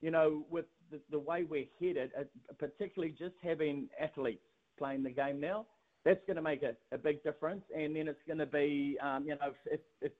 [0.00, 2.22] you know, with the, the way we're headed, uh,
[2.58, 4.44] particularly just having athletes
[4.78, 5.66] playing the game now,
[6.04, 7.64] that's going to make a, a big difference.
[7.76, 10.12] And then it's going to be, um, you know, if, if,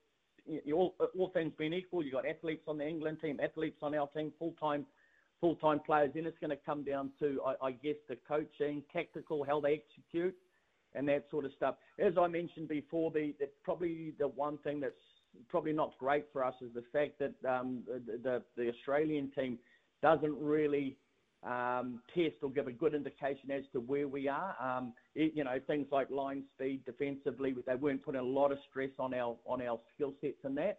[0.48, 3.94] if all, all things being equal, you've got athletes on the England team, athletes on
[3.94, 4.84] our team, full time
[5.40, 6.10] full time players.
[6.14, 9.82] Then it's going to come down to, I, I guess, the coaching, tactical, how they
[9.82, 10.34] execute,
[10.94, 11.76] and that sort of stuff.
[11.98, 14.94] As I mentioned before, the, the probably the one thing that's
[15.48, 19.58] probably not great for us is the fact that um, the, the, the Australian team
[20.02, 20.96] doesn't really
[21.42, 24.54] um, test or give a good indication as to where we are.
[24.60, 28.58] Um, it, you know, things like line speed, defensively, they weren't putting a lot of
[28.68, 30.78] stress on our on our skill sets in that.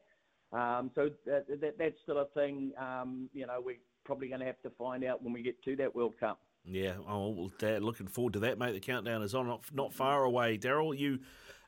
[0.54, 2.72] Um, so that, that, that's still a thing.
[2.78, 5.76] Um, you know, we're probably going to have to find out when we get to
[5.78, 6.40] that World Cup.
[6.66, 8.74] Yeah, oh, well, looking forward to that, mate.
[8.74, 10.58] The countdown is on, not, not far away.
[10.58, 11.20] Daryl, you,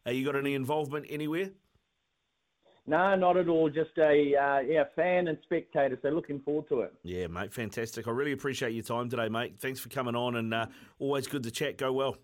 [0.06, 1.50] uh, you got any involvement anywhere?
[2.86, 3.70] No, not at all.
[3.70, 5.98] Just a uh, yeah fan and spectator.
[6.02, 6.94] So looking forward to it.
[7.04, 8.08] Yeah, mate, fantastic.
[8.08, 9.56] I really appreciate your time today, mate.
[9.58, 10.66] Thanks for coming on, and uh,
[11.00, 11.78] always good to chat.
[11.78, 12.18] Go well.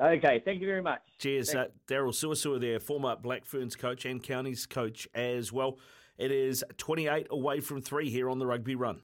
[0.00, 1.00] Okay, thank you very much.
[1.18, 5.78] Cheers, uh, Daryl Suasua there, former Black Ferns coach and Counties coach as well.
[6.18, 9.00] It is 28 away from three here on the Rugby Run.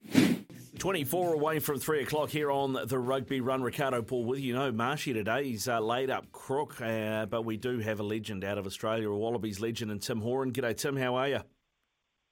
[0.78, 3.62] 24 away from 3 o'clock here on the Rugby Run.
[3.62, 4.54] Ricardo Paul with you.
[4.54, 8.42] know, Marshy today, he's uh, laid up crook, uh, but we do have a legend
[8.42, 10.52] out of Australia, a Wallabies legend, and Tim Horan.
[10.52, 10.96] G'day, Tim.
[10.96, 11.40] How are you?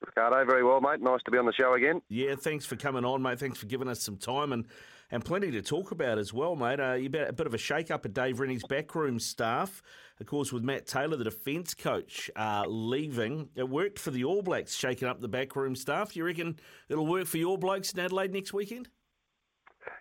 [0.05, 1.01] Ricardo, very well, mate.
[1.01, 2.01] Nice to be on the show again.
[2.09, 3.39] Yeah, thanks for coming on, mate.
[3.39, 4.65] Thanks for giving us some time and,
[5.11, 6.81] and plenty to talk about as well, mate.
[6.81, 9.83] Uh, you a bit of a shake up at Dave Rennie's backroom staff.
[10.21, 13.49] Of course, with Matt Taylor, the defence coach, uh, leaving.
[13.57, 16.15] It worked for the All Blacks, shaking up the backroom staff.
[16.15, 16.59] You reckon
[16.89, 18.89] it'll work for your blokes in Adelaide next weekend?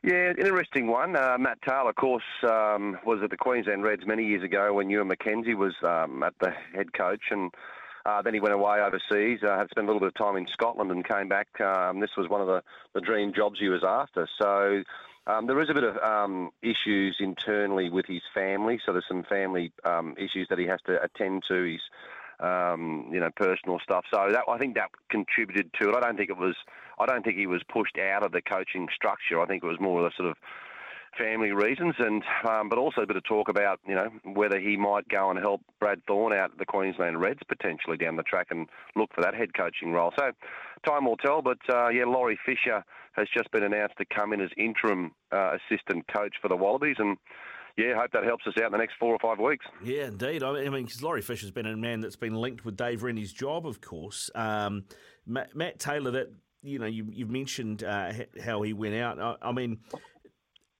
[0.04, 1.16] Yeah, interesting one.
[1.16, 4.90] Uh, Matt Taylor, of course, um, was at the Queensland Reds many years ago when
[4.90, 7.52] Ewen McKenzie was um, at the head coach, and
[8.10, 10.48] uh, then he went away overseas, uh, had spent a little bit of time in
[10.48, 11.48] Scotland and came back.
[11.62, 12.64] Um, this was one of the,
[12.94, 14.28] the dream jobs he was after.
[14.42, 14.84] So
[15.28, 18.80] um, there is a bit of um, issues internally with his family.
[18.84, 21.64] So there's some family um, issues that he has to attend to.
[21.64, 21.82] His
[22.40, 24.06] um, you know, personal stuff.
[24.10, 25.96] So that I think that contributed to it.
[25.96, 26.56] I don't think it was.
[26.98, 29.42] I don't think he was pushed out of the coaching structure.
[29.42, 30.38] I think it was more of a sort of
[31.18, 34.78] family reasons, and um, but also a bit of talk about you know whether he
[34.78, 38.48] might go and help Brad Thorn out at the Queensland Reds potentially down the track
[38.52, 40.12] and look for that head coaching role.
[40.18, 40.32] So
[40.86, 41.42] time will tell.
[41.42, 42.84] But uh, yeah, Laurie Fisher
[43.14, 46.98] has just been announced to come in as interim uh, assistant coach for the Wallabies,
[47.00, 47.18] and
[47.78, 49.66] yeah, hope that helps us out in the next four or five weeks.
[49.84, 50.44] Yeah, indeed.
[50.44, 53.66] I mean, because Laurie Fisher's been a man that's been linked with Dave Rennie's job,
[53.66, 54.30] of course.
[54.36, 54.86] Um,
[55.26, 56.32] Matt, Matt, Taylor, that
[56.62, 58.12] you know, you, have mentioned uh,
[58.44, 59.20] how he went out.
[59.20, 59.80] I, I mean,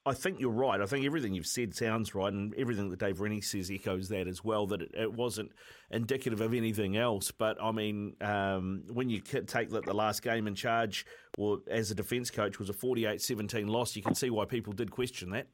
[0.10, 0.82] I think you're right.
[0.82, 4.28] I think everything you've said sounds right, and everything that Dave Rennie says echoes that
[4.28, 4.66] as well.
[4.66, 5.52] That it, it wasn't
[5.92, 7.30] indicative of anything else.
[7.30, 11.06] But I mean, um, when you take that the last game in charge,
[11.38, 14.90] or as a defence coach, was a 48-17 loss, you can see why people did
[14.90, 15.46] question that.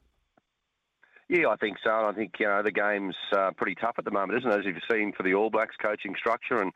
[1.27, 1.89] Yeah, I think so.
[1.89, 4.59] I think you know the game's uh, pretty tough at the moment, isn't it?
[4.59, 6.71] As you've seen for the All Blacks coaching structure, and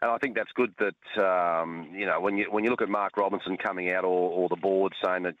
[0.00, 2.88] and I think that's good that um, you know when you when you look at
[2.88, 5.34] Mark Robinson coming out or, or the board saying that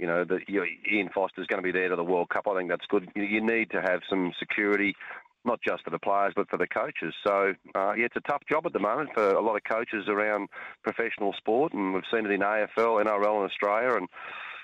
[0.00, 2.48] you know, that Ian Foster's going to be there to the World Cup.
[2.50, 3.08] I think that's good.
[3.14, 4.96] You need to have some security,
[5.44, 7.14] not just for the players, but for the coaches.
[7.22, 10.08] So, uh, yeah, it's a tough job at the moment for a lot of coaches
[10.08, 10.48] around
[10.82, 14.08] professional sport, and we've seen it in AFL, NRL in Australia, and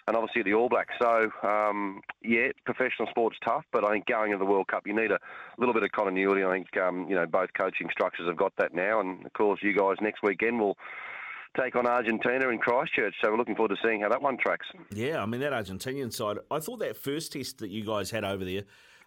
[0.09, 0.95] and obviously the All Blacks.
[1.01, 4.95] So, um, yeah, professional sport's tough, but I think going into the World Cup, you
[4.95, 5.19] need a
[5.59, 6.45] little bit of continuity.
[6.45, 9.59] I think, um, you know, both coaching structures have got that now, and of course,
[9.65, 10.79] you guys next weekend will
[11.57, 13.15] take on Argentina in Christchurch.
[13.23, 14.67] So we're looking forward to seeing how that one tracks.
[14.91, 18.25] Yeah, I mean, that Argentinian side, I thought that first test that you guys had
[18.25, 18.63] over there.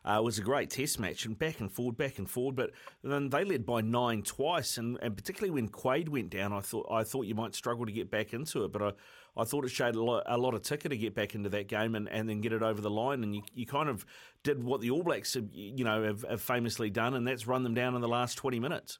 [0.05, 2.55] Uh, was a great test match and back and forward, back and forward.
[2.55, 2.71] But
[3.03, 6.87] then they led by nine twice, and, and particularly when Quade went down, I thought
[6.89, 8.71] I thought you might struggle to get back into it.
[8.71, 8.91] But I,
[9.35, 11.67] I thought it showed a lot, a lot of ticker to get back into that
[11.67, 13.23] game and, and then get it over the line.
[13.23, 14.05] And you, you kind of
[14.41, 17.63] did what the All Blacks have, you know have, have famously done, and that's run
[17.63, 18.99] them down in the last twenty minutes.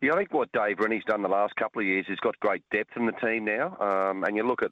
[0.00, 2.62] Yeah, I think what Dave Rennie's done the last couple of years, he's got great
[2.72, 3.76] depth in the team now.
[3.80, 4.70] Um, and you look at,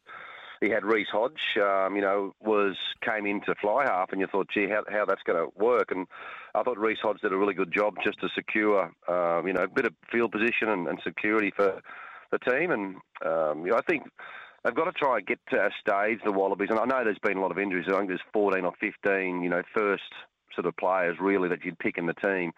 [0.61, 4.49] he had Reece Hodge, um, you know, was came into fly half, and you thought,
[4.53, 5.91] gee, how, how that's going to work.
[5.91, 6.07] And
[6.55, 9.65] I thought Reece Hodge did a really good job just to secure, um, you know,
[9.65, 11.83] a bit of field position and, and security for
[12.31, 12.71] the team.
[12.71, 14.05] And um, you know, I think
[14.65, 16.71] they've got to try and get to a stage, the Wallabies.
[16.71, 17.87] And I know there's been a lot of injuries.
[17.89, 20.03] I think there's 14 or 15, you know, first
[20.55, 22.53] sort of players really that you'd pick in the team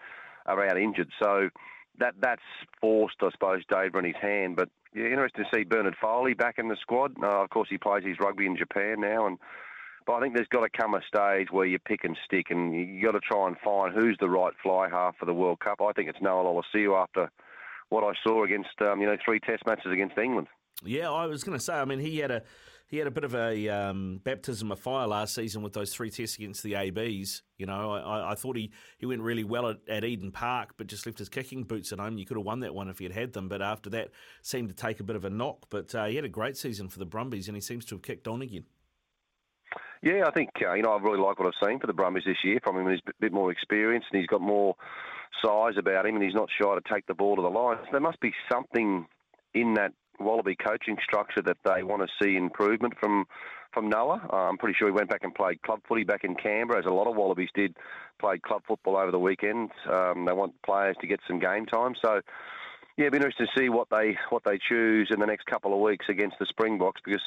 [0.46, 1.10] are out injured.
[1.20, 1.50] So
[1.98, 2.42] that that's
[2.80, 4.56] forced, I suppose, Dave his hand.
[4.56, 7.12] But yeah, interesting to see Bernard Foley back in the squad.
[7.22, 9.38] Uh, of course, he plays his rugby in Japan now, and
[10.06, 12.74] But I think there's got to come a stage where you pick and stick, and
[12.74, 15.80] you got to try and find who's the right fly half for the World Cup.
[15.82, 17.30] I think it's Noah Lolesio after
[17.90, 20.48] what I saw against um, you know three Test matches against England.
[20.84, 21.74] Yeah, I was going to say.
[21.74, 22.42] I mean, he had a
[22.88, 26.10] he had a bit of a um, baptism of fire last season with those three
[26.10, 27.42] tests against the ABs.
[27.58, 30.86] You know, I, I thought he, he went really well at, at, Eden Park, but
[30.86, 32.16] just left his kicking boots at home.
[32.16, 34.08] You could have won that one if he had had them, but after that,
[34.40, 35.66] seemed to take a bit of a knock.
[35.68, 38.02] But uh, he had a great season for the Brumbies, and he seems to have
[38.02, 38.64] kicked on again.
[40.02, 42.24] Yeah, I think uh, you know I really like what I've seen for the Brumbies
[42.24, 42.88] this year from him.
[42.88, 44.76] He's a bit more experienced and he's got more
[45.44, 47.76] size about him, and he's not shy to take the ball to the line.
[47.82, 49.06] So there must be something
[49.52, 53.24] in that Wallaby coaching structure that they want to see improvement from
[53.72, 54.26] from Noah.
[54.32, 56.86] Uh, I'm pretty sure he went back and played club footy back in Canberra, as
[56.86, 57.76] a lot of Wallabies did,
[58.18, 59.70] played club football over the weekend.
[59.90, 61.94] Um, they want players to get some game time.
[62.02, 62.20] So
[62.98, 65.72] yeah, it'd be interesting to see what they what they choose in the next couple
[65.72, 67.22] of weeks against the Springboks because,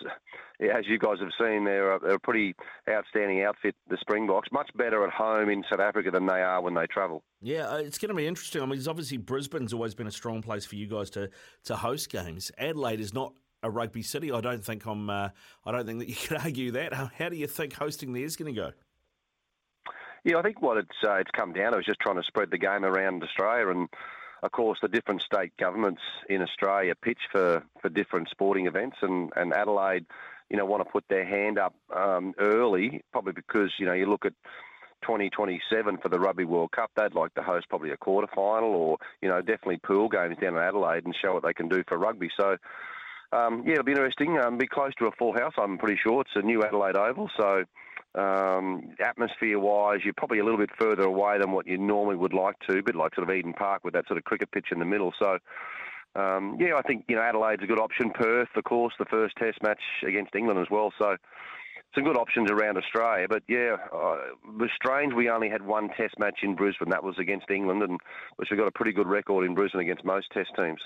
[0.60, 2.53] as you guys have seen, they're a, they're a pretty
[2.89, 3.73] outstanding outfit.
[3.89, 7.23] The Springboks, much better at home in South Africa than they are when they travel.
[7.39, 8.61] Yeah, uh, it's going to be interesting.
[8.61, 11.30] I mean, obviously Brisbane's always been a strong place for you guys to
[11.64, 12.52] to host games.
[12.57, 13.34] Adelaide is not
[13.64, 14.30] a rugby city.
[14.30, 15.10] I don't think I'm.
[15.10, 15.30] Uh,
[15.65, 16.93] I don't think that you could argue that.
[16.93, 18.72] How, how do you think hosting there is going to go?
[20.26, 22.52] Yeah, I think what it's uh, it's come down to is just trying to spread
[22.52, 23.88] the game around Australia and
[24.43, 29.31] of course, the different state governments in Australia pitch for, for different sporting events, and,
[29.35, 30.05] and Adelaide,
[30.49, 34.07] you know, want to put their hand up um, early, probably because you know you
[34.07, 34.34] look at
[35.03, 38.97] 2027 for the Rugby World Cup, they'd like to host probably a quarter final or
[39.22, 41.97] you know definitely pool games down in Adelaide and show what they can do for
[41.97, 42.30] rugby.
[42.35, 42.57] So.
[43.34, 44.38] Um, yeah, it'll be interesting.
[44.39, 46.19] Um, be close to a full house, I'm pretty sure.
[46.19, 47.63] It's a new Adelaide Oval, so
[48.16, 52.60] um, atmosphere-wise, you're probably a little bit further away than what you normally would like
[52.68, 54.80] to, a bit like sort of Eden Park with that sort of cricket pitch in
[54.80, 55.14] the middle.
[55.18, 55.38] So,
[56.16, 58.12] um, yeah, I think you know Adelaide's a good option.
[58.12, 60.92] Perth, of course, the first Test match against England as well.
[61.00, 61.16] So,
[61.96, 63.28] some good options around Australia.
[63.30, 66.90] But yeah, uh, it was strange we only had one Test match in Brisbane.
[66.90, 68.00] That was against England, and
[68.36, 70.82] which we got a pretty good record in Brisbane against most Test teams.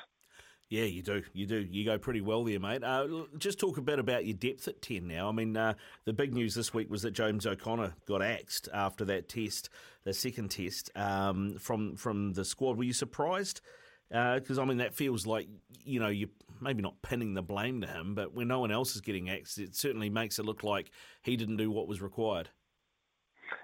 [0.69, 1.21] Yeah, you do.
[1.33, 1.57] You do.
[1.69, 2.83] You go pretty well there, mate.
[2.83, 5.29] Uh, just talk a bit about your depth at 10 now.
[5.29, 5.75] I mean, uh,
[6.05, 9.69] the big news this week was that James O'Connor got axed after that test,
[10.05, 12.77] the second test, um, from, from the squad.
[12.77, 13.61] Were you surprised?
[14.09, 15.47] Because, uh, I mean, that feels like,
[15.83, 16.29] you know, you're
[16.61, 19.59] maybe not pinning the blame to him, but when no one else is getting axed,
[19.59, 20.89] it certainly makes it look like
[21.21, 22.49] he didn't do what was required.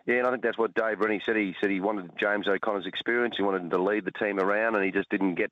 [0.06, 1.36] Yeah, and I think that's what Dave Rennie said.
[1.36, 3.36] He said he wanted James O'Connor's experience.
[3.38, 5.52] He wanted him to lead the team around, and he just didn't get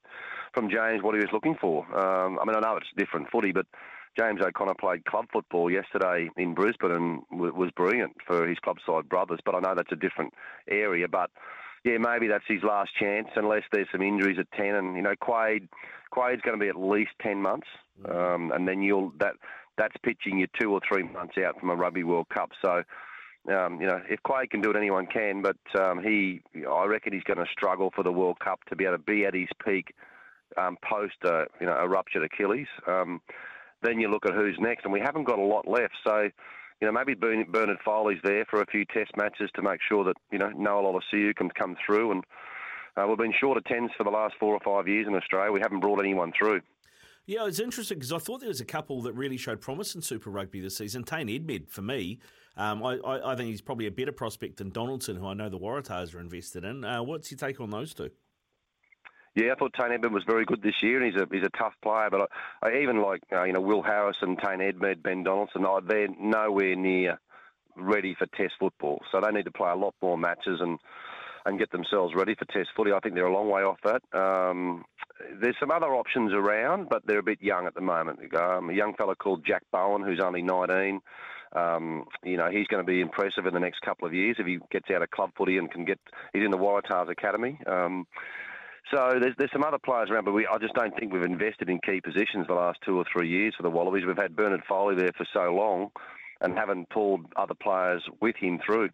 [0.54, 1.86] from James what he was looking for.
[1.98, 3.66] Um, I mean, I know it's different footy, but
[4.18, 8.78] James O'Connor played club football yesterday in Brisbane and w- was brilliant for his club
[8.86, 9.40] side brothers.
[9.46, 10.34] But I know that's a different
[10.68, 11.08] area.
[11.08, 11.30] But
[11.86, 14.76] yeah, maybe that's his last chance unless there's some injuries at ten.
[14.76, 15.70] And you know, Quade,
[16.12, 17.68] Quade's going to be at least ten months,
[18.02, 18.14] mm.
[18.14, 19.34] um, and then you'll that
[19.78, 22.52] that's pitching you two or three months out from a Rugby World Cup.
[22.62, 22.84] So
[23.48, 25.42] um, you know, if Quade can do it, anyone can.
[25.42, 28.86] But um, he, I reckon, he's going to struggle for the World Cup to be
[28.86, 29.94] able to be at his peak
[30.58, 32.68] um, post a, you know, a ruptured Achilles.
[32.88, 33.22] Um,
[33.82, 35.94] then you look at who's next, and we haven't got a lot left.
[36.06, 36.30] So,
[36.82, 40.16] you know, maybe Bernard Foley's there for a few Test matches to make sure that
[40.32, 42.12] you know Noah Lolesio can come through.
[42.12, 42.24] And
[42.98, 45.52] uh, we've been short of tens for the last four or five years in Australia.
[45.52, 46.62] We haven't brought anyone through.
[47.30, 50.02] Yeah, it's interesting because I thought there was a couple that really showed promise in
[50.02, 51.04] Super Rugby this season.
[51.04, 52.18] Tane Edmed, for me,
[52.58, 55.48] um, I, I, I, think he's probably a better prospect than Donaldson, who I know
[55.48, 56.84] the Waratahs are invested in.
[56.84, 58.10] Uh, what's your take on those two?
[59.36, 61.56] Yeah, I thought Tane Edmed was very good this year, and he's a he's a
[61.56, 62.10] tough player.
[62.10, 62.32] But
[62.64, 65.66] I, I even like uh, you know Will Harris and Tane Edmed, Ben Donaldson.
[65.68, 67.20] Oh, they're nowhere near
[67.76, 70.80] ready for Test football, so they need to play a lot more matches and
[71.46, 72.92] and get themselves ready for Test footy.
[72.92, 74.02] I think they're a long way off that.
[74.18, 74.84] Um,
[75.42, 78.20] there's some other options around, but they're a bit young at the moment.
[78.36, 81.02] Um, a young fellow called Jack Bowen, who's only 19.
[81.54, 84.46] Um, you know, he's going to be impressive in the next couple of years if
[84.46, 86.00] he gets out of club footy and can get.
[86.34, 87.60] He's in the Waratahs Academy.
[87.66, 88.06] Um,
[88.94, 91.70] so there's there's some other players around, but we I just don't think we've invested
[91.70, 94.04] in key positions the last two or three years for the Wallabies.
[94.06, 95.90] We've had Bernard Foley there for so long,
[96.42, 98.90] and haven't pulled other players with him through.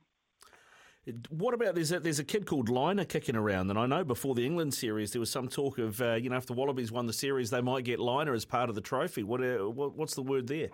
[1.29, 4.33] What about there's a, there's a kid called Lynagh kicking around, and I know before
[4.33, 7.05] the England series there was some talk of uh, you know if the Wallabies won
[7.05, 9.21] the series they might get Lynagh as part of the trophy.
[9.21, 10.69] What, uh, what what's the word there?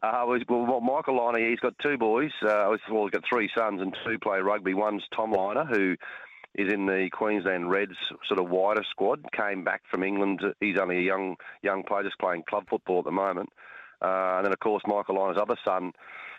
[0.00, 2.30] Uh, well, Michael Lynagh, he's got two boys.
[2.42, 4.74] Uh, well, he's got three sons and two play rugby.
[4.74, 5.96] One's Tom Lynagh, who
[6.54, 7.96] is in the Queensland Reds
[8.28, 9.24] sort of wider squad.
[9.36, 10.40] Came back from England.
[10.60, 13.48] He's only a young young player, just playing club football at the moment.
[14.00, 15.92] Uh, and then, of course, Michael Lynagh's other son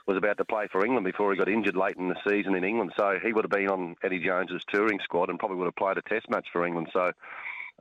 [0.09, 2.63] was about to play for England before he got injured late in the season in
[2.63, 2.91] England.
[2.97, 5.97] So he would have been on Eddie Jones's touring squad and probably would have played
[5.97, 6.87] a Test match for England.
[6.91, 7.11] So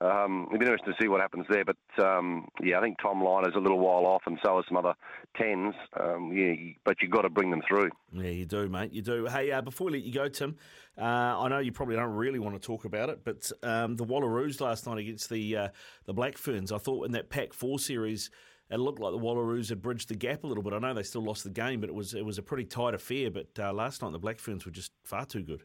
[0.02, 1.64] um, it'd be interesting to see what happens there.
[1.64, 4.76] But um, yeah, I think Tom Lynagh's a little while off, and so are some
[4.76, 4.92] other
[5.36, 5.74] tens.
[5.98, 6.52] Um, yeah,
[6.84, 7.88] but you've got to bring them through.
[8.12, 8.92] Yeah, you do, mate.
[8.92, 9.24] You do.
[9.24, 10.56] Hey, uh, before we let you go, Tim,
[10.98, 11.02] uh,
[11.40, 14.60] I know you probably don't really want to talk about it, but um, the Wallaroos
[14.60, 15.68] last night against the uh,
[16.04, 18.28] the Black Ferns, I thought in that Pac Four series.
[18.70, 20.74] It looked like the Wallaroos had bridged the gap a little bit.
[20.74, 22.94] I know they still lost the game, but it was it was a pretty tight
[22.94, 23.30] affair.
[23.30, 25.62] But uh, last night the Black Ferns were just far too good.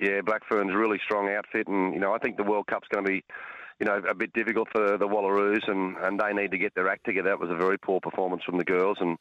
[0.00, 3.04] Yeah, Black Ferns really strong outfit, and you know I think the World Cup's going
[3.04, 3.22] to be,
[3.78, 6.88] you know, a bit difficult for the Wallaroos, and and they need to get their
[6.88, 7.28] act together.
[7.28, 9.16] That was a very poor performance from the girls, and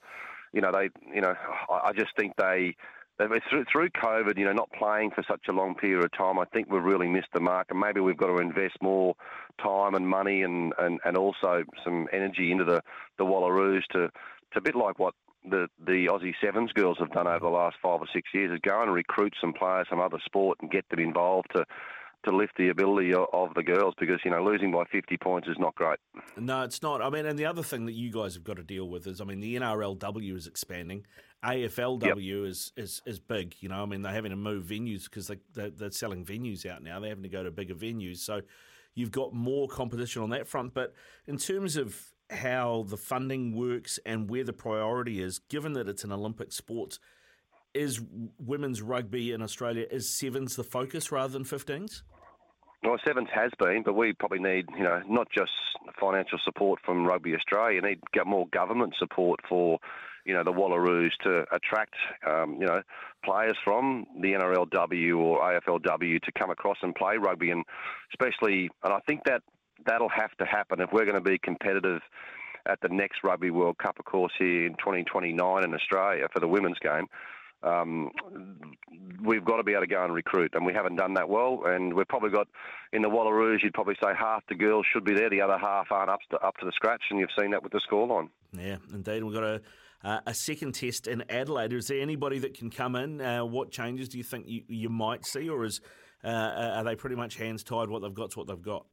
[0.54, 1.36] you know they, you know,
[1.70, 2.76] I just think they.
[3.20, 6.46] Through, through COVID, you know, not playing for such a long period of time, I
[6.46, 9.14] think we've really missed the mark, and maybe we've got to invest more
[9.62, 12.82] time and money and, and, and also some energy into the,
[13.18, 15.14] the Wallaroos to, to a bit like what
[15.50, 18.60] the the Aussie Sevens girls have done over the last five or six years is
[18.62, 21.66] go and recruit some players from other sport and get them involved to
[22.26, 25.58] to lift the ability of the girls because you know losing by 50 points is
[25.58, 26.00] not great.
[26.38, 27.02] No, it's not.
[27.02, 29.22] I mean, and the other thing that you guys have got to deal with is,
[29.22, 31.06] I mean, the NRLW is expanding,
[31.44, 32.50] AFLW yep.
[32.50, 33.56] is, is is big.
[33.62, 36.66] You know, I mean, they're having to move venues because they they're, they're selling venues
[36.66, 37.00] out now.
[37.00, 38.42] They're having to go to bigger venues, so
[38.96, 40.74] you've got more competition on that front.
[40.74, 40.94] But
[41.28, 46.04] in terms of how the funding works and where the priority is, given that it's
[46.04, 47.00] an Olympic sport.
[47.74, 48.02] Is
[48.40, 52.02] women's rugby in Australia is sevens the focus rather than 15s?
[52.84, 55.52] Well, sevens has been, but we probably need, you know, not just
[56.00, 57.76] financial support from Rugby Australia.
[57.76, 59.80] You need get more government support for,
[60.26, 61.94] you know, the Wallaroos to attract,
[62.26, 62.82] um, you know,
[63.24, 67.66] players from the NRLW or AFLW to come across and play rugby, and
[68.14, 69.44] especially, and I think that
[69.86, 72.02] that'll have to happen if we're going to be competitive
[72.66, 76.48] at the next Rugby World Cup, of course, here in 2029 in Australia for the
[76.48, 77.08] women's game.
[77.62, 78.12] Um,
[79.24, 81.62] we've got to be able to go and recruit, and we haven't done that well.
[81.66, 82.48] And we've probably got
[82.94, 85.92] in the Wallaroos, you'd probably say half the girls should be there, the other half
[85.92, 88.30] aren't up to, up to the scratch, and you've seen that with the scoreline.
[88.54, 89.24] Yeah, indeed.
[89.24, 89.62] We've got a,
[90.04, 91.74] uh, a second test in Adelaide.
[91.74, 93.22] Is there anybody that can come in?
[93.22, 95.82] Uh, what changes do you think you, you might see, or is
[96.24, 97.90] uh, are they pretty much hands tied?
[97.90, 98.86] What they've got to what they've got.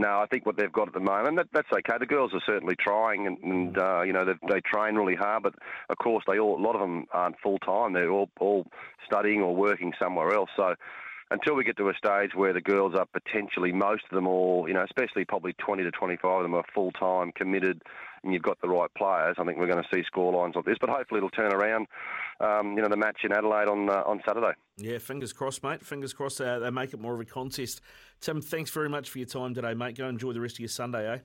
[0.00, 1.98] No, I think what they've got at the moment, that, that's okay.
[1.98, 5.42] The girls are certainly trying, and, and uh, you know they train really hard.
[5.42, 5.54] But
[5.90, 7.92] of course, they all a lot of them aren't full time.
[7.92, 8.66] They're all all
[9.04, 10.50] studying or working somewhere else.
[10.56, 10.74] So
[11.30, 14.66] until we get to a stage where the girls are potentially most of them all,
[14.68, 17.82] you know, especially probably 20 to 25 of them are full time committed,
[18.24, 20.64] and you've got the right players, I think we're going to see score lines like
[20.64, 20.78] this.
[20.80, 21.86] But hopefully it'll turn around.
[22.40, 24.52] Um, you know, the match in Adelaide on uh, on Saturday.
[24.76, 25.84] Yeah, fingers crossed, mate.
[25.84, 27.80] Fingers crossed uh, they make it more of a contest.
[28.20, 29.96] Tim, thanks very much for your time today, mate.
[29.96, 31.18] Go enjoy the rest of your Sunday, eh?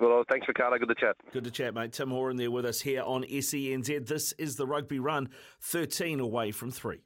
[0.00, 0.78] Well, thanks, Ricardo.
[0.78, 1.16] Good to chat.
[1.32, 1.92] Good to chat, mate.
[1.92, 4.06] Tim Horan there with us here on SENZ.
[4.08, 5.28] This is the Rugby Run,
[5.60, 7.00] 13 away from 3.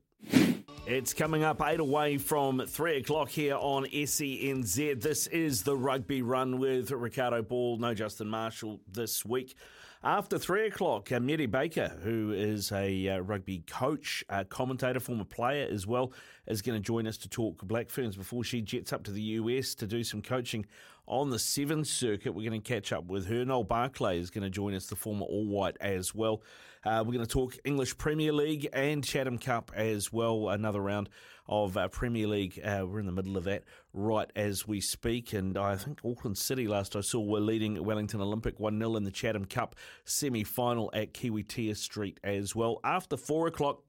[0.89, 5.03] It's coming up eight away from three o'clock here on SENZ.
[5.03, 9.57] This is the rugby run with Ricardo Ball, no Justin Marshall this week.
[10.05, 15.25] After three o'clock, uh, Mary Baker, who is a uh, rugby coach, uh, commentator, former
[15.25, 16.13] player as well,
[16.47, 19.23] is going to join us to talk Black Ferns before she jets up to the
[19.23, 20.67] US to do some coaching
[21.09, 22.33] on the Sevens circuit.
[22.33, 23.45] We're going to catch up with her.
[23.45, 26.43] Noel Barclay is going to join us, the former All White, as well.
[26.87, 30.51] Uh, we're going to talk English Premier League and Chatham Cup as well.
[30.51, 31.09] Another round
[31.49, 32.61] of uh, Premier League.
[32.63, 35.33] Uh, we're in the middle of that right as we speak.
[35.33, 39.03] And I think Auckland City, last I saw, were leading Wellington Olympic 1 0 in
[39.03, 42.79] the Chatham Cup semi final at Kiwitea Street as well.
[42.85, 43.83] After four o'clock,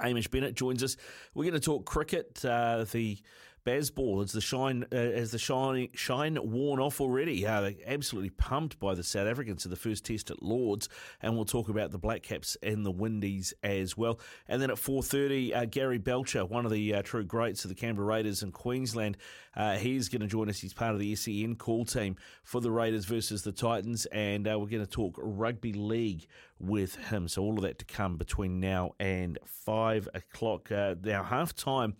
[0.00, 0.96] Hamish Bennett joins us.
[1.34, 2.42] We're going to talk cricket.
[2.42, 3.18] Uh, the
[3.64, 7.46] Bazball as the shine uh, as the shine shine worn off already.
[7.46, 10.88] Uh, absolutely pumped by the South Africans in the first test at Lords,
[11.22, 14.20] and we'll talk about the Black Caps and the Windies as well.
[14.48, 17.70] And then at four thirty, uh, Gary Belcher, one of the uh, true greats of
[17.70, 19.16] the Canberra Raiders in Queensland,
[19.56, 20.58] uh, he's going to join us.
[20.58, 24.58] He's part of the SEN call team for the Raiders versus the Titans, and uh,
[24.58, 26.26] we're going to talk rugby league
[26.60, 27.28] with him.
[27.28, 30.70] So all of that to come between now and five o'clock.
[30.70, 31.96] now half time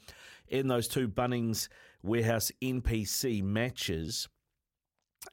[0.48, 1.68] in those two Bunnings
[2.02, 4.28] Warehouse NPC matches.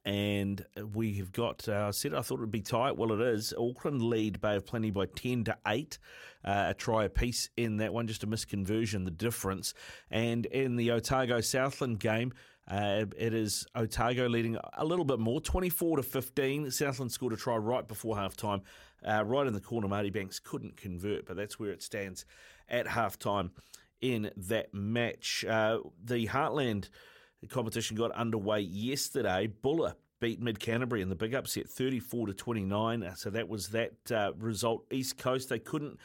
[0.06, 2.96] And we have got, uh, I said I thought it would be tight.
[2.96, 3.54] Well, it is.
[3.58, 6.00] Auckland lead Bay of Plenty by 10 to 8.
[6.44, 9.74] Uh, a try apiece in that one, just a misconversion, the difference.
[10.10, 12.34] And in the Otago Southland game,
[12.70, 16.72] uh, it is Otago leading a little bit more, 24 to 15.
[16.72, 18.62] Southland scored a try right before half time,
[19.06, 19.88] uh, right in the corner.
[19.90, 22.26] Marty Banks couldn't convert, but that's where it stands
[22.70, 23.52] at half time
[24.02, 25.46] in that match.
[25.48, 26.90] Uh, the Heartland
[27.50, 29.48] competition got underway yesterday.
[29.48, 33.04] Buller beat Mid Canterbury in the big upset, 34 to 29.
[33.04, 34.86] Uh, so that was that uh, result.
[34.92, 36.00] East Coast they couldn't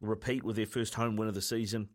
[0.00, 1.88] repeat with their first home win of the season.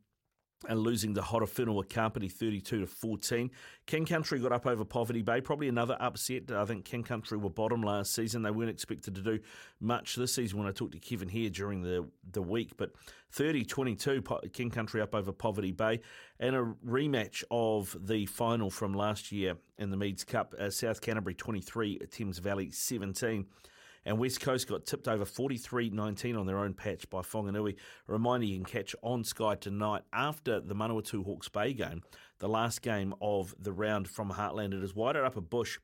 [0.68, 3.50] And losing to Horowhenua Kapiti 32 to 14.
[3.86, 6.52] King Country got up over Poverty Bay, probably another upset.
[6.52, 8.42] I think King Country were bottom last season.
[8.42, 9.40] They weren't expected to do
[9.80, 12.92] much this season when I talked to Kevin here during the, the week, but
[13.32, 16.02] 30 22, King Country up over Poverty Bay,
[16.40, 20.54] and a rematch of the final from last year in the Meads Cup.
[20.60, 23.46] Uh, South Canterbury 23, Thames Valley 17.
[24.06, 27.76] And West Coast got tipped over 43 19 on their own patch by Whanganui.
[28.08, 32.04] A reminder you can catch on Sky tonight after the Manawatu Hawke's Bay game,
[32.40, 34.74] the last game of the round from Heartland.
[34.74, 35.80] It is Wairarapa Bush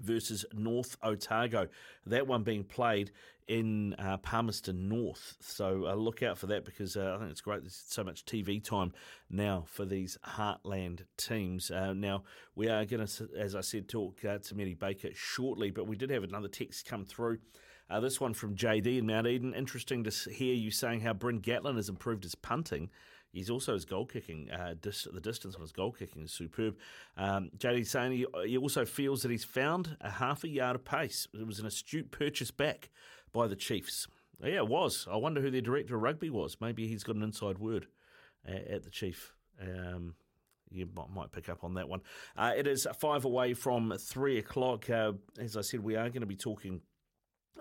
[0.00, 1.68] versus North Otago.
[2.06, 3.10] That one being played
[3.48, 5.36] in uh, Palmerston North.
[5.40, 7.62] So uh, look out for that because uh, I think it's great.
[7.62, 8.92] There's so much TV time
[9.30, 11.70] now for these Heartland teams.
[11.70, 12.24] Uh, now,
[12.54, 15.96] we are going to, as I said, talk uh, to Mary Baker shortly, but we
[15.96, 17.38] did have another text come through.
[17.90, 19.54] Uh, this one from JD in Mount Eden.
[19.54, 22.90] Interesting to hear you saying how Bryn Gatland has improved his punting.
[23.32, 24.50] He's also his goal kicking.
[24.50, 26.76] Uh, dis- the distance on his goal kicking is superb.
[27.16, 30.84] Um, JD saying he, he, also feels that he's found a half a yard of
[30.84, 31.28] pace.
[31.34, 32.90] It was an astute purchase back
[33.32, 34.06] by the Chiefs.
[34.42, 35.06] Yeah, it was.
[35.10, 36.56] I wonder who their director of rugby was.
[36.60, 37.86] Maybe he's got an inside word
[38.46, 39.34] at, at the Chief.
[39.60, 40.14] Um,
[40.70, 42.02] you might pick up on that one.
[42.36, 44.88] Uh, it is five away from three o'clock.
[44.88, 46.80] Uh, as I said, we are going to be talking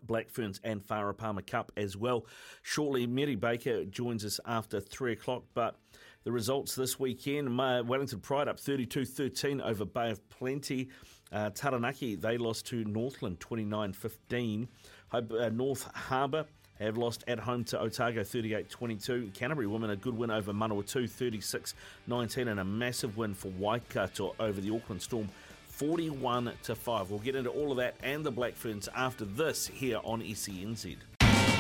[0.03, 2.26] Black Ferns and Farah Palmer Cup as well.
[2.64, 5.44] Shortly, Mary Baker joins us after three o'clock.
[5.53, 5.76] But
[6.24, 10.90] the results this weekend Wellington Pride up 32 13 over Bay of Plenty.
[11.32, 14.68] Uh, Taranaki, they lost to Northland 29 15.
[15.11, 15.22] Uh,
[15.52, 16.45] North Harbour
[16.80, 19.32] have lost at home to Otago 38 22.
[19.34, 21.74] Canterbury women a good win over Manawatu 36
[22.07, 25.30] 19 and a massive win for Waikato over the Auckland Storm
[25.78, 27.10] 41 to 5.
[27.12, 30.98] We'll get into all of that and the Black Ferns after this here on SENZ.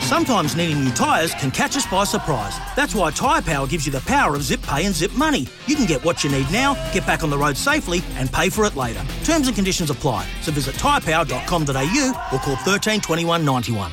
[0.01, 2.57] Sometimes needing new tyres can catch us by surprise.
[2.75, 5.47] That's why Tyre Power gives you the power of zip pay and zip money.
[5.67, 8.49] You can get what you need now, get back on the road safely, and pay
[8.49, 9.05] for it later.
[9.25, 10.25] Terms and conditions apply.
[10.41, 13.91] So visit tyrepower.com.au or call 13 21 91.